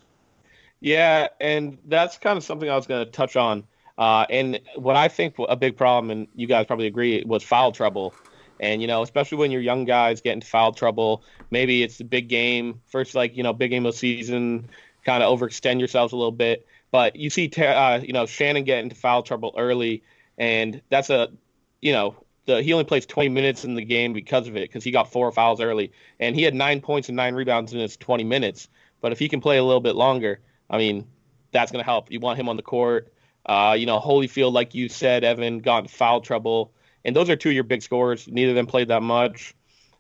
Yeah, 0.80 1.28
and 1.42 1.78
that's 1.84 2.18
kind 2.18 2.38
of 2.38 2.46
something 2.46 2.70
I 2.70 2.78
was 2.78 2.88
going 2.88 3.04
to 3.04 3.12
touch 3.12 3.36
on. 3.36 3.66
Uh, 3.98 4.26
and 4.30 4.62
what 4.78 4.96
I 4.96 5.10
think 5.10 5.36
a 5.38 5.58
big 5.58 5.76
problem, 5.76 6.10
and 6.10 6.30
you 6.34 6.48
guys 6.48 6.66
probably 6.66 6.88
agree, 6.88 7.22
was 7.26 7.44
foul 7.44 7.74
trouble. 7.74 8.16
And 8.58 8.80
you 8.80 8.88
know, 8.88 9.02
especially 9.02 9.40
when 9.40 9.52
you're 9.52 9.60
young 9.60 9.84
guys 9.84 10.22
get 10.22 10.32
into 10.32 10.48
foul 10.48 10.72
trouble, 10.72 11.24
maybe 11.52 11.84
it's 11.84 11.98
the 11.98 12.06
big 12.06 12.30
game, 12.30 12.80
first 12.86 13.16
like 13.16 13.36
you 13.36 13.44
know 13.44 13.52
big 13.52 13.72
game 13.72 13.86
of 13.86 13.96
season, 13.96 14.70
kind 15.04 15.22
of 15.22 15.38
overextend 15.38 15.80
yourselves 15.80 16.14
a 16.14 16.16
little 16.16 16.32
bit. 16.32 16.66
But 16.94 17.16
you 17.16 17.32
see, 17.32 17.50
uh, 17.58 18.02
you 18.04 18.14
know, 18.14 18.28
Shannon 18.28 18.66
get 18.66 18.84
into 18.84 18.94
foul 18.94 19.24
trouble 19.24 19.56
early, 19.58 20.04
and 20.38 20.80
that's 20.90 21.10
a, 21.10 21.30
you 21.82 21.92
know, 21.92 22.16
the 22.46 22.62
he 22.62 22.72
only 22.72 22.86
plays 22.86 23.08
20 23.08 23.30
minutes 23.30 23.66
in 23.66 23.74
the 23.74 23.84
game 23.84 24.14
because 24.14 24.48
of 24.48 24.56
it 24.56 24.70
because 24.70 24.84
he 24.84 24.92
got 24.92 25.12
four 25.12 25.32
fouls 25.32 25.60
early, 25.60 25.92
and 26.20 26.36
he 26.36 26.44
had 26.44 26.54
nine 26.54 26.82
points 26.82 27.10
and 27.10 27.16
nine 27.16 27.34
rebounds 27.34 27.74
in 27.74 27.80
his 27.80 27.98
20 27.98 28.24
minutes. 28.24 28.68
But 29.02 29.12
if 29.12 29.18
he 29.18 29.28
can 29.28 29.42
play 29.42 29.58
a 29.58 29.64
little 29.64 29.82
bit 29.82 29.96
longer, 29.96 30.40
I 30.70 30.78
mean, 30.78 31.08
that's 31.52 31.72
going 31.72 31.84
to 31.84 31.86
help. 31.86 32.12
You 32.12 32.20
want 32.20 32.38
him 32.38 32.48
on 32.48 32.58
the 32.58 32.62
court. 32.62 33.12
Uh, 33.44 33.76
you 33.76 33.88
know, 33.88 34.00
Holyfield, 34.00 34.54
like 34.54 34.76
you 34.76 34.88
said, 34.88 35.24
Evan 35.24 35.62
got 35.62 35.80
in 35.80 35.88
foul 35.88 36.22
trouble, 36.22 36.74
and 37.04 37.16
those 37.16 37.28
are 37.28 37.36
two 37.36 37.50
of 37.50 37.56
your 37.56 37.64
big 37.64 37.82
scorers. 37.82 38.28
Neither 38.28 38.52
of 38.52 38.56
them 38.56 38.68
played 38.68 38.90
that 38.90 39.02
much. 39.02 39.56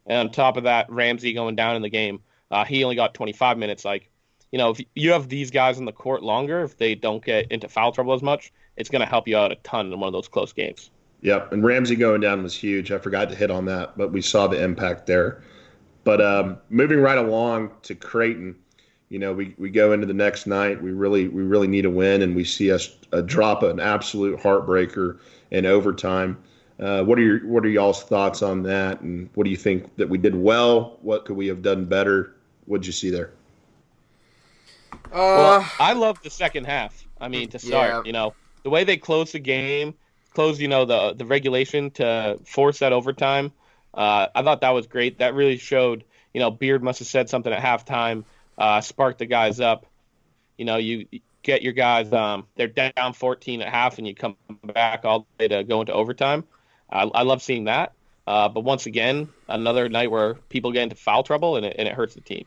And 0.06 0.20
on 0.20 0.32
top 0.32 0.58
of 0.58 0.66
that, 0.66 0.92
Ramsey 0.92 1.34
going 1.34 1.56
down 1.56 1.76
in 1.76 1.82
the 1.82 1.90
game, 1.90 2.22
uh, 2.52 2.66
he 2.66 2.84
only 2.84 2.96
got 2.96 3.16
25 3.16 3.58
minutes. 3.58 3.84
Like, 3.84 4.12
you 4.54 4.60
know, 4.60 4.70
if 4.70 4.80
you 4.94 5.12
have 5.12 5.30
these 5.30 5.50
guys 5.50 5.80
in 5.80 5.86
the 5.86 5.92
court 5.92 6.22
longer, 6.22 6.62
if 6.62 6.78
they 6.78 6.94
don't 6.94 7.26
get 7.26 7.52
into 7.52 7.68
foul 7.68 7.92
trouble 7.92 8.13
as 8.13 8.22
much, 8.22 8.54
it's 8.78 8.88
going 8.88 9.00
to 9.00 9.08
help 9.08 9.28
you 9.28 9.36
out 9.36 9.52
a 9.52 9.56
ton 9.56 9.92
in 9.92 10.00
one 10.00 10.08
of 10.08 10.13
those 10.13 10.28
close 10.28 10.54
games. 10.54 10.92
Yep, 11.22 11.54
and 11.54 11.63
Ramsey 11.63 11.96
going 11.96 12.22
down 12.22 12.44
was 12.44 12.56
huge. 12.56 12.92
I 12.92 13.00
forgot 13.00 13.30
to 13.30 13.36
hit 13.36 13.50
on 13.50 13.66
that, 13.66 13.98
but 13.98 14.12
we 14.12 14.22
saw 14.22 14.46
the 14.46 14.63
impact 14.63 15.08
there. 15.08 15.42
But 16.04 16.22
um, 16.22 16.58
moving 16.70 17.00
right 17.00 17.18
along 17.18 17.72
to 17.82 17.96
Creighton, 17.96 18.56
you 19.10 19.18
know, 19.18 19.34
we, 19.34 19.56
we 19.58 19.72
go 19.72 19.92
into 19.92 20.06
the 20.06 20.13
next 20.13 20.46
night. 20.46 20.80
We 20.80 20.92
really 20.92 21.30
we 21.30 21.42
really 21.42 21.68
need 21.68 21.86
a 21.86 21.89
win, 21.89 22.22
and 22.22 22.36
we 22.36 22.44
see 22.44 22.72
us 22.72 22.96
drop 23.26 23.63
an 23.63 23.80
absolute 23.80 24.39
heartbreaker 24.39 25.18
in 25.50 25.66
overtime. 25.66 26.38
Uh, 26.80 27.04
what 27.04 27.18
are 27.18 27.24
your 27.24 27.39
what 27.48 27.66
are 27.66 27.70
y'all's 27.70 28.04
thoughts 28.04 28.44
on 28.44 28.62
that, 28.63 29.02
and 29.02 29.32
what 29.34 29.46
do 29.46 29.50
you 29.50 29.58
think 29.58 29.96
that 29.96 30.10
we 30.10 30.20
did 30.20 30.36
well? 30.36 31.00
What 31.02 31.26
could 31.26 31.38
we 31.38 31.48
have 31.48 31.63
done 31.63 31.86
better? 31.86 32.36
What 32.66 32.82
did 32.82 32.88
you 32.88 32.94
see 32.94 33.10
there? 33.10 33.32
Uh, 34.94 35.08
well, 35.14 35.72
I 35.80 35.94
love 35.94 36.22
the 36.22 36.30
second 36.30 36.66
half. 36.66 37.04
I 37.20 37.28
mean, 37.28 37.50
to 37.50 37.60
start, 37.60 37.90
yeah. 37.90 38.02
you 38.06 38.12
know, 38.12 38.34
the 38.64 38.70
way 38.70 38.84
they 38.84 38.98
closed 38.98 39.34
the 39.34 39.40
game, 39.40 39.94
closed, 40.34 40.60
you 40.60 40.68
know, 40.68 40.86
the 40.86 41.14
the 41.14 41.26
regulation 41.26 41.92
to 41.92 42.40
force 42.46 42.80
that 42.80 42.94
overtime. 42.94 43.52
Uh, 43.94 44.28
I 44.34 44.42
thought 44.42 44.62
that 44.62 44.72
was 44.72 44.88
great. 44.88 45.20
That 45.20 45.36
really 45.36 45.58
showed, 45.58 46.04
you 46.34 46.40
know, 46.40 46.52
Beard 46.52 46.84
must 46.84 47.00
have 47.00 47.08
said 47.08 47.30
something 47.30 47.54
at 47.54 47.62
halftime, 47.62 48.24
uh, 48.58 48.82
sparked 48.82 49.20
the 49.20 49.26
guys 49.26 49.60
up. 49.60 49.86
You 50.58 50.66
know, 50.66 50.78
you 50.78 51.08
get 51.44 51.62
your 51.62 51.74
guys, 51.74 52.12
um, 52.12 52.48
they're 52.56 52.68
down 52.68 53.14
14 53.14 53.62
at 53.62 53.70
half, 53.70 53.98
and 53.98 54.08
you 54.08 54.16
come 54.16 54.38
back 54.64 55.06
all 55.06 55.20
the 55.20 55.44
way 55.44 55.48
to 55.50 55.64
go 55.64 55.82
into 55.82 55.94
overtime. 55.94 56.46
I, 56.90 57.04
I 57.04 57.24
love 57.24 57.42
seeing 57.42 57.66
that. 57.66 57.94
Uh, 58.26 58.48
but 58.50 58.62
once 58.62 58.86
again, 58.86 59.30
another 59.48 59.90
night 59.90 60.10
where 60.10 60.36
people 60.36 60.72
get 60.72 60.84
into 60.84 60.96
foul 60.96 61.24
trouble 61.24 61.58
and 61.58 61.66
it, 61.66 61.76
and 61.78 61.88
it 61.88 61.94
hurts 61.94 62.16
the 62.16 62.22
team. 62.22 62.46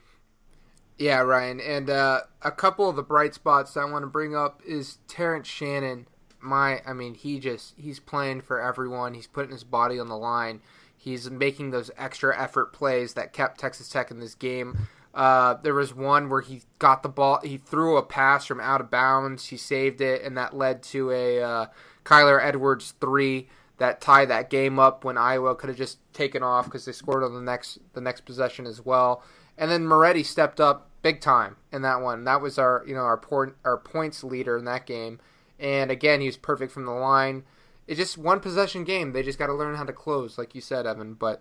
Yeah, 0.98 1.20
Ryan. 1.20 1.60
And 1.60 1.90
uh, 1.90 2.20
a 2.42 2.50
couple 2.50 2.88
of 2.88 2.96
the 2.96 3.02
bright 3.02 3.34
spots 3.34 3.76
I 3.76 3.84
want 3.84 4.02
to 4.02 4.08
bring 4.08 4.34
up 4.34 4.62
is 4.66 4.98
Terrence 5.08 5.46
Shannon. 5.46 6.06
My, 6.40 6.80
I 6.86 6.92
mean, 6.92 7.14
he 7.14 7.38
just 7.38 7.74
he's 7.76 8.00
playing 8.00 8.42
for 8.42 8.60
everyone. 8.60 9.14
He's 9.14 9.26
putting 9.26 9.52
his 9.52 9.64
body 9.64 9.98
on 9.98 10.08
the 10.08 10.16
line. 10.16 10.60
He's 10.96 11.30
making 11.30 11.70
those 11.70 11.90
extra 11.96 12.38
effort 12.40 12.72
plays 12.72 13.14
that 13.14 13.32
kept 13.32 13.60
Texas 13.60 13.88
Tech 13.88 14.10
in 14.10 14.20
this 14.20 14.34
game. 14.34 14.88
Uh, 15.14 15.54
there 15.62 15.74
was 15.74 15.94
one 15.94 16.28
where 16.28 16.42
he 16.42 16.62
got 16.78 17.02
the 17.02 17.08
ball, 17.08 17.40
he 17.42 17.56
threw 17.56 17.96
a 17.96 18.02
pass 18.02 18.44
from 18.44 18.60
out 18.60 18.82
of 18.82 18.90
bounds, 18.90 19.46
he 19.46 19.56
saved 19.56 20.02
it, 20.02 20.22
and 20.22 20.36
that 20.36 20.54
led 20.54 20.82
to 20.82 21.10
a 21.10 21.42
uh, 21.42 21.66
Kyler 22.04 22.38
Edwards 22.42 22.92
three 23.00 23.48
that 23.78 24.02
tied 24.02 24.28
that 24.28 24.50
game 24.50 24.78
up 24.78 25.04
when 25.04 25.16
Iowa 25.16 25.54
could 25.54 25.68
have 25.68 25.78
just 25.78 25.98
taken 26.12 26.42
off 26.42 26.66
because 26.66 26.84
they 26.84 26.92
scored 26.92 27.24
on 27.24 27.34
the 27.34 27.40
next 27.40 27.78
the 27.94 28.00
next 28.00 28.26
possession 28.26 28.66
as 28.66 28.84
well. 28.84 29.22
And 29.56 29.70
then 29.70 29.86
Moretti 29.86 30.22
stepped 30.22 30.60
up 30.60 30.85
big 31.02 31.20
time 31.20 31.56
in 31.72 31.82
that 31.82 32.00
one. 32.00 32.24
That 32.24 32.40
was 32.40 32.58
our 32.58 32.84
you 32.86 32.94
know 32.94 33.02
our 33.02 33.16
point 33.16 33.54
our 33.64 33.76
points 33.76 34.24
leader 34.24 34.56
in 34.56 34.64
that 34.64 34.86
game. 34.86 35.20
And 35.58 35.90
again, 35.90 36.20
he 36.20 36.26
was 36.26 36.36
perfect 36.36 36.72
from 36.72 36.84
the 36.84 36.92
line. 36.92 37.44
It's 37.86 37.98
just 37.98 38.18
one 38.18 38.40
possession 38.40 38.84
game. 38.84 39.12
They 39.12 39.22
just 39.22 39.38
got 39.38 39.46
to 39.46 39.54
learn 39.54 39.76
how 39.76 39.84
to 39.84 39.92
close, 39.92 40.36
like 40.36 40.54
you 40.54 40.60
said, 40.60 40.86
Evan. 40.86 41.14
But 41.14 41.40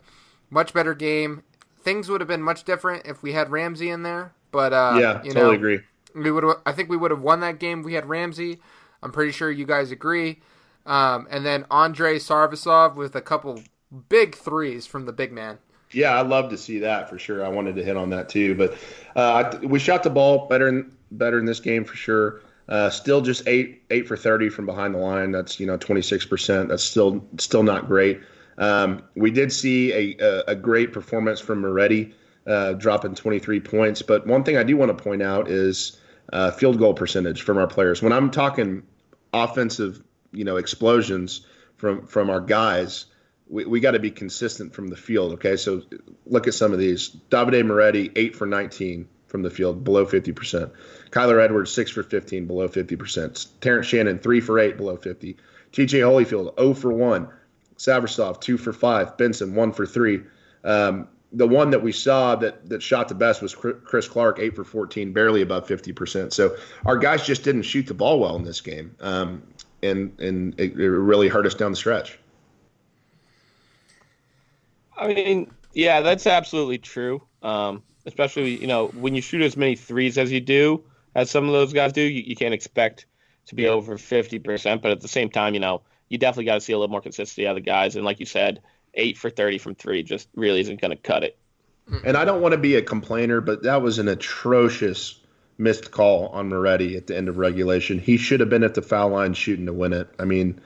much 0.50 0.74
better 0.74 0.94
game. 0.94 1.44
Things 1.82 2.10
would 2.10 2.22
have 2.22 2.28
been 2.28 2.42
much 2.42 2.64
different 2.64 3.06
if 3.06 3.22
we 3.22 3.34
had 3.34 3.52
Ramsey 3.52 3.90
in 3.90 4.04
there. 4.04 4.34
But 4.52 4.74
uh, 4.74 4.98
yeah, 5.00 5.24
you 5.24 5.32
totally 5.32 5.34
know, 5.34 5.52
agree. 5.52 5.80
We 6.14 6.32
would. 6.32 6.46
I 6.66 6.72
think 6.72 6.90
we 6.90 6.98
would 6.98 7.12
have 7.12 7.22
won 7.22 7.42
that 7.42 7.60
game 7.60 7.80
if 7.80 7.86
we 7.86 7.94
had 7.94 8.08
Ramsey. 8.08 8.60
I'm 9.04 9.12
pretty 9.12 9.32
sure 9.32 9.52
you 9.52 9.66
guys 9.66 9.92
agree. 9.92 10.40
Um, 10.86 11.28
and 11.30 11.46
then 11.46 11.66
Andrei 11.70 12.18
Savrasov 12.18 12.96
with 12.96 13.16
a 13.16 13.22
couple 13.22 13.62
big 14.10 14.36
threes 14.36 14.86
from 14.86 15.06
the 15.06 15.14
big 15.14 15.32
man. 15.32 15.60
Yeah, 15.92 16.20
I'd 16.20 16.28
love 16.28 16.50
to 16.50 16.58
see 16.58 16.80
that 16.80 17.10
for 17.10 17.18
sure. 17.18 17.46
I 17.46 17.50
wanted 17.50 17.76
to 17.76 17.84
hit 17.84 17.96
on 17.96 18.10
that 18.10 18.30
too, 18.30 18.56
but 18.56 18.78
uh, 19.16 19.58
we 19.64 19.80
shot 19.80 20.04
the 20.04 20.10
ball 20.10 20.48
better 20.48 20.68
in, 20.68 20.92
better 21.12 21.40
in 21.40 21.46
this 21.46 21.60
game 21.60 21.86
for 21.86 21.96
sure. 21.96 22.42
Uh, 22.68 22.90
still 22.90 23.22
just 23.22 23.48
eight 23.48 23.84
eight 23.92 24.08
for 24.08 24.18
thirty 24.18 24.50
from 24.50 24.66
behind 24.66 24.96
the 24.96 25.00
line. 25.00 25.32
That's 25.32 25.60
you 25.60 25.68
know 25.68 25.78
twenty 25.78 26.02
six 26.02 26.26
percent. 26.26 26.70
That's 26.70 26.84
still 26.84 27.24
still 27.38 27.62
not 27.62 27.88
great. 27.88 28.22
Um, 28.58 29.04
we 29.16 29.30
did 29.32 29.52
see 29.52 29.94
a, 29.94 30.18
a, 30.20 30.44
a, 30.52 30.56
great 30.56 30.94
performance 30.94 31.42
from 31.42 31.60
Moretti, 31.60 32.14
uh, 32.48 32.74
dropping 32.74 33.14
twenty 33.14 33.38
three 33.38 33.60
points. 33.60 34.02
But 34.02 34.26
one 34.26 34.44
thing 34.44 34.58
I 34.58 34.64
do 34.64 34.78
want 34.78 34.98
to 34.98 35.04
point 35.04 35.22
out 35.22 35.48
is 35.48 36.00
uh, 36.34 36.50
field 36.52 36.80
goal 36.80 36.96
percentage 36.96 37.44
from 37.44 37.60
our 37.60 37.68
players. 37.68 38.02
When 38.02 38.12
I'm 38.12 38.32
talking 38.32 38.82
offensive 39.32 40.02
you 40.36 40.44
know 40.44 40.58
explosions 40.58 41.46
from 41.78 42.06
from 42.06 42.30
our 42.30 42.42
guys. 42.42 43.06
We, 43.48 43.66
we 43.66 43.80
got 43.80 43.92
to 43.92 44.00
be 44.00 44.12
consistent 44.12 44.74
from 44.74 44.88
the 44.88 44.96
field. 44.96 45.34
Okay, 45.34 45.56
so 45.56 45.82
look 46.26 46.48
at 46.48 46.54
some 46.54 46.74
of 46.74 46.80
these. 46.80 47.10
Davide 47.30 47.66
Moretti, 47.66 48.12
eight 48.16 48.36
for 48.36 48.48
19 48.48 49.08
from 49.28 49.44
the 49.44 49.50
field, 49.50 49.84
below 49.84 50.06
50%. 50.06 50.72
Kyler 51.12 51.44
Edwards, 51.44 51.72
six 51.72 51.92
for 51.92 52.04
15, 52.04 52.48
below 52.48 52.68
50%. 52.68 53.48
Terrence 53.62 53.88
Shannon, 53.88 54.20
three 54.20 54.42
for 54.42 54.60
eight, 54.60 54.78
below 54.78 54.98
50. 54.98 55.38
TJ 55.72 56.00
Holyfield, 56.00 56.58
0 56.58 56.74
for 56.74 56.92
1. 56.92 57.30
Savrasov, 57.78 58.40
two 58.42 58.58
for 58.58 58.74
five. 58.74 59.18
Benson, 59.18 59.56
one 59.56 59.72
for 59.72 59.86
three. 59.86 60.22
Um, 60.64 61.08
the 61.32 61.48
one 61.48 61.72
that 61.72 61.84
we 61.84 61.92
saw 61.92 62.36
that 62.38 62.70
that 62.70 62.82
shot 62.82 63.10
the 63.10 63.16
best 63.16 63.42
was 63.42 63.54
Chris 63.54 64.08
Clarke, 64.08 64.40
eight 64.40 64.56
for 64.56 64.64
14, 64.64 65.12
barely 65.12 65.42
above 65.42 65.68
50%. 65.68 66.32
So 66.32 66.56
our 66.86 66.98
guys 66.98 67.26
just 67.26 67.44
didn't 67.44 67.64
shoot 67.64 67.88
the 67.88 67.94
ball 67.94 68.20
well 68.20 68.36
in 68.36 68.44
this 68.44 68.62
game. 68.62 68.96
Um, 69.02 69.44
and 69.84 70.18
and 70.20 70.58
it, 70.60 70.74
it 70.80 70.90
really 70.90 71.28
hurt 71.28 71.46
us 71.46 71.54
down 71.54 71.72
the 71.72 71.78
stretch. 71.78 72.18
I 74.98 75.08
mean, 75.08 75.52
yeah, 75.74 76.02
that's 76.02 76.28
absolutely 76.28 76.78
true. 76.78 77.22
Um, 77.42 77.84
especially 78.06 78.56
you 78.58 78.68
know 78.68 78.88
when 78.88 79.16
you 79.16 79.22
shoot 79.22 79.42
as 79.42 79.58
many 79.58 79.76
threes 79.76 80.18
as 80.18 80.32
you 80.32 80.42
do, 80.42 80.84
as 81.14 81.30
some 81.30 81.46
of 81.46 81.54
those 81.54 81.74
guys 81.74 81.94
do, 81.94 82.02
you, 82.02 82.24
you 82.26 82.36
can't 82.36 82.54
expect 82.54 83.06
to 83.48 83.56
be 83.56 83.68
over 83.68 83.98
fifty 83.98 84.40
percent. 84.40 84.82
But 84.82 84.92
at 84.92 85.02
the 85.02 85.08
same 85.08 85.30
time, 85.30 85.54
you 85.54 85.60
know, 85.60 85.82
you 86.10 86.18
definitely 86.18 86.46
got 86.46 86.56
to 86.56 86.62
see 86.62 86.74
a 86.74 86.78
little 86.78 86.92
more 86.92 87.02
consistency 87.02 87.48
out 87.48 87.52
of 87.52 87.64
the 87.64 87.70
guys. 87.70 87.96
And 87.96 88.06
like 88.06 88.20
you 88.20 88.26
said, 88.26 88.62
eight 88.94 89.18
for 89.18 89.30
thirty 89.30 89.58
from 89.58 89.76
three 89.76 90.04
just 90.04 90.28
really 90.36 90.62
isn't 90.62 90.82
going 90.82 90.92
to 90.92 90.98
cut 90.98 91.24
it. 91.24 91.38
And 92.04 92.18
I 92.18 92.26
don't 92.26 92.42
want 92.42 92.54
to 92.54 92.58
be 92.58 92.76
a 92.76 92.82
complainer, 92.82 93.42
but 93.42 93.64
that 93.64 93.82
was 93.82 94.00
an 94.00 94.08
atrocious 94.08 95.20
missed 95.58 95.92
call 95.92 96.28
on 96.30 96.50
Moretti 96.50 96.98
at 96.98 97.08
the 97.08 97.16
end 97.16 97.30
of 97.30 97.38
regulation. 97.38 98.00
He 98.00 98.18
should 98.18 98.40
have 98.40 98.50
been 98.50 98.64
at 98.64 98.74
the 98.74 98.82
foul 98.82 99.10
line 99.10 99.34
shooting 99.34 99.68
to 99.68 99.74
win 99.74 99.94
it. 99.94 100.10
I 100.20 100.26
mean, 100.26 100.60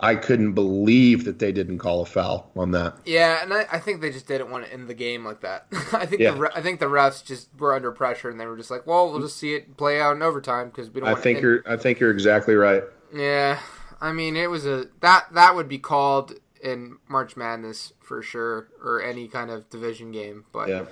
I 0.00 0.14
couldn't 0.14 0.52
believe 0.52 1.24
that 1.24 1.38
they 1.38 1.50
didn't 1.50 1.78
call 1.78 2.02
a 2.02 2.06
foul 2.06 2.50
on 2.56 2.70
that. 2.70 2.96
Yeah, 3.04 3.42
and 3.42 3.52
I, 3.52 3.66
I 3.72 3.78
think 3.78 4.00
they 4.00 4.10
just 4.10 4.28
didn't 4.28 4.50
want 4.50 4.64
to 4.64 4.72
end 4.72 4.88
the 4.88 4.94
game 4.94 5.24
like 5.24 5.40
that. 5.40 5.66
I 5.92 6.06
think 6.06 6.20
yeah. 6.20 6.32
the 6.32 6.50
I 6.54 6.62
think 6.62 6.78
the 6.78 6.86
refs 6.86 7.24
just 7.24 7.48
were 7.58 7.74
under 7.74 7.90
pressure 7.90 8.30
and 8.30 8.38
they 8.38 8.46
were 8.46 8.56
just 8.56 8.70
like, 8.70 8.86
"Well, 8.86 9.10
we'll 9.10 9.20
just 9.20 9.36
see 9.36 9.54
it 9.54 9.76
play 9.76 10.00
out 10.00 10.14
in 10.14 10.22
overtime 10.22 10.68
because 10.68 10.90
we 10.90 11.00
don't." 11.00 11.08
I 11.08 11.14
think 11.14 11.40
you're 11.40 11.62
I 11.66 11.76
think 11.76 11.98
you're 11.98 12.12
exactly 12.12 12.54
right. 12.54 12.84
Yeah, 13.12 13.58
I 14.00 14.12
mean, 14.12 14.36
it 14.36 14.50
was 14.50 14.66
a 14.66 14.86
that 15.00 15.26
that 15.32 15.56
would 15.56 15.68
be 15.68 15.78
called 15.78 16.34
in 16.62 16.98
March 17.08 17.36
Madness 17.36 17.92
for 18.00 18.22
sure 18.22 18.68
or 18.82 19.02
any 19.02 19.28
kind 19.28 19.50
of 19.50 19.68
division 19.70 20.12
game, 20.12 20.44
but. 20.52 20.68
Yeah. 20.68 20.84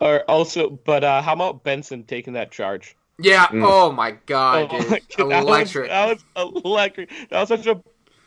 Or 0.00 0.20
also, 0.22 0.70
but 0.70 1.04
uh, 1.04 1.20
how 1.20 1.34
about 1.34 1.64
Benson 1.64 2.04
taking 2.04 2.32
that 2.32 2.50
charge? 2.50 2.96
Yeah. 3.18 3.46
Mm. 3.46 3.62
Oh 3.64 3.92
my 3.92 4.12
god, 4.26 4.68
oh, 4.70 4.80
dude. 4.80 5.02
electric. 5.18 5.88
That 5.88 6.08
was, 6.08 6.24
that 6.34 6.52
was, 6.52 6.62
electric. 6.64 7.10
That 7.30 7.40
was 7.40 7.48
such 7.48 7.66
a 7.66 7.82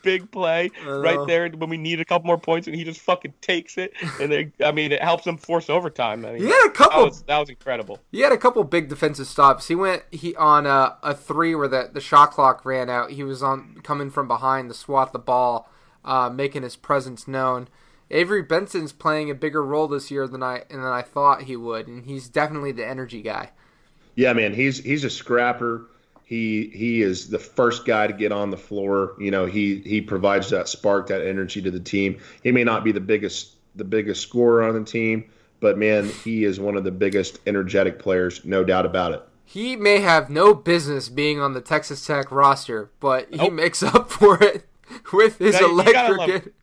big 0.08 0.32
play 0.32 0.72
right 0.86 1.28
there 1.28 1.49
when 1.49 1.70
we 1.70 1.76
need 1.76 1.99
a 1.99 2.05
couple 2.05 2.28
more 2.28 2.38
points, 2.38 2.66
and 2.66 2.76
he 2.76 2.86
just 2.86 3.01
fucking 3.01 3.34
takes 3.41 3.78
it. 3.78 3.91
And 4.22 4.32
they, 4.32 4.51
I 4.64 4.72
mean, 4.72 4.93
it 4.93 5.03
helps 5.03 5.26
them 5.26 5.36
force 5.36 5.70
overtime. 5.70 6.24
I 6.26 6.32
mean, 6.32 6.43
he 6.43 6.47
had 6.47 6.68
a 6.68 6.72
couple. 6.72 7.01
That 7.01 7.05
was, 7.05 7.22
that 7.24 7.38
was 7.39 7.49
incredible. 7.49 7.99
He 8.10 8.22
had 8.22 8.32
a 8.32 8.38
couple 8.38 8.64
big 8.64 8.88
defensive 8.88 9.28
stops. 9.28 9.68
He 9.68 9.76
went 9.76 10.03
he 10.10 10.34
on 10.38 10.66
a, 10.66 10.95
a 11.03 11.14
three 11.14 11.53
where 11.55 11.68
the 11.68 11.89
the 11.91 11.99
shot 11.99 12.32
clock 12.32 12.64
ran 12.64 12.89
out. 12.89 13.12
He 13.12 13.24
was 13.24 13.43
on 13.43 13.82
coming 13.84 14.10
from 14.10 14.30
behind 14.30 14.70
to 14.70 14.74
swat 14.74 15.12
the 15.12 15.20
ball, 15.20 15.70
uh, 16.05 16.30
making 16.30 16.64
his 16.64 16.78
presence 16.78 17.28
known. 17.28 17.68
Avery 18.10 18.41
Benson's 18.41 18.93
playing 18.93 19.30
a 19.30 19.36
bigger 19.36 19.62
role 19.62 19.89
this 19.89 20.10
year 20.10 20.26
than 20.26 20.41
I 20.41 20.64
than 20.70 20.80
I 20.86 21.01
thought 21.01 21.43
he 21.43 21.58
would, 21.58 21.88
and 21.88 22.05
he's 22.05 22.30
definitely 22.30 22.72
the 22.72 22.88
energy 22.88 23.22
guy. 23.22 23.51
Yeah, 24.16 24.32
man, 24.32 24.53
he's 24.53 24.80
he's 24.80 25.03
a 25.03 25.10
scrapper. 25.10 25.86
He 26.28 26.69
he 26.73 27.01
is 27.01 27.30
the 27.30 27.39
first 27.39 27.86
guy 27.86 28.05
to 28.07 28.11
get 28.13 28.32
on 28.34 28.49
the 28.49 28.57
floor. 28.57 29.15
You 29.17 29.32
know, 29.32 29.45
he 29.45 29.75
he 29.86 30.01
provides 30.01 30.49
that 30.49 30.67
spark, 30.67 31.07
that 31.07 31.25
energy 31.25 31.61
to 31.61 31.71
the 31.71 31.80
team. 31.80 32.19
He 32.43 32.51
may 32.51 32.65
not 32.65 32.84
be 32.84 32.91
the 32.91 32.99
biggest 32.99 33.55
the 33.75 33.86
biggest 33.86 34.21
scorer 34.23 34.63
on 34.63 34.73
the 34.75 34.84
team, 34.84 35.30
but 35.61 35.78
man, 35.78 36.09
he 36.25 36.43
is 36.43 36.59
one 36.59 36.75
of 36.75 36.84
the 36.84 36.91
biggest 36.91 37.39
energetic 37.47 37.97
players, 37.99 38.43
no 38.43 38.63
doubt 38.63 38.86
about 38.86 39.13
it. 39.13 39.21
he 39.45 39.75
may 39.78 39.99
have 39.99 40.30
no 40.30 40.53
business 40.53 41.07
being 41.07 41.39
on 41.39 41.53
the 41.53 41.61
Texas 41.61 42.05
Tech 42.05 42.30
roster, 42.32 42.89
but 42.99 43.30
he 43.32 43.38
Nope. 43.38 43.53
makes 43.53 43.82
up 43.82 44.09
for 44.11 44.43
it 44.43 44.65
with 45.13 45.38
his 45.38 45.53
Now, 45.61 45.67
you 45.67 45.84
gotta 45.93 46.13
electric. 46.13 46.53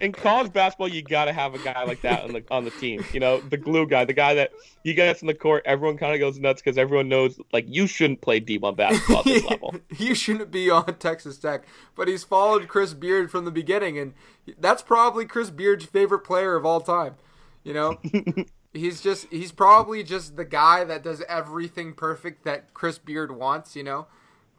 In 0.00 0.12
college 0.12 0.52
basketball, 0.52 0.88
you 0.88 1.02
gotta 1.02 1.32
have 1.32 1.54
a 1.54 1.58
guy 1.58 1.84
like 1.84 2.00
that 2.02 2.22
on 2.24 2.32
the 2.32 2.44
on 2.50 2.64
the 2.64 2.70
team. 2.70 3.04
You 3.12 3.20
know, 3.20 3.40
the 3.40 3.56
glue 3.56 3.86
guy, 3.86 4.04
the 4.04 4.12
guy 4.12 4.34
that 4.34 4.52
he 4.84 4.94
gets 4.94 5.20
in 5.22 5.26
the 5.26 5.34
court, 5.34 5.62
everyone 5.66 5.96
kind 5.98 6.14
of 6.14 6.20
goes 6.20 6.38
nuts 6.38 6.62
because 6.62 6.78
everyone 6.78 7.08
knows 7.08 7.38
like 7.52 7.64
you 7.68 7.86
shouldn't 7.86 8.20
play 8.20 8.40
D 8.40 8.58
one 8.58 8.74
basketball 8.74 9.18
at 9.20 9.24
this 9.24 9.44
level. 9.50 9.74
you 9.96 10.14
shouldn't 10.14 10.50
be 10.50 10.70
on 10.70 10.94
Texas 10.98 11.36
Tech, 11.38 11.64
but 11.94 12.08
he's 12.08 12.24
followed 12.24 12.68
Chris 12.68 12.94
Beard 12.94 13.30
from 13.30 13.44
the 13.44 13.50
beginning, 13.50 13.98
and 13.98 14.14
that's 14.58 14.82
probably 14.82 15.24
Chris 15.26 15.50
Beard's 15.50 15.84
favorite 15.84 16.20
player 16.20 16.54
of 16.56 16.64
all 16.64 16.80
time. 16.80 17.16
You 17.64 17.74
know, 17.74 17.98
he's 18.72 19.00
just 19.00 19.26
he's 19.30 19.52
probably 19.52 20.02
just 20.02 20.36
the 20.36 20.44
guy 20.44 20.84
that 20.84 21.02
does 21.02 21.22
everything 21.28 21.92
perfect 21.92 22.44
that 22.44 22.72
Chris 22.74 22.98
Beard 22.98 23.30
wants. 23.32 23.74
You 23.76 23.82
know, 23.84 24.06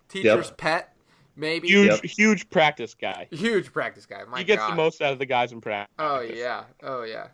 teacher's 0.10 0.48
Yep. 0.48 0.58
pet, 0.58 0.96
maybe 1.40 1.68
Huge, 1.68 1.88
Yep. 1.92 2.04
huge 2.04 2.50
practice 2.50 2.94
guy. 2.94 3.28
huge 3.32 3.72
practice 3.72 4.06
guy. 4.06 4.24
My 4.30 4.40
he 4.40 4.44
gets 4.44 4.62
God. 4.62 4.72
the 4.72 4.76
most 4.76 5.02
out 5.02 5.14
of 5.14 5.20
the 5.20 5.26
guys 5.26 5.52
in 5.52 5.62
practice. 5.62 5.96
Oh 5.98 6.20
yeah, 6.20 6.64
oh 6.84 7.04
yeah. 7.04 7.28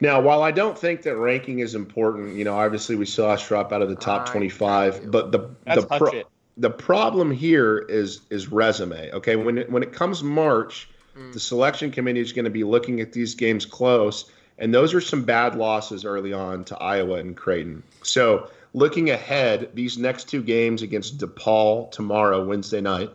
Now, 0.00 0.20
while 0.20 0.42
I 0.42 0.52
don't 0.52 0.78
think 0.78 1.02
that 1.02 1.16
ranking 1.16 1.58
is 1.58 1.74
important, 1.74 2.36
you 2.36 2.44
know, 2.44 2.56
obviously 2.56 2.94
we 2.94 3.06
saw 3.06 3.30
us 3.30 3.46
drop 3.46 3.72
out 3.72 3.82
of 3.82 3.88
the 3.88 3.96
top 3.96 4.28
I- 4.28 4.32
25, 4.32 5.10
but 5.10 5.32
the 5.32 5.50
That's 5.64 5.82
the 5.84 5.98
pro- 5.98 6.22
the 6.56 6.70
problem 6.70 7.30
here 7.30 7.78
is 7.88 8.20
is 8.30 8.50
resume. 8.50 9.10
Okay, 9.12 9.36
when 9.36 9.58
it, 9.58 9.70
when 9.70 9.82
it 9.82 9.92
comes 9.92 10.22
March, 10.22 10.88
mm. 11.16 11.32
the 11.32 11.40
selection 11.40 11.90
committee 11.90 12.20
is 12.20 12.32
going 12.32 12.44
to 12.44 12.50
be 12.50 12.64
looking 12.64 13.00
at 13.00 13.12
these 13.12 13.34
games 13.34 13.64
close, 13.66 14.30
and 14.58 14.72
those 14.74 14.94
are 14.94 15.00
some 15.00 15.22
bad 15.24 15.54
losses 15.56 16.04
early 16.04 16.32
on 16.32 16.64
to 16.64 16.76
Iowa 16.78 17.14
and 17.14 17.36
Creighton. 17.36 17.82
So, 18.02 18.50
looking 18.78 19.10
ahead, 19.10 19.70
these 19.74 19.98
next 19.98 20.28
two 20.28 20.42
games 20.42 20.82
against 20.82 21.18
DePaul 21.18 21.90
tomorrow, 21.90 22.44
Wednesday 22.44 22.80
night, 22.80 23.10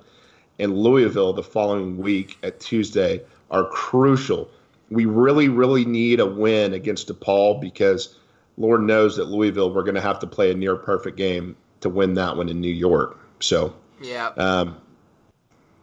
and 0.60 0.78
Louisville 0.78 1.34
the 1.34 1.44
following 1.44 1.98
week 1.98 2.38
at 2.44 2.60
Tuesday 2.60 3.22
are 3.50 3.66
crucial. 3.70 4.50
We 4.90 5.06
really, 5.06 5.50
really 5.50 5.86
need 5.86 6.20
a 6.20 6.26
win 6.26 6.74
against 6.74 7.08
DePaul 7.08 7.60
because 7.60 8.20
Lord 8.58 8.82
knows 8.82 9.16
that 9.16 9.26
Louisville, 9.26 9.74
we're 9.74 9.84
going 9.84 9.96
to 9.96 10.02
have 10.02 10.20
to 10.20 10.28
play 10.28 10.52
a 10.52 10.54
near 10.54 10.76
perfect 10.76 11.18
game 11.18 11.56
to 11.82 11.90
win 11.90 12.14
that 12.16 12.38
one 12.38 12.50
in 12.50 12.62
New 12.62 12.74
York. 12.74 13.20
So, 13.40 13.74
Yeah, 14.02 14.28
um, 14.38 14.78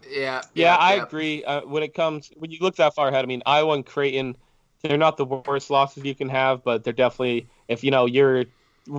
yeah, 0.08 0.42
Yeah, 0.54 0.76
I 0.76 0.96
yeah. 0.96 1.02
agree. 1.02 1.44
Uh, 1.44 1.62
when 1.62 1.82
it 1.82 1.94
comes, 1.94 2.30
when 2.36 2.50
you 2.50 2.58
look 2.60 2.76
that 2.76 2.94
far 2.94 3.08
ahead, 3.08 3.24
I 3.24 3.26
mean, 3.26 3.42
Iowa 3.46 3.74
and 3.74 3.84
Creighton, 3.86 4.36
they're 4.82 4.98
not 4.98 5.16
the 5.16 5.24
worst 5.24 5.70
losses 5.70 6.04
you 6.04 6.14
can 6.14 6.28
have, 6.28 6.64
but 6.64 6.84
they're 6.84 6.92
definitely, 6.92 7.48
if 7.68 7.84
you 7.84 7.90
know, 7.90 8.06
you're 8.06 8.44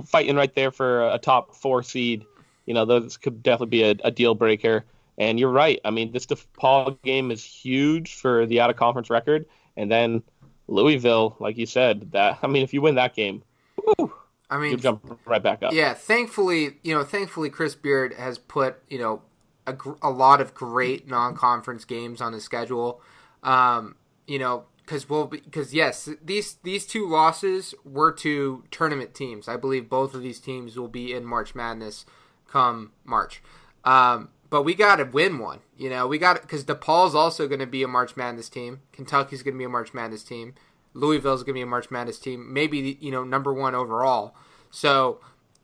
fighting 0.06 0.36
right 0.36 0.54
there 0.54 0.70
for 0.70 1.08
a 1.08 1.18
top 1.18 1.54
four 1.54 1.82
seed, 1.82 2.24
you 2.66 2.74
know, 2.74 2.84
those 2.84 3.16
could 3.16 3.42
definitely 3.42 3.70
be 3.70 3.82
a, 3.82 3.94
a 4.04 4.10
deal 4.10 4.34
breaker. 4.34 4.84
And 5.18 5.38
you're 5.38 5.50
right. 5.50 5.80
I 5.84 5.90
mean, 5.90 6.12
this 6.12 6.26
DePaul 6.26 7.00
game 7.02 7.30
is 7.30 7.44
huge 7.44 8.14
for 8.14 8.46
the 8.46 8.60
out 8.60 8.70
of 8.70 8.76
conference 8.76 9.10
record. 9.10 9.46
And 9.76 9.90
then 9.90 10.22
Louisville, 10.68 11.36
like 11.38 11.58
you 11.58 11.66
said, 11.66 12.12
that, 12.12 12.38
I 12.42 12.46
mean, 12.46 12.62
if 12.62 12.72
you 12.72 12.80
win 12.80 12.94
that 12.94 13.14
game, 13.14 13.42
woo, 13.76 14.12
I 14.48 14.58
mean, 14.58 14.72
you 14.72 14.76
jump 14.78 15.18
right 15.26 15.42
back 15.42 15.62
up. 15.62 15.72
Yeah, 15.72 15.94
thankfully, 15.94 16.78
you 16.82 16.94
know, 16.94 17.04
thankfully 17.04 17.50
Chris 17.50 17.74
Beard 17.74 18.14
has 18.14 18.38
put, 18.38 18.76
you 18.88 18.98
know, 18.98 19.22
a, 19.66 19.76
a 20.02 20.10
lot 20.10 20.40
of 20.40 20.54
great 20.54 21.08
non-conference 21.08 21.84
games 21.84 22.20
on 22.20 22.32
his 22.32 22.42
schedule. 22.44 23.00
Um, 23.42 23.96
you 24.26 24.38
know, 24.38 24.64
cuz 24.86 25.08
we'll 25.08 25.26
because 25.26 25.74
yes, 25.74 26.08
these 26.22 26.54
these 26.62 26.86
two 26.86 27.08
losses 27.08 27.74
were 27.84 28.12
to 28.12 28.64
tournament 28.70 29.14
teams. 29.14 29.48
I 29.48 29.56
believe 29.56 29.88
both 29.88 30.14
of 30.14 30.22
these 30.22 30.40
teams 30.40 30.78
will 30.78 30.88
be 30.88 31.12
in 31.12 31.24
March 31.24 31.54
Madness 31.54 32.06
come 32.48 32.92
March. 33.04 33.42
Um, 33.84 34.28
but 34.50 34.62
we 34.62 34.74
got 34.74 34.96
to 34.96 35.04
win 35.04 35.38
one. 35.38 35.60
You 35.76 35.88
know, 35.88 36.06
we 36.06 36.18
got 36.18 36.42
because 36.42 36.64
DePaul's 36.64 37.14
also 37.14 37.48
going 37.48 37.60
to 37.60 37.66
be 37.66 37.82
a 37.82 37.88
March 37.88 38.16
Madness 38.16 38.50
team. 38.50 38.80
Kentucky's 38.92 39.42
going 39.42 39.54
to 39.54 39.58
be 39.58 39.64
a 39.64 39.68
March 39.70 39.94
Madness 39.94 40.22
team. 40.22 40.54
Louisville's 40.94 41.42
going 41.42 41.54
to 41.54 41.58
be 41.58 41.62
a 41.62 41.66
March 41.66 41.90
Madness 41.90 42.18
team. 42.18 42.52
Maybe 42.52 42.98
you 43.00 43.10
know 43.10 43.24
number 43.24 43.52
one 43.52 43.74
overall. 43.74 44.36
So 44.70 45.20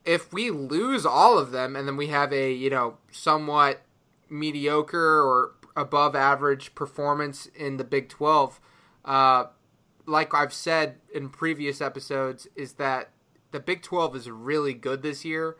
if 0.07 0.33
we 0.33 0.51
lose 0.51 1.05
all 1.05 1.39
of 1.39 1.51
them 1.51 1.77
and 1.77 1.87
then 1.87 1.99
we 1.99 2.07
have 2.07 2.33
a 2.33 2.51
you 2.51 2.71
know 2.71 2.97
somewhat 3.13 3.83
mediocre 4.31 5.21
or 5.21 5.53
above 5.77 6.17
average 6.17 6.75
performance 6.75 7.47
in 7.55 7.77
the 7.77 7.85
Big 7.85 8.09
Twelve, 8.09 8.59
uh, 9.09 9.47
like 10.07 10.33
I've 10.33 10.53
said 10.53 10.99
in 11.13 11.31
previous 11.31 11.81
episodes, 11.81 12.47
is 12.55 12.75
that 12.75 13.11
the 13.51 13.59
Big 13.59 13.83
Twelve 13.83 14.15
is 14.15 14.31
really 14.31 14.75
good 14.75 15.03
this 15.03 15.25
year 15.25 15.57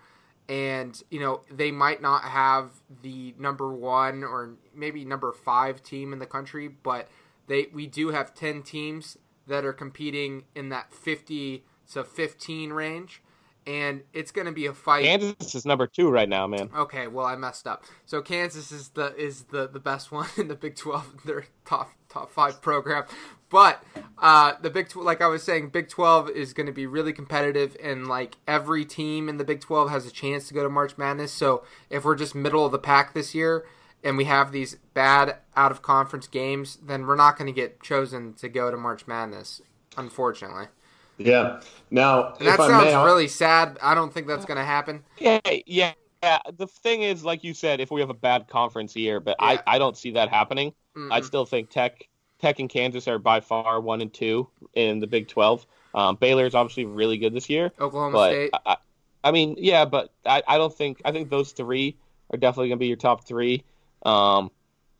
and 0.49 1.03
you 1.11 1.21
know 1.21 1.43
they 1.51 1.71
might 1.71 2.01
not 2.01 2.23
have 2.23 2.71
the 3.03 3.35
number 3.39 3.73
one 3.73 4.25
or 4.25 4.55
maybe 4.75 5.05
number 5.05 5.33
five 5.33 5.83
team 5.83 6.13
in 6.13 6.19
the 6.19 6.27
country, 6.27 6.69
but 6.69 7.09
they 7.47 7.69
we 7.73 7.87
do 7.87 8.09
have 8.09 8.35
ten 8.35 8.63
teams 8.63 9.19
that 9.47 9.65
are 9.65 9.73
competing 9.73 10.45
in 10.55 10.71
that 10.71 10.93
fifty 10.93 11.65
to 11.93 12.03
fifteen 12.03 12.73
range, 12.73 13.23
and 13.69 14.03
it's 14.15 14.31
going 14.31 14.47
to 14.47 14.53
be 14.53 14.65
a 14.65 14.73
fight. 14.73 15.05
Kansas 15.05 15.55
is 15.55 15.67
number 15.67 15.87
two 15.87 16.09
right 16.09 16.29
now, 16.29 16.47
man. 16.47 16.71
Okay, 16.75 17.07
well 17.07 17.27
I 17.27 17.37
messed 17.37 17.67
up. 17.67 17.85
So 18.07 18.23
Kansas 18.23 18.73
is 18.73 18.89
the 18.91 19.15
is 19.17 19.43
the, 19.45 19.69
the 19.69 19.79
best 19.79 20.11
one 20.13 20.27
in 20.39 20.49
the 20.49 20.55
Big 20.55 20.75
Twelve, 20.75 21.15
their 21.25 21.45
top 21.65 21.91
top 22.09 22.31
five 22.31 22.63
program. 22.63 23.05
But 23.51 23.85
uh, 24.17 24.55
the 24.63 24.71
Big 24.71 24.89
Twelve, 24.89 25.05
like 25.05 25.21
I 25.21 25.27
was 25.27 25.43
saying, 25.43 25.69
Big 25.69 25.91
Twelve 25.91 26.31
is 26.31 26.55
going 26.55 26.67
to 26.67 26.73
be 26.73 26.87
really 26.87 27.13
competitive, 27.13 27.77
and 27.83 28.07
like 28.09 28.37
every 28.47 28.87
team 28.87 29.29
in 29.29 29.37
the 29.37 29.45
Big 29.45 29.61
Twelve 29.61 29.91
has 29.91 30.07
a 30.07 30.11
chance 30.11 30.49
to 30.49 30.55
go 30.55 30.63
to 30.63 30.71
March 30.71 30.97
Madness. 30.97 31.33
So 31.33 31.63
if 31.91 32.05
we're 32.05 32.17
just 32.17 32.35
middle 32.35 32.65
of 32.65 32.73
the 32.73 32.79
pack 32.79 33.13
this 33.13 33.35
year, 33.35 33.67
and 34.03 34.17
we 34.17 34.25
have 34.25 34.51
these 34.51 34.77
bad 34.95 35.37
out 35.57 35.71
of 35.71 35.83
conference 35.83 36.27
games, 36.27 36.79
then 36.83 37.07
we're 37.07 37.17
not 37.17 37.37
going 37.37 37.47
to 37.47 37.53
get 37.53 37.83
chosen 37.83 38.33
to 38.35 38.49
go 38.49 38.71
to 38.71 38.79
March 38.79 39.07
Madness, 39.07 39.61
unfortunately. 39.99 40.69
Yeah. 41.19 41.61
Now, 41.91 42.35
And 42.39 42.47
that 42.47 42.55
if 42.55 42.61
I 42.61 42.69
sounds 42.69 42.85
may, 42.85 42.95
I'll- 42.95 43.05
really 43.05 43.29
sad. 43.29 43.79
I 43.83 43.95
don't 43.95 44.13
think 44.13 44.27
that's 44.27 44.45
going 44.45 44.59
to 44.59 44.65
happen. 44.65 45.03
Yeah, 45.19 45.41
yeah, 45.67 45.93
yeah. 46.23 46.39
The 46.57 46.67
thing 46.67 47.03
is, 47.03 47.25
like 47.25 47.45
you 47.45 47.55
said, 47.55 47.81
if 47.81 47.91
we 47.91 48.01
have 48.01 48.11
a 48.11 48.15
bad 48.15 48.49
conference 48.49 48.95
year, 48.97 49.21
but 49.21 49.37
Yeah. 49.41 49.47
I, 49.67 49.75
I 49.75 49.79
don't 49.79 49.97
see 49.97 50.13
that 50.13 50.29
happening. 50.29 50.73
Mm-mm. 50.97 51.13
I 51.13 51.21
still 51.21 51.45
think 51.47 51.71
Tech, 51.71 52.09
Tech 52.41 52.59
and 52.59 52.69
Kansas 52.69 53.07
are 53.09 53.19
by 53.19 53.41
far 53.41 53.81
one 53.81 54.01
and 54.01 54.13
two 54.13 54.49
in 54.75 55.01
the 55.01 55.07
Big 55.07 55.29
Twelve. 55.29 55.67
Um, 55.95 56.17
Baylor 56.17 56.47
is 56.47 56.55
obviously 56.55 56.85
really 56.85 57.19
good 57.19 57.33
this 57.35 57.49
year, 57.49 57.73
Oklahoma 57.81 58.13
but 58.13 58.31
State. 58.31 58.51
I, 58.53 58.59
I, 58.67 58.77
I 59.25 59.31
mean, 59.33 59.57
yeah, 59.59 59.85
but 59.85 60.13
I, 60.27 60.43
I 60.47 60.59
don't 60.59 60.73
think 60.75 61.01
I 61.05 61.13
think 61.13 61.31
those 61.31 61.53
three 61.53 61.97
are 62.31 62.37
definitely 62.37 62.69
going 62.69 62.79
to 62.79 62.81
be 62.81 62.87
your 62.89 62.97
top 62.97 63.25
three. 63.27 63.65
Um, 64.05 64.51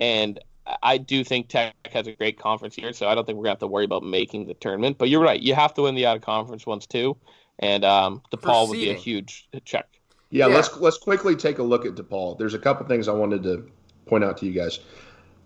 and 0.01 0.41
I 0.83 0.99
do 0.99 1.25
think 1.25 1.49
Tech 1.49 1.75
has 1.93 2.07
a 2.07 2.13
great 2.13 2.39
conference 2.39 2.75
here, 2.75 2.93
so 2.93 3.09
I 3.09 3.15
don't 3.15 3.25
think 3.25 3.37
we're 3.37 3.45
going 3.45 3.51
to 3.51 3.53
have 3.53 3.59
to 3.61 3.67
worry 3.67 3.85
about 3.85 4.03
making 4.03 4.47
the 4.47 4.55
tournament. 4.55 4.99
But 4.99 5.09
you're 5.09 5.23
right, 5.23 5.41
you 5.41 5.55
have 5.55 5.75
to 5.75 5.83
win 5.83 5.95
the 5.95 6.07
out 6.07 6.17
of 6.17 6.23
conference 6.23 6.67
ones 6.67 6.87
too, 6.87 7.17
and 7.59 7.85
um, 7.85 8.23
DePaul 8.33 8.69
would 8.69 8.75
be 8.75 8.91
a 8.91 8.95
huge 8.95 9.49
check. 9.65 9.87
Yeah, 10.31 10.47
Yeah. 10.47 10.57
let's 10.57 10.77
let's 10.77 10.99
quickly 10.99 11.37
take 11.37 11.59
a 11.59 11.63
look 11.63 11.87
at 11.87 11.95
DePaul. 11.95 12.39
There's 12.39 12.55
a 12.55 12.59
couple 12.59 12.87
things 12.87 13.09
I 13.09 13.13
wanted 13.13 13.43
to 13.45 13.71
point 14.07 14.25
out 14.25 14.37
to 14.39 14.47
you 14.47 14.53
guys. 14.53 14.81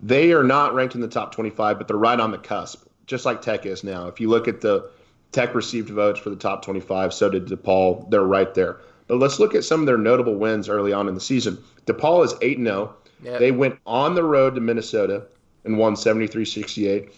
They 0.02 0.32
are 0.32 0.42
not 0.42 0.74
ranked 0.74 0.94
in 0.96 1.00
the 1.00 1.08
top 1.08 1.32
25, 1.32 1.78
but 1.78 1.86
they're 1.86 1.96
right 1.96 2.18
on 2.18 2.32
the 2.32 2.38
cusp, 2.38 2.86
just 3.06 3.24
like 3.24 3.40
Tech 3.42 3.66
is 3.66 3.84
now. 3.84 4.08
If 4.08 4.20
you 4.20 4.28
look 4.28 4.48
at 4.48 4.60
the 4.60 4.90
Tech 5.30 5.54
received 5.54 5.88
votes 5.90 6.18
for 6.20 6.30
the 6.30 6.36
top 6.36 6.64
25, 6.64 7.14
so 7.14 7.30
did 7.30 7.46
DePaul. 7.46 8.10
They're 8.10 8.22
right 8.22 8.52
there. 8.54 8.80
But 9.06 9.18
let's 9.18 9.38
look 9.38 9.54
at 9.54 9.64
some 9.64 9.80
of 9.80 9.86
their 9.86 9.98
notable 9.98 10.34
wins 10.34 10.68
early 10.68 10.92
on 10.92 11.08
in 11.08 11.14
the 11.14 11.20
season. 11.20 11.62
DePaul 11.86 12.24
is 12.24 12.34
8 12.42 12.58
0. 12.58 12.94
Yep. 13.22 13.38
They 13.38 13.50
went 13.52 13.78
on 13.86 14.14
the 14.14 14.24
road 14.24 14.54
to 14.56 14.60
Minnesota 14.60 15.24
and 15.64 15.78
won 15.78 15.96
73 15.96 16.44
68. 16.44 17.12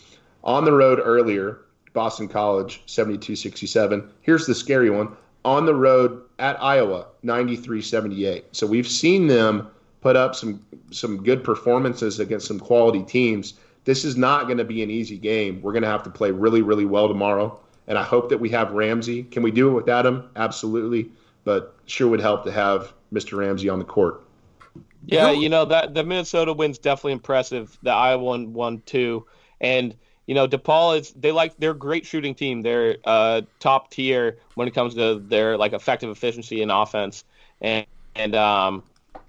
On 0.45 0.65
the 0.65 0.73
road 0.73 1.01
earlier, 1.03 1.61
Boston 1.95 2.29
College 2.29 2.83
72 2.87 3.37
67. 3.37 4.11
Here's 4.21 4.47
the 4.47 4.55
scary 4.55 4.91
one 4.91 5.17
on 5.45 5.67
the 5.67 5.75
road 5.75 6.23
at 6.39 6.61
Iowa 6.63 7.07
93 7.23 7.81
78. 7.81 8.45
So 8.53 8.67
we've 8.67 8.89
seen 8.89 9.27
them 9.27 9.71
put 10.01 10.17
up 10.17 10.35
some 10.35 10.65
some 10.91 11.23
good 11.23 11.43
performances 11.43 12.21
against 12.21 12.47
some 12.47 12.61
quality 12.61 13.03
teams. 13.03 13.55
This 13.85 14.05
is 14.05 14.17
not 14.17 14.47
going 14.47 14.59
to 14.59 14.65
be 14.65 14.83
an 14.83 14.91
easy 14.91 15.19
game. 15.19 15.61
We're 15.63 15.73
going 15.73 15.83
to 15.83 15.89
have 15.89 16.03
to 16.05 16.11
play 16.11 16.31
really 16.31 16.63
really 16.63 16.85
well 16.85 17.09
tomorrow. 17.09 17.59
And 17.87 17.99
I 17.99 18.03
hope 18.03 18.31
that 18.31 18.39
we 18.39 18.49
have 18.51 18.73
Ramsey. 18.73 19.25
Can 19.25 19.43
we 19.43 19.51
do 19.51 19.69
it 19.69 19.73
without 19.73 20.07
him? 20.07 20.31
Absolutely. 20.37 21.11
But 21.45 21.75
sure 21.85 22.09
would 22.09 22.21
help 22.21 22.45
to 22.45 22.53
have 22.53 22.95
Mr. 23.13 23.37
Ramsey 23.37 23.69
on 23.69 23.79
the 23.79 23.85
court. 23.85 24.24
Yeah, 25.07 25.31
you 25.31 25.49
know 25.49 25.65
that 25.67 25.95
the 25.95 26.05
Minnesota 26.05 26.53
win's 26.53 26.79
definitely 26.79 27.13
impressive. 27.13 27.79
The 27.83 27.91
Iowa 27.91 28.23
one 28.23 28.53
won 28.53 28.83
too, 28.87 29.27
and 29.61 29.95
you 30.27 30.35
know 30.35 30.49
DePaul 30.49 30.99
is 30.99 31.13
they 31.13 31.33
like 31.33 31.57
they're 31.59 31.73
a 31.73 31.79
great 31.79 32.07
shooting 32.07 32.35
team. 32.35 32.63
They're 32.63 32.97
uh, 33.05 33.43
top 33.61 33.91
tier 33.91 34.39
when 34.55 34.69
it 34.69 34.75
comes 34.75 34.95
to 34.95 35.19
their 35.19 35.57
like 35.57 35.73
effective 35.73 36.11
efficiency 36.11 36.63
in 36.63 36.71
offense, 36.71 37.25
and 37.61 37.87
and 38.15 38.35
um, 38.35 38.83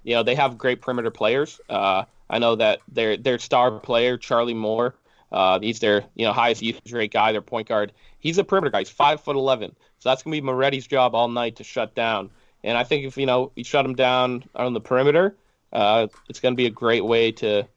you 0.04 0.14
know 0.14 0.22
they 0.22 0.34
have 0.34 0.56
great 0.56 0.80
perimeter 0.80 1.10
players. 1.10 1.60
Uh, 1.68 2.04
I 2.30 2.38
know 2.38 2.56
that 2.56 2.80
their 2.88 3.16
their 3.16 3.38
star 3.38 3.78
player 3.78 4.16
Charlie 4.16 4.54
Moore, 4.54 4.94
uh, 5.32 5.60
he's 5.60 5.80
their 5.80 6.04
you 6.14 6.26
know 6.26 6.32
highest 6.32 6.62
usage 6.62 6.92
rate 6.92 7.12
guy, 7.12 7.32
their 7.32 7.42
point 7.42 7.68
guard. 7.68 7.92
He's 8.18 8.38
a 8.38 8.44
perimeter 8.44 8.70
guy. 8.70 8.80
He's 8.80 8.90
five 8.90 9.20
foot 9.20 9.36
eleven, 9.36 9.74
so 9.98 10.08
that's 10.08 10.22
gonna 10.22 10.32
be 10.32 10.42
Moretti's 10.42 10.86
job 10.86 11.14
all 11.14 11.28
night 11.28 11.56
to 11.56 11.64
shut 11.64 11.94
down. 11.94 12.30
And 12.64 12.76
I 12.76 12.84
think 12.84 13.04
if 13.04 13.16
you 13.16 13.26
know 13.26 13.52
you 13.54 13.64
shut 13.64 13.84
them 13.84 13.94
down 13.94 14.44
on 14.54 14.72
the 14.72 14.80
perimeter, 14.80 15.36
uh, 15.76 16.06
it's 16.28 16.40
going 16.40 16.54
to 16.54 16.56
be 16.56 16.66
a 16.66 16.70
great 16.70 17.04
way 17.04 17.30
to 17.30 17.68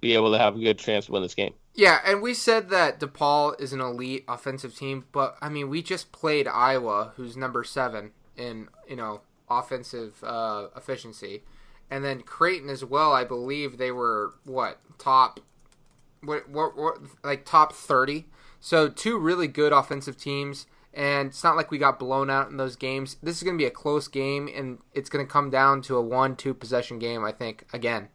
be 0.00 0.12
able 0.12 0.30
to 0.30 0.38
have 0.38 0.56
a 0.56 0.58
good 0.58 0.78
chance 0.78 1.06
to 1.06 1.12
win 1.12 1.22
this 1.22 1.34
game. 1.34 1.54
Yeah, 1.74 2.00
and 2.04 2.20
we 2.20 2.34
said 2.34 2.68
that 2.70 3.00
DePaul 3.00 3.58
is 3.60 3.72
an 3.72 3.80
elite 3.80 4.24
offensive 4.28 4.76
team, 4.76 5.06
but 5.10 5.36
I 5.40 5.48
mean, 5.48 5.68
we 5.68 5.82
just 5.82 6.12
played 6.12 6.46
Iowa, 6.46 7.12
who's 7.16 7.36
number 7.36 7.64
seven 7.64 8.12
in 8.36 8.68
you 8.88 8.96
know 8.96 9.22
offensive 9.48 10.22
uh, 10.22 10.68
efficiency, 10.76 11.42
and 11.90 12.04
then 12.04 12.22
Creighton 12.22 12.68
as 12.68 12.84
well. 12.84 13.12
I 13.12 13.24
believe 13.24 13.78
they 13.78 13.90
were 13.90 14.34
what 14.44 14.78
top, 14.98 15.40
what, 16.22 16.48
what, 16.48 16.76
what 16.76 16.98
like 17.24 17.46
top 17.46 17.72
thirty. 17.72 18.26
So 18.60 18.88
two 18.88 19.18
really 19.18 19.48
good 19.48 19.72
offensive 19.72 20.18
teams, 20.18 20.66
and 20.96 21.28
it's 21.28 21.44
not 21.44 21.54
like 21.54 21.70
we 21.70 21.78
got 21.78 22.00
blown 22.00 22.30
out 22.30 22.50
in 22.50 22.56
those 22.56 22.74
games. 22.74 23.16
This 23.22 23.36
is 23.36 23.44
going 23.44 23.56
to 23.56 23.62
be 23.62 23.66
a 23.66 23.70
close 23.70 24.08
game, 24.08 24.48
and 24.52 24.78
it's 24.94 25.08
going 25.08 25.24
to 25.24 25.30
come 25.30 25.50
down 25.50 25.82
to 25.82 25.96
a 25.96 26.02
one-two 26.02 26.54
possession 26.54 26.98
game. 26.98 27.24
I 27.24 27.30
think 27.30 27.66
again. 27.72 28.08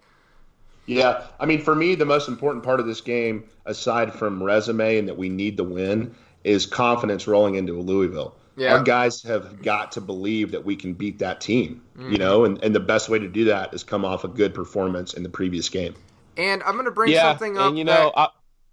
Yeah, 0.88 1.28
I 1.40 1.46
mean, 1.46 1.62
for 1.62 1.76
me, 1.76 1.96
the 1.96 2.06
most 2.06 2.28
important 2.28 2.66
part 2.66 2.80
of 2.80 2.88
this 2.88 3.00
game, 3.00 3.48
aside 3.66 4.14
from 4.14 4.44
resume 4.44 4.98
and 4.98 5.08
that 5.08 5.18
we 5.18 5.30
need 5.30 5.56
the 5.56 5.64
win, 5.64 6.16
is 6.44 6.66
confidence 6.66 7.28
rolling 7.28 7.56
into 7.56 7.80
Louisville. 7.80 8.36
Yeah. 8.58 8.74
Our 8.74 8.84
guys 8.84 9.22
have 9.24 9.62
got 9.62 9.94
to 9.94 10.02
believe 10.02 10.52
that 10.52 10.66
we 10.66 10.76
can 10.76 10.94
beat 10.94 11.20
that 11.20 11.40
team, 11.40 11.82
mm-hmm. 11.98 12.12
you 12.12 12.18
know, 12.18 12.44
and, 12.46 12.62
and 12.64 12.76
the 12.76 12.82
best 12.82 13.10
way 13.10 13.20
to 13.20 13.28
do 13.28 13.46
that 13.46 13.74
is 13.74 13.84
come 13.84 14.04
off 14.04 14.24
a 14.24 14.28
good 14.28 14.54
performance 14.54 15.14
in 15.14 15.24
the 15.24 15.30
previous 15.30 15.70
game. 15.70 15.96
And 16.36 16.62
I'm 16.64 16.74
going 16.74 16.86
to 16.86 16.92
bring 16.92 17.12
yeah, 17.12 17.22
something 17.22 17.58
up 17.58 17.70
and, 17.70 17.78
you 17.78 17.86
know, 17.86 18.12
that, 18.16 18.20
I, 18.20 18.28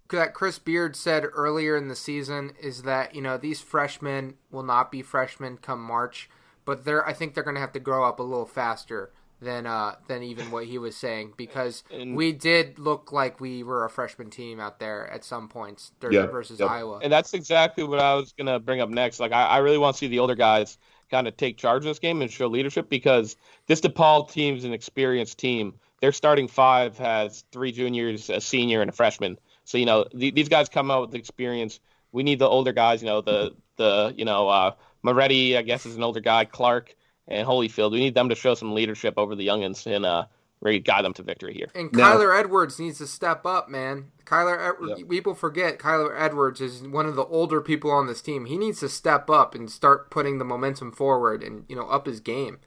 that 0.09 0.33
Chris 0.33 0.59
Beard 0.59 0.95
said 0.95 1.25
earlier 1.33 1.75
in 1.77 1.87
the 1.87 1.95
season 1.95 2.53
is 2.61 2.83
that, 2.83 3.15
you 3.15 3.21
know, 3.21 3.37
these 3.37 3.61
freshmen 3.61 4.35
will 4.51 4.63
not 4.63 4.91
be 4.91 5.01
freshmen 5.01 5.57
come 5.57 5.81
March, 5.81 6.29
but 6.65 6.85
they're 6.85 7.05
I 7.07 7.13
think 7.13 7.33
they're 7.33 7.43
going 7.43 7.55
to 7.55 7.61
have 7.61 7.73
to 7.73 7.79
grow 7.79 8.07
up 8.07 8.19
a 8.19 8.23
little 8.23 8.45
faster 8.45 9.11
than 9.41 9.65
uh 9.65 9.95
than 10.07 10.21
even 10.21 10.51
what 10.51 10.65
he 10.65 10.77
was 10.77 10.97
saying 10.97 11.33
because 11.37 11.85
and, 11.91 12.13
we 12.13 12.33
did 12.33 12.77
look 12.77 13.13
like 13.13 13.39
we 13.39 13.63
were 13.63 13.85
a 13.85 13.89
freshman 13.89 14.29
team 14.29 14.59
out 14.59 14.79
there 14.79 15.09
at 15.09 15.23
some 15.23 15.47
points 15.47 15.93
yeah, 16.11 16.25
versus 16.25 16.59
yep. 16.59 16.69
Iowa. 16.69 16.99
And 17.01 17.11
that's 17.11 17.33
exactly 17.33 17.85
what 17.85 17.99
I 17.99 18.15
was 18.15 18.33
gonna 18.33 18.59
bring 18.59 18.81
up 18.81 18.89
next. 18.89 19.19
Like 19.19 19.31
I, 19.31 19.45
I 19.45 19.57
really 19.59 19.77
want 19.77 19.95
to 19.95 19.97
see 19.97 20.07
the 20.07 20.19
older 20.19 20.35
guys 20.35 20.77
kind 21.09 21.27
of 21.27 21.37
take 21.37 21.57
charge 21.57 21.83
of 21.83 21.89
this 21.89 21.99
game 21.99 22.21
and 22.21 22.29
show 22.29 22.47
leadership 22.47 22.89
because 22.89 23.35
this 23.67 23.81
DePaul 23.81 24.29
team 24.31 24.55
is 24.55 24.63
an 24.65 24.73
experienced 24.73 25.37
team. 25.37 25.73
Their 26.01 26.11
starting 26.11 26.47
five 26.47 26.97
has 26.97 27.43
three 27.51 27.71
juniors, 27.71 28.29
a 28.29 28.39
senior, 28.39 28.81
and 28.81 28.89
a 28.89 28.93
freshman. 28.93 29.37
So 29.69 29.77
you 29.77 29.85
know 29.85 30.05
th- 30.05 30.33
these 30.33 30.49
guys 30.49 30.67
come 30.67 30.89
out 30.89 31.01
with 31.01 31.15
experience. 31.15 31.79
We 32.11 32.23
need 32.23 32.39
the 32.39 32.47
older 32.47 32.73
guys. 32.73 33.03
You 33.03 33.07
know 33.07 33.21
the 33.21 33.55
the 33.75 34.15
you 34.17 34.25
know 34.25 34.49
uh, 34.49 34.71
Moretti, 35.03 35.55
I 35.55 35.61
guess, 35.61 35.85
is 35.85 35.95
an 35.95 36.01
older 36.01 36.21
guy. 36.21 36.45
Clarke 36.45 36.95
and 37.27 37.47
Holyfield. 37.47 37.91
We 37.91 37.99
need 37.99 38.15
them 38.15 38.29
to 38.29 38.35
show 38.35 38.55
some 38.55 38.73
leadership 38.73 39.13
over 39.17 39.35
the 39.35 39.45
youngins 39.45 39.85
and 39.85 40.07
uh, 40.07 40.25
really 40.59 40.79
guide 40.79 41.05
them 41.05 41.13
to 41.13 41.21
victory 41.21 41.53
here. 41.53 41.67
And 41.75 41.91
Kyler 41.91 42.37
Edwards 42.37 42.79
needs 42.79 42.97
to 42.97 43.05
step 43.05 43.45
up, 43.45 43.69
man. 43.69 44.11
Kyler, 44.25 44.75
yep. 44.97 45.07
people 45.07 45.35
forget 45.35 45.77
Kyler 45.77 46.19
Edwards 46.19 46.61
is 46.61 46.81
one 46.81 47.05
of 47.05 47.15
the 47.15 47.25
older 47.25 47.61
people 47.61 47.91
on 47.91 48.07
this 48.07 48.23
team. 48.23 48.45
He 48.45 48.57
needs 48.57 48.79
to 48.79 48.89
step 48.89 49.29
up 49.29 49.53
and 49.53 49.69
start 49.69 50.09
putting 50.09 50.39
the 50.39 50.45
momentum 50.45 50.91
forward 50.91 51.43
and 51.43 51.65
you 51.69 51.75
know 51.75 51.87
up 51.87 52.07
his 52.07 52.19
game. 52.19 52.57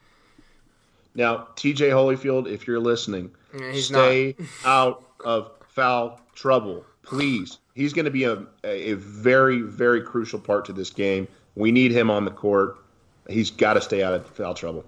Now, 1.16 1.48
TJ 1.56 1.90
Holyfield, 1.90 2.48
if 2.48 2.68
you're 2.68 2.78
listening, 2.78 3.32
yeah, 3.58 3.72
stay 3.74 4.36
out 4.64 5.04
of 5.24 5.50
foul 5.66 6.20
trouble, 6.36 6.86
please. 7.02 7.58
He's 7.74 7.92
going 7.92 8.04
to 8.04 8.10
be 8.10 8.24
a, 8.24 8.44
a 8.64 8.94
very, 8.94 9.60
very 9.62 10.02
crucial 10.02 10.38
part 10.38 10.64
to 10.66 10.72
this 10.72 10.90
game. 10.90 11.26
We 11.54 11.72
need 11.72 11.92
him 11.92 12.10
on 12.10 12.24
the 12.24 12.30
court 12.30 12.82
he's 13.28 13.50
got 13.50 13.74
to 13.74 13.80
stay 13.80 14.02
out 14.02 14.14
of 14.14 14.26
foul 14.26 14.54
trouble. 14.54 14.84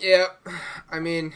Yeah, 0.00 0.26
I 0.90 1.00
mean, 1.00 1.34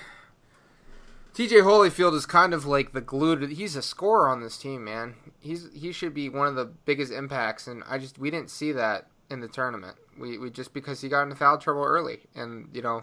T.J. 1.34 1.56
Holyfield 1.56 2.14
is 2.14 2.26
kind 2.26 2.54
of 2.54 2.64
like 2.64 2.92
the 2.92 3.00
glue. 3.00 3.38
To, 3.38 3.46
he's 3.46 3.76
a 3.76 3.82
scorer 3.82 4.28
on 4.28 4.40
this 4.40 4.56
team, 4.56 4.84
man. 4.84 5.14
He's 5.40 5.68
he 5.74 5.92
should 5.92 6.14
be 6.14 6.28
one 6.28 6.46
of 6.46 6.54
the 6.54 6.66
biggest 6.66 7.12
impacts, 7.12 7.66
and 7.66 7.82
I 7.88 7.98
just 7.98 8.18
we 8.18 8.30
didn't 8.30 8.50
see 8.50 8.72
that 8.72 9.08
in 9.30 9.40
the 9.40 9.48
tournament. 9.48 9.96
We 10.18 10.38
we 10.38 10.50
just 10.50 10.72
because 10.72 11.00
he 11.00 11.08
got 11.08 11.22
into 11.22 11.34
foul 11.34 11.58
trouble 11.58 11.82
early, 11.82 12.20
and 12.34 12.68
you 12.72 12.82
know. 12.82 13.02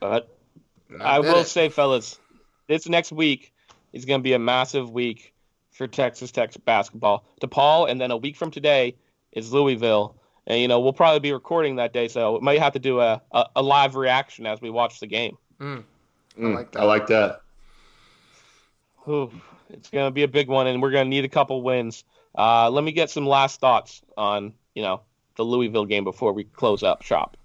But 0.00 0.36
I 1.00 1.20
will 1.20 1.40
it. 1.40 1.46
say, 1.46 1.70
fellas, 1.70 2.18
this 2.68 2.86
next 2.88 3.10
week 3.10 3.54
is 3.94 4.04
going 4.04 4.20
to 4.20 4.24
be 4.24 4.34
a 4.34 4.38
massive 4.38 4.90
week 4.90 5.32
for 5.74 5.86
Texas 5.86 6.32
Tech 6.32 6.52
basketball. 6.64 7.26
DePaul, 7.42 7.90
and 7.90 8.00
then 8.00 8.10
a 8.10 8.16
week 8.16 8.36
from 8.36 8.50
today 8.50 8.96
is 9.32 9.52
Louisville 9.52 10.16
and 10.46 10.60
you 10.60 10.68
know 10.68 10.80
we'll 10.80 10.92
probably 10.92 11.20
be 11.20 11.32
recording 11.32 11.76
that 11.76 11.92
day, 11.92 12.08
so 12.08 12.34
we 12.34 12.40
might 12.40 12.60
have 12.60 12.72
to 12.74 12.78
do 12.78 13.00
a, 13.00 13.20
a, 13.32 13.46
a 13.56 13.62
live 13.62 13.94
reaction 13.96 14.46
as 14.46 14.60
we 14.60 14.70
watch 14.70 15.00
the 15.00 15.06
game. 15.06 15.36
Mm. 15.60 15.84
I 16.36 16.40
mm, 16.40 16.54
like 16.54 16.72
that. 16.72 16.80
I 16.80 16.84
like 16.84 17.06
that. 17.08 17.40
Ooh, 19.08 19.30
it's 19.70 19.90
gonna 19.90 20.10
be 20.10 20.22
a 20.22 20.28
big 20.28 20.48
one, 20.48 20.66
and 20.66 20.82
we're 20.82 20.90
gonna 20.90 21.08
need 21.08 21.24
a 21.24 21.28
couple 21.28 21.62
wins. 21.62 22.04
Uh, 22.36 22.68
let 22.70 22.84
me 22.84 22.92
get 22.92 23.10
some 23.10 23.26
last 23.26 23.60
thoughts 23.60 24.02
on 24.16 24.54
you 24.74 24.82
know 24.82 25.02
the 25.36 25.44
Louisville 25.44 25.86
game 25.86 26.04
before 26.04 26.32
we 26.32 26.44
close 26.44 26.82
up 26.82 27.02
shop. 27.02 27.36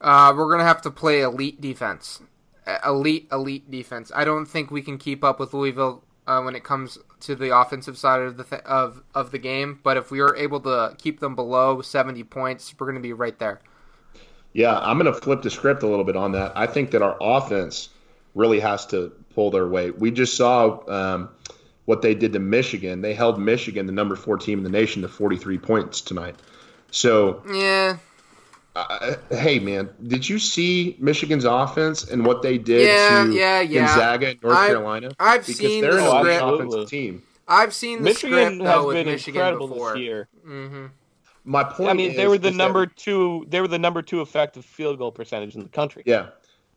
Uh, 0.00 0.32
we're 0.36 0.50
gonna 0.50 0.64
have 0.64 0.82
to 0.82 0.90
play 0.90 1.20
elite 1.20 1.60
defense, 1.60 2.20
elite 2.84 3.28
elite 3.30 3.70
defense. 3.70 4.10
I 4.14 4.24
don't 4.24 4.46
think 4.46 4.70
we 4.70 4.82
can 4.82 4.98
keep 4.98 5.22
up 5.22 5.38
with 5.38 5.54
Louisville 5.54 6.02
uh, 6.26 6.42
when 6.42 6.54
it 6.54 6.64
comes 6.64 6.98
to 7.20 7.34
the 7.34 7.56
offensive 7.56 7.98
side 7.98 8.20
of 8.20 8.36
the 8.36 8.44
th- 8.44 8.62
of 8.62 9.02
of 9.14 9.30
the 9.30 9.38
game. 9.38 9.80
But 9.82 9.96
if 9.96 10.10
we 10.10 10.20
are 10.20 10.34
able 10.36 10.60
to 10.60 10.94
keep 10.98 11.20
them 11.20 11.34
below 11.34 11.82
70 11.82 12.22
points, 12.24 12.74
we're 12.78 12.86
going 12.86 12.96
to 12.96 13.02
be 13.02 13.12
right 13.12 13.38
there. 13.38 13.60
Yeah, 14.52 14.78
I'm 14.78 14.98
going 14.98 15.12
to 15.12 15.18
flip 15.18 15.42
the 15.42 15.50
script 15.50 15.82
a 15.82 15.86
little 15.86 16.04
bit 16.04 16.16
on 16.16 16.32
that. 16.32 16.52
I 16.54 16.66
think 16.66 16.90
that 16.90 17.02
our 17.02 17.16
offense 17.20 17.88
really 18.34 18.60
has 18.60 18.86
to 18.86 19.10
pull 19.34 19.50
their 19.50 19.66
weight. 19.66 19.98
We 19.98 20.10
just 20.10 20.36
saw 20.36 20.80
um, 20.88 21.30
what 21.86 22.02
they 22.02 22.14
did 22.14 22.34
to 22.34 22.38
Michigan. 22.38 23.00
They 23.00 23.14
held 23.14 23.40
Michigan, 23.40 23.86
the 23.86 23.92
number 23.92 24.14
four 24.14 24.36
team 24.36 24.58
in 24.58 24.64
the 24.64 24.70
nation, 24.70 25.02
to 25.02 25.08
43 25.08 25.58
points 25.58 26.00
tonight. 26.02 26.36
So 26.90 27.42
yeah, 27.50 27.96
uh, 28.74 29.14
hey 29.30 29.58
man, 29.58 29.90
did 30.04 30.28
you 30.28 30.38
see 30.38 30.96
Michigan's 30.98 31.44
offense 31.44 32.08
and 32.08 32.24
what 32.24 32.42
they 32.42 32.56
did 32.58 32.86
yeah, 32.86 33.24
to 33.24 33.32
yeah, 33.32 33.60
yeah. 33.60 33.86
Gonzaga 33.86 34.30
in 34.30 34.38
North 34.42 34.56
I've, 34.56 34.68
Carolina? 34.68 35.10
I've 35.20 35.46
because 35.46 35.56
seen 35.58 35.82
they're 35.82 35.94
the 35.94 36.10
an 36.10 36.54
offensive 36.54 36.88
team. 36.88 37.22
I've 37.46 37.74
seen 37.74 37.98
the 37.98 38.04
Michigan 38.04 38.54
script 38.54 38.64
though, 38.64 38.90
has 38.90 38.94
been 38.94 39.06
Michigan 39.06 39.40
incredible 39.40 39.68
before. 39.68 39.92
this 39.92 40.00
year. 40.00 40.28
Mm-hmm. 40.46 40.86
My 41.44 41.64
point. 41.64 41.90
I 41.90 41.92
mean, 41.92 42.12
is, 42.12 42.16
they 42.16 42.28
were 42.28 42.38
the 42.38 42.50
number 42.50 42.86
that, 42.86 42.96
two. 42.96 43.44
They 43.48 43.60
were 43.60 43.68
the 43.68 43.78
number 43.78 44.00
two 44.00 44.20
effective 44.20 44.64
field 44.64 44.98
goal 44.98 45.12
percentage 45.12 45.54
in 45.54 45.62
the 45.62 45.68
country. 45.68 46.02
Yeah. 46.06 46.28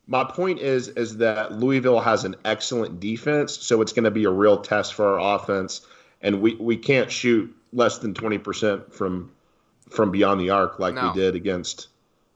My 0.08 0.24
point 0.24 0.60
is 0.60 0.90
is 0.90 1.18
that 1.18 1.54
Louisville 1.54 2.00
has 2.00 2.26
an 2.26 2.36
excellent 2.46 3.00
defense, 3.00 3.58
so 3.58 3.82
it's 3.82 3.94
going 3.94 4.04
to 4.04 4.12
be 4.12 4.26
a 4.26 4.30
real 4.30 4.58
test 4.58 4.94
for 4.94 5.20
our 5.20 5.36
offense, 5.36 5.82
and 6.22 6.42
we, 6.42 6.56
we 6.56 6.78
can't 6.78 7.12
shoot 7.12 7.56
less 7.74 8.00
than 8.00 8.14
twenty 8.14 8.38
percent 8.38 8.94
from 8.94 9.32
from 9.90 10.12
beyond 10.12 10.42
the 10.42 10.50
arc 10.50 10.80
like 10.80 10.96
no. 10.96 11.10
we 11.10 11.20
did 11.20 11.36
against 11.36 11.88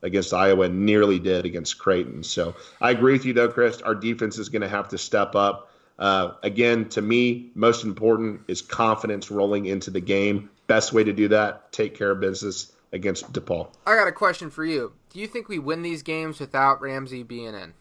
against 0.01 0.33
Iowa 0.33 0.65
and 0.65 0.85
nearly 0.85 1.19
did 1.19 1.45
against 1.45 1.77
Creighton. 1.77 2.23
So 2.23 2.55
I 2.79 2.91
agree 2.91 3.13
with 3.13 3.25
you, 3.25 3.33
though, 3.33 3.49
Chris. 3.49 3.81
Our 3.81 3.95
defense 3.95 4.37
is 4.37 4.49
going 4.49 4.61
to 4.61 4.69
have 4.69 4.89
to 4.89 4.97
step 4.97 5.35
up. 5.35 5.71
Uh, 5.97 6.35
again, 6.43 6.87
to 6.89 7.01
me, 7.01 7.51
most 7.55 7.83
important 7.83 8.41
is 8.47 8.61
confidence 8.61 9.29
rolling 9.29 9.65
into 9.65 9.91
the 9.91 9.99
game. 9.99 10.49
Best 10.67 10.93
way 10.93 11.03
to 11.03 11.11
do 11.11 11.27
that, 11.29 11.71
take 11.73 11.95
care 11.95 12.11
of 12.11 12.21
business 12.21 12.71
against 12.93 13.33
DePaul. 13.33 13.67
I 13.85 13.95
got 13.95 14.07
a 14.07 14.13
question 14.13 14.49
for 14.49 14.63
you. 14.63 14.93
Do 15.09 15.19
you 15.19 15.27
think 15.27 15.49
we 15.49 15.59
win 15.59 15.81
these 15.81 16.01
games 16.01 16.39
without 16.39 16.79
Ramsey 16.79 17.23
being 17.23 17.53
in? 17.53 17.73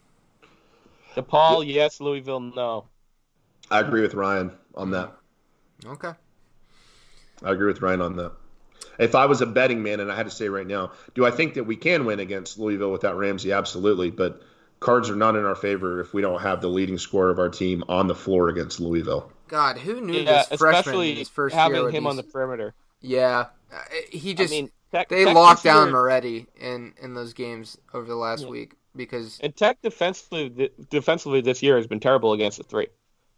DePaul, 1.15 1.65
yes. 1.67 2.01
Louisville, 2.01 2.41
no. 2.41 2.87
I 3.71 3.81
agree 3.81 4.03
with 4.03 4.15
Ryan 4.15 4.51
on 4.75 4.91
that. 4.91 5.13
Okay. 5.87 6.13
I 7.45 7.53
agree 7.53 7.69
with 7.69 7.81
Ryan 7.81 8.01
on 8.01 8.17
that 8.17 8.33
if 8.99 9.15
I 9.15 9.27
was 9.27 9.41
a 9.41 9.47
betting 9.47 9.83
man 9.83 10.01
and 10.01 10.11
I 10.11 10.17
had 10.17 10.27
to 10.27 10.31
say 10.31 10.49
right 10.49 10.67
now, 10.67 10.93
do 11.15 11.25
I 11.25 11.31
think 11.31 11.55
that 11.55 11.65
we 11.65 11.77
can 11.77 12.05
win 12.05 12.21
against 12.21 12.59
Louisville 12.59 12.93
without 12.93 13.17
Ramsey? 13.17 13.53
Absolutely, 13.53 14.11
but 14.11 14.43
cards 14.81 15.11
are 15.11 15.17
not 15.17 15.37
in 15.37 15.45
our 15.45 15.55
favor 15.55 16.01
if 16.01 16.15
we 16.15 16.23
don't 16.23 16.41
have 16.41 16.61
the 16.61 16.69
leading 16.69 16.99
scorer 16.99 17.31
of 17.31 17.39
our 17.39 17.49
team 17.49 17.85
on 17.89 18.07
the 18.07 18.15
floor 18.15 18.49
against 18.49 18.81
Louisville. 18.81 19.33
God, 19.49 19.79
who 19.79 20.01
knew 20.01 20.21
yeah, 20.21 20.45
this 20.51 20.59
freshman 20.59 21.17
his 21.17 21.29
first 21.29 21.55
having 21.55 21.81
year 21.81 21.91
him 21.91 22.07
on 22.07 22.17
the 22.17 22.23
perimeter? 22.23 22.75
Yeah, 23.01 23.47
uh, 23.73 23.79
he 24.11 24.35
just 24.35 24.53
I 24.53 24.57
mean, 24.57 24.71
tech, 24.93 25.09
they 25.09 25.25
tech 25.25 25.35
locked 25.35 25.65
down 25.65 25.89
year, 25.89 25.93
Moretti 25.93 26.47
in 26.57 26.95
in 27.01 27.15
those 27.15 27.33
games 27.33 27.79
over 27.95 28.07
the 28.07 28.17
last 28.17 28.43
yeah. 28.43 28.51
week 28.51 28.75
because 28.97 29.39
and 29.41 29.57
Tech 29.57 29.81
defensively 29.81 30.71
defensively 30.91 31.41
this 31.41 31.63
year 31.63 31.77
has 31.77 31.87
been 31.87 32.01
terrible 32.01 32.33
against 32.35 32.59
the 32.59 32.65
three. 32.65 32.89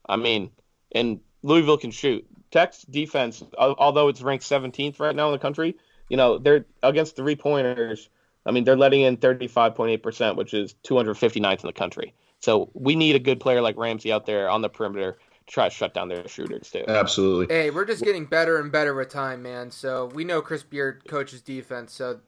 I 0.09 0.17
mean, 0.17 0.51
and 0.93 1.21
Louisville 1.43 1.79
can 1.79 1.93
shoot. 1.93 2.27
Tech's 2.51 2.83
defense, 2.83 3.43
although 3.59 4.09
it's 4.09 4.23
ranked 4.23 4.45
17th 4.45 4.99
right 4.99 5.15
now 5.15 5.27
in 5.27 5.33
the 5.33 5.39
country, 5.39 5.77
you 6.09 6.17
know, 6.17 6.39
they're 6.39 6.67
against 6.83 7.17
three 7.17 7.37
pointers. 7.37 8.09
I 8.45 8.51
mean, 8.51 8.65
they're 8.65 8.77
letting 8.77 9.03
in 9.03 9.17
35.8%, 9.17 10.37
which 10.37 10.55
is 10.55 10.75
259th 10.85 11.63
in 11.63 11.67
the 11.67 11.73
country. 11.73 12.15
So 12.41 12.71
we 12.75 12.97
need 12.97 13.15
a 13.15 13.19
good 13.19 13.39
player 13.39 13.61
like 13.61 13.77
Ramsey 13.77 14.13
out 14.13 14.27
there 14.27 14.49
on 14.49 14.63
the 14.63 14.69
perimeter 14.69 15.19
to 15.47 15.53
try 15.53 15.69
to 15.69 15.75
shut 15.75 15.95
down 15.95 16.09
their 16.09 16.27
shooters 16.27 16.71
too. 16.71 16.85
Absolutely. 16.89 17.55
Hey, 17.55 17.71
we're 17.71 17.85
just 17.85 18.03
getting 18.03 18.25
better 18.25 18.59
and 18.59 18.73
better 18.73 18.95
with 18.95 19.11
time, 19.11 19.43
man. 19.43 19.71
So 19.71 20.07
we 20.15 20.25
know 20.25 20.41
Chris 20.41 20.63
Beard 20.63 21.03
coaches 21.07 21.43
defense, 21.43 21.93
so 21.93 22.21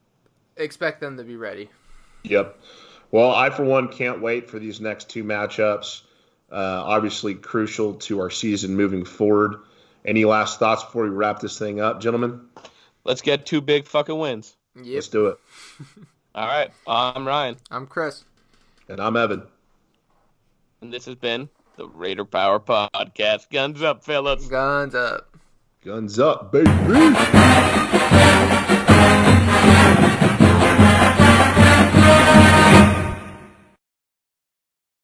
expect 0.57 1.01
them 1.01 1.17
to 1.17 1.25
be 1.25 1.37
ready. 1.37 1.71
Yep. 2.25 2.59
Well, 3.11 3.35
I 3.35 3.51
for 3.51 3.65
one 3.65 3.89
can't 3.89 4.21
wait 4.21 4.49
for 4.49 4.59
these 4.59 4.81
next 4.81 5.11
two 5.11 5.25
matchups. 5.25 6.03
Uh, 6.51 6.83
obviously, 6.85 7.35
crucial 7.35 7.95
to 7.95 8.21
our 8.21 8.31
season 8.31 8.77
moving 8.77 9.05
forward. 9.05 9.57
Any 10.05 10.25
last 10.25 10.59
thoughts 10.59 10.83
before 10.83 11.05
we 11.05 11.11
wrap 11.11 11.41
this 11.41 11.59
thing 11.59 11.81
up, 11.81 12.01
gentlemen? 12.01 12.41
Let's 13.05 13.21
get 13.23 13.47
two 13.47 13.61
big 13.61 13.87
fucking 13.87 14.19
wins. 14.19 14.57
Yep. 14.77 14.87
Let's 14.95 15.09
do 15.09 15.27
it. 15.29 15.39
All 16.35 16.47
right. 16.47 16.71
I'm 16.87 17.27
Ryan, 17.27 17.57
I'm 17.71 17.87
Chris. 17.87 18.25
And 18.89 19.01
I'm 19.01 19.17
Evan. 19.17 19.43
and 20.81 20.93
this 20.93 21.05
has 21.07 21.15
been 21.15 21.49
the 21.77 21.87
Raider 21.89 22.25
Power 22.25 22.59
Podcast. 22.59 23.51
Guns 23.51 23.83
up, 23.83 24.05
fellas. 24.05 24.47
Guns 24.49 24.95
up. 24.95 25.37
Guns 25.85 26.19
up, 26.19 26.53
baby. 26.53 26.71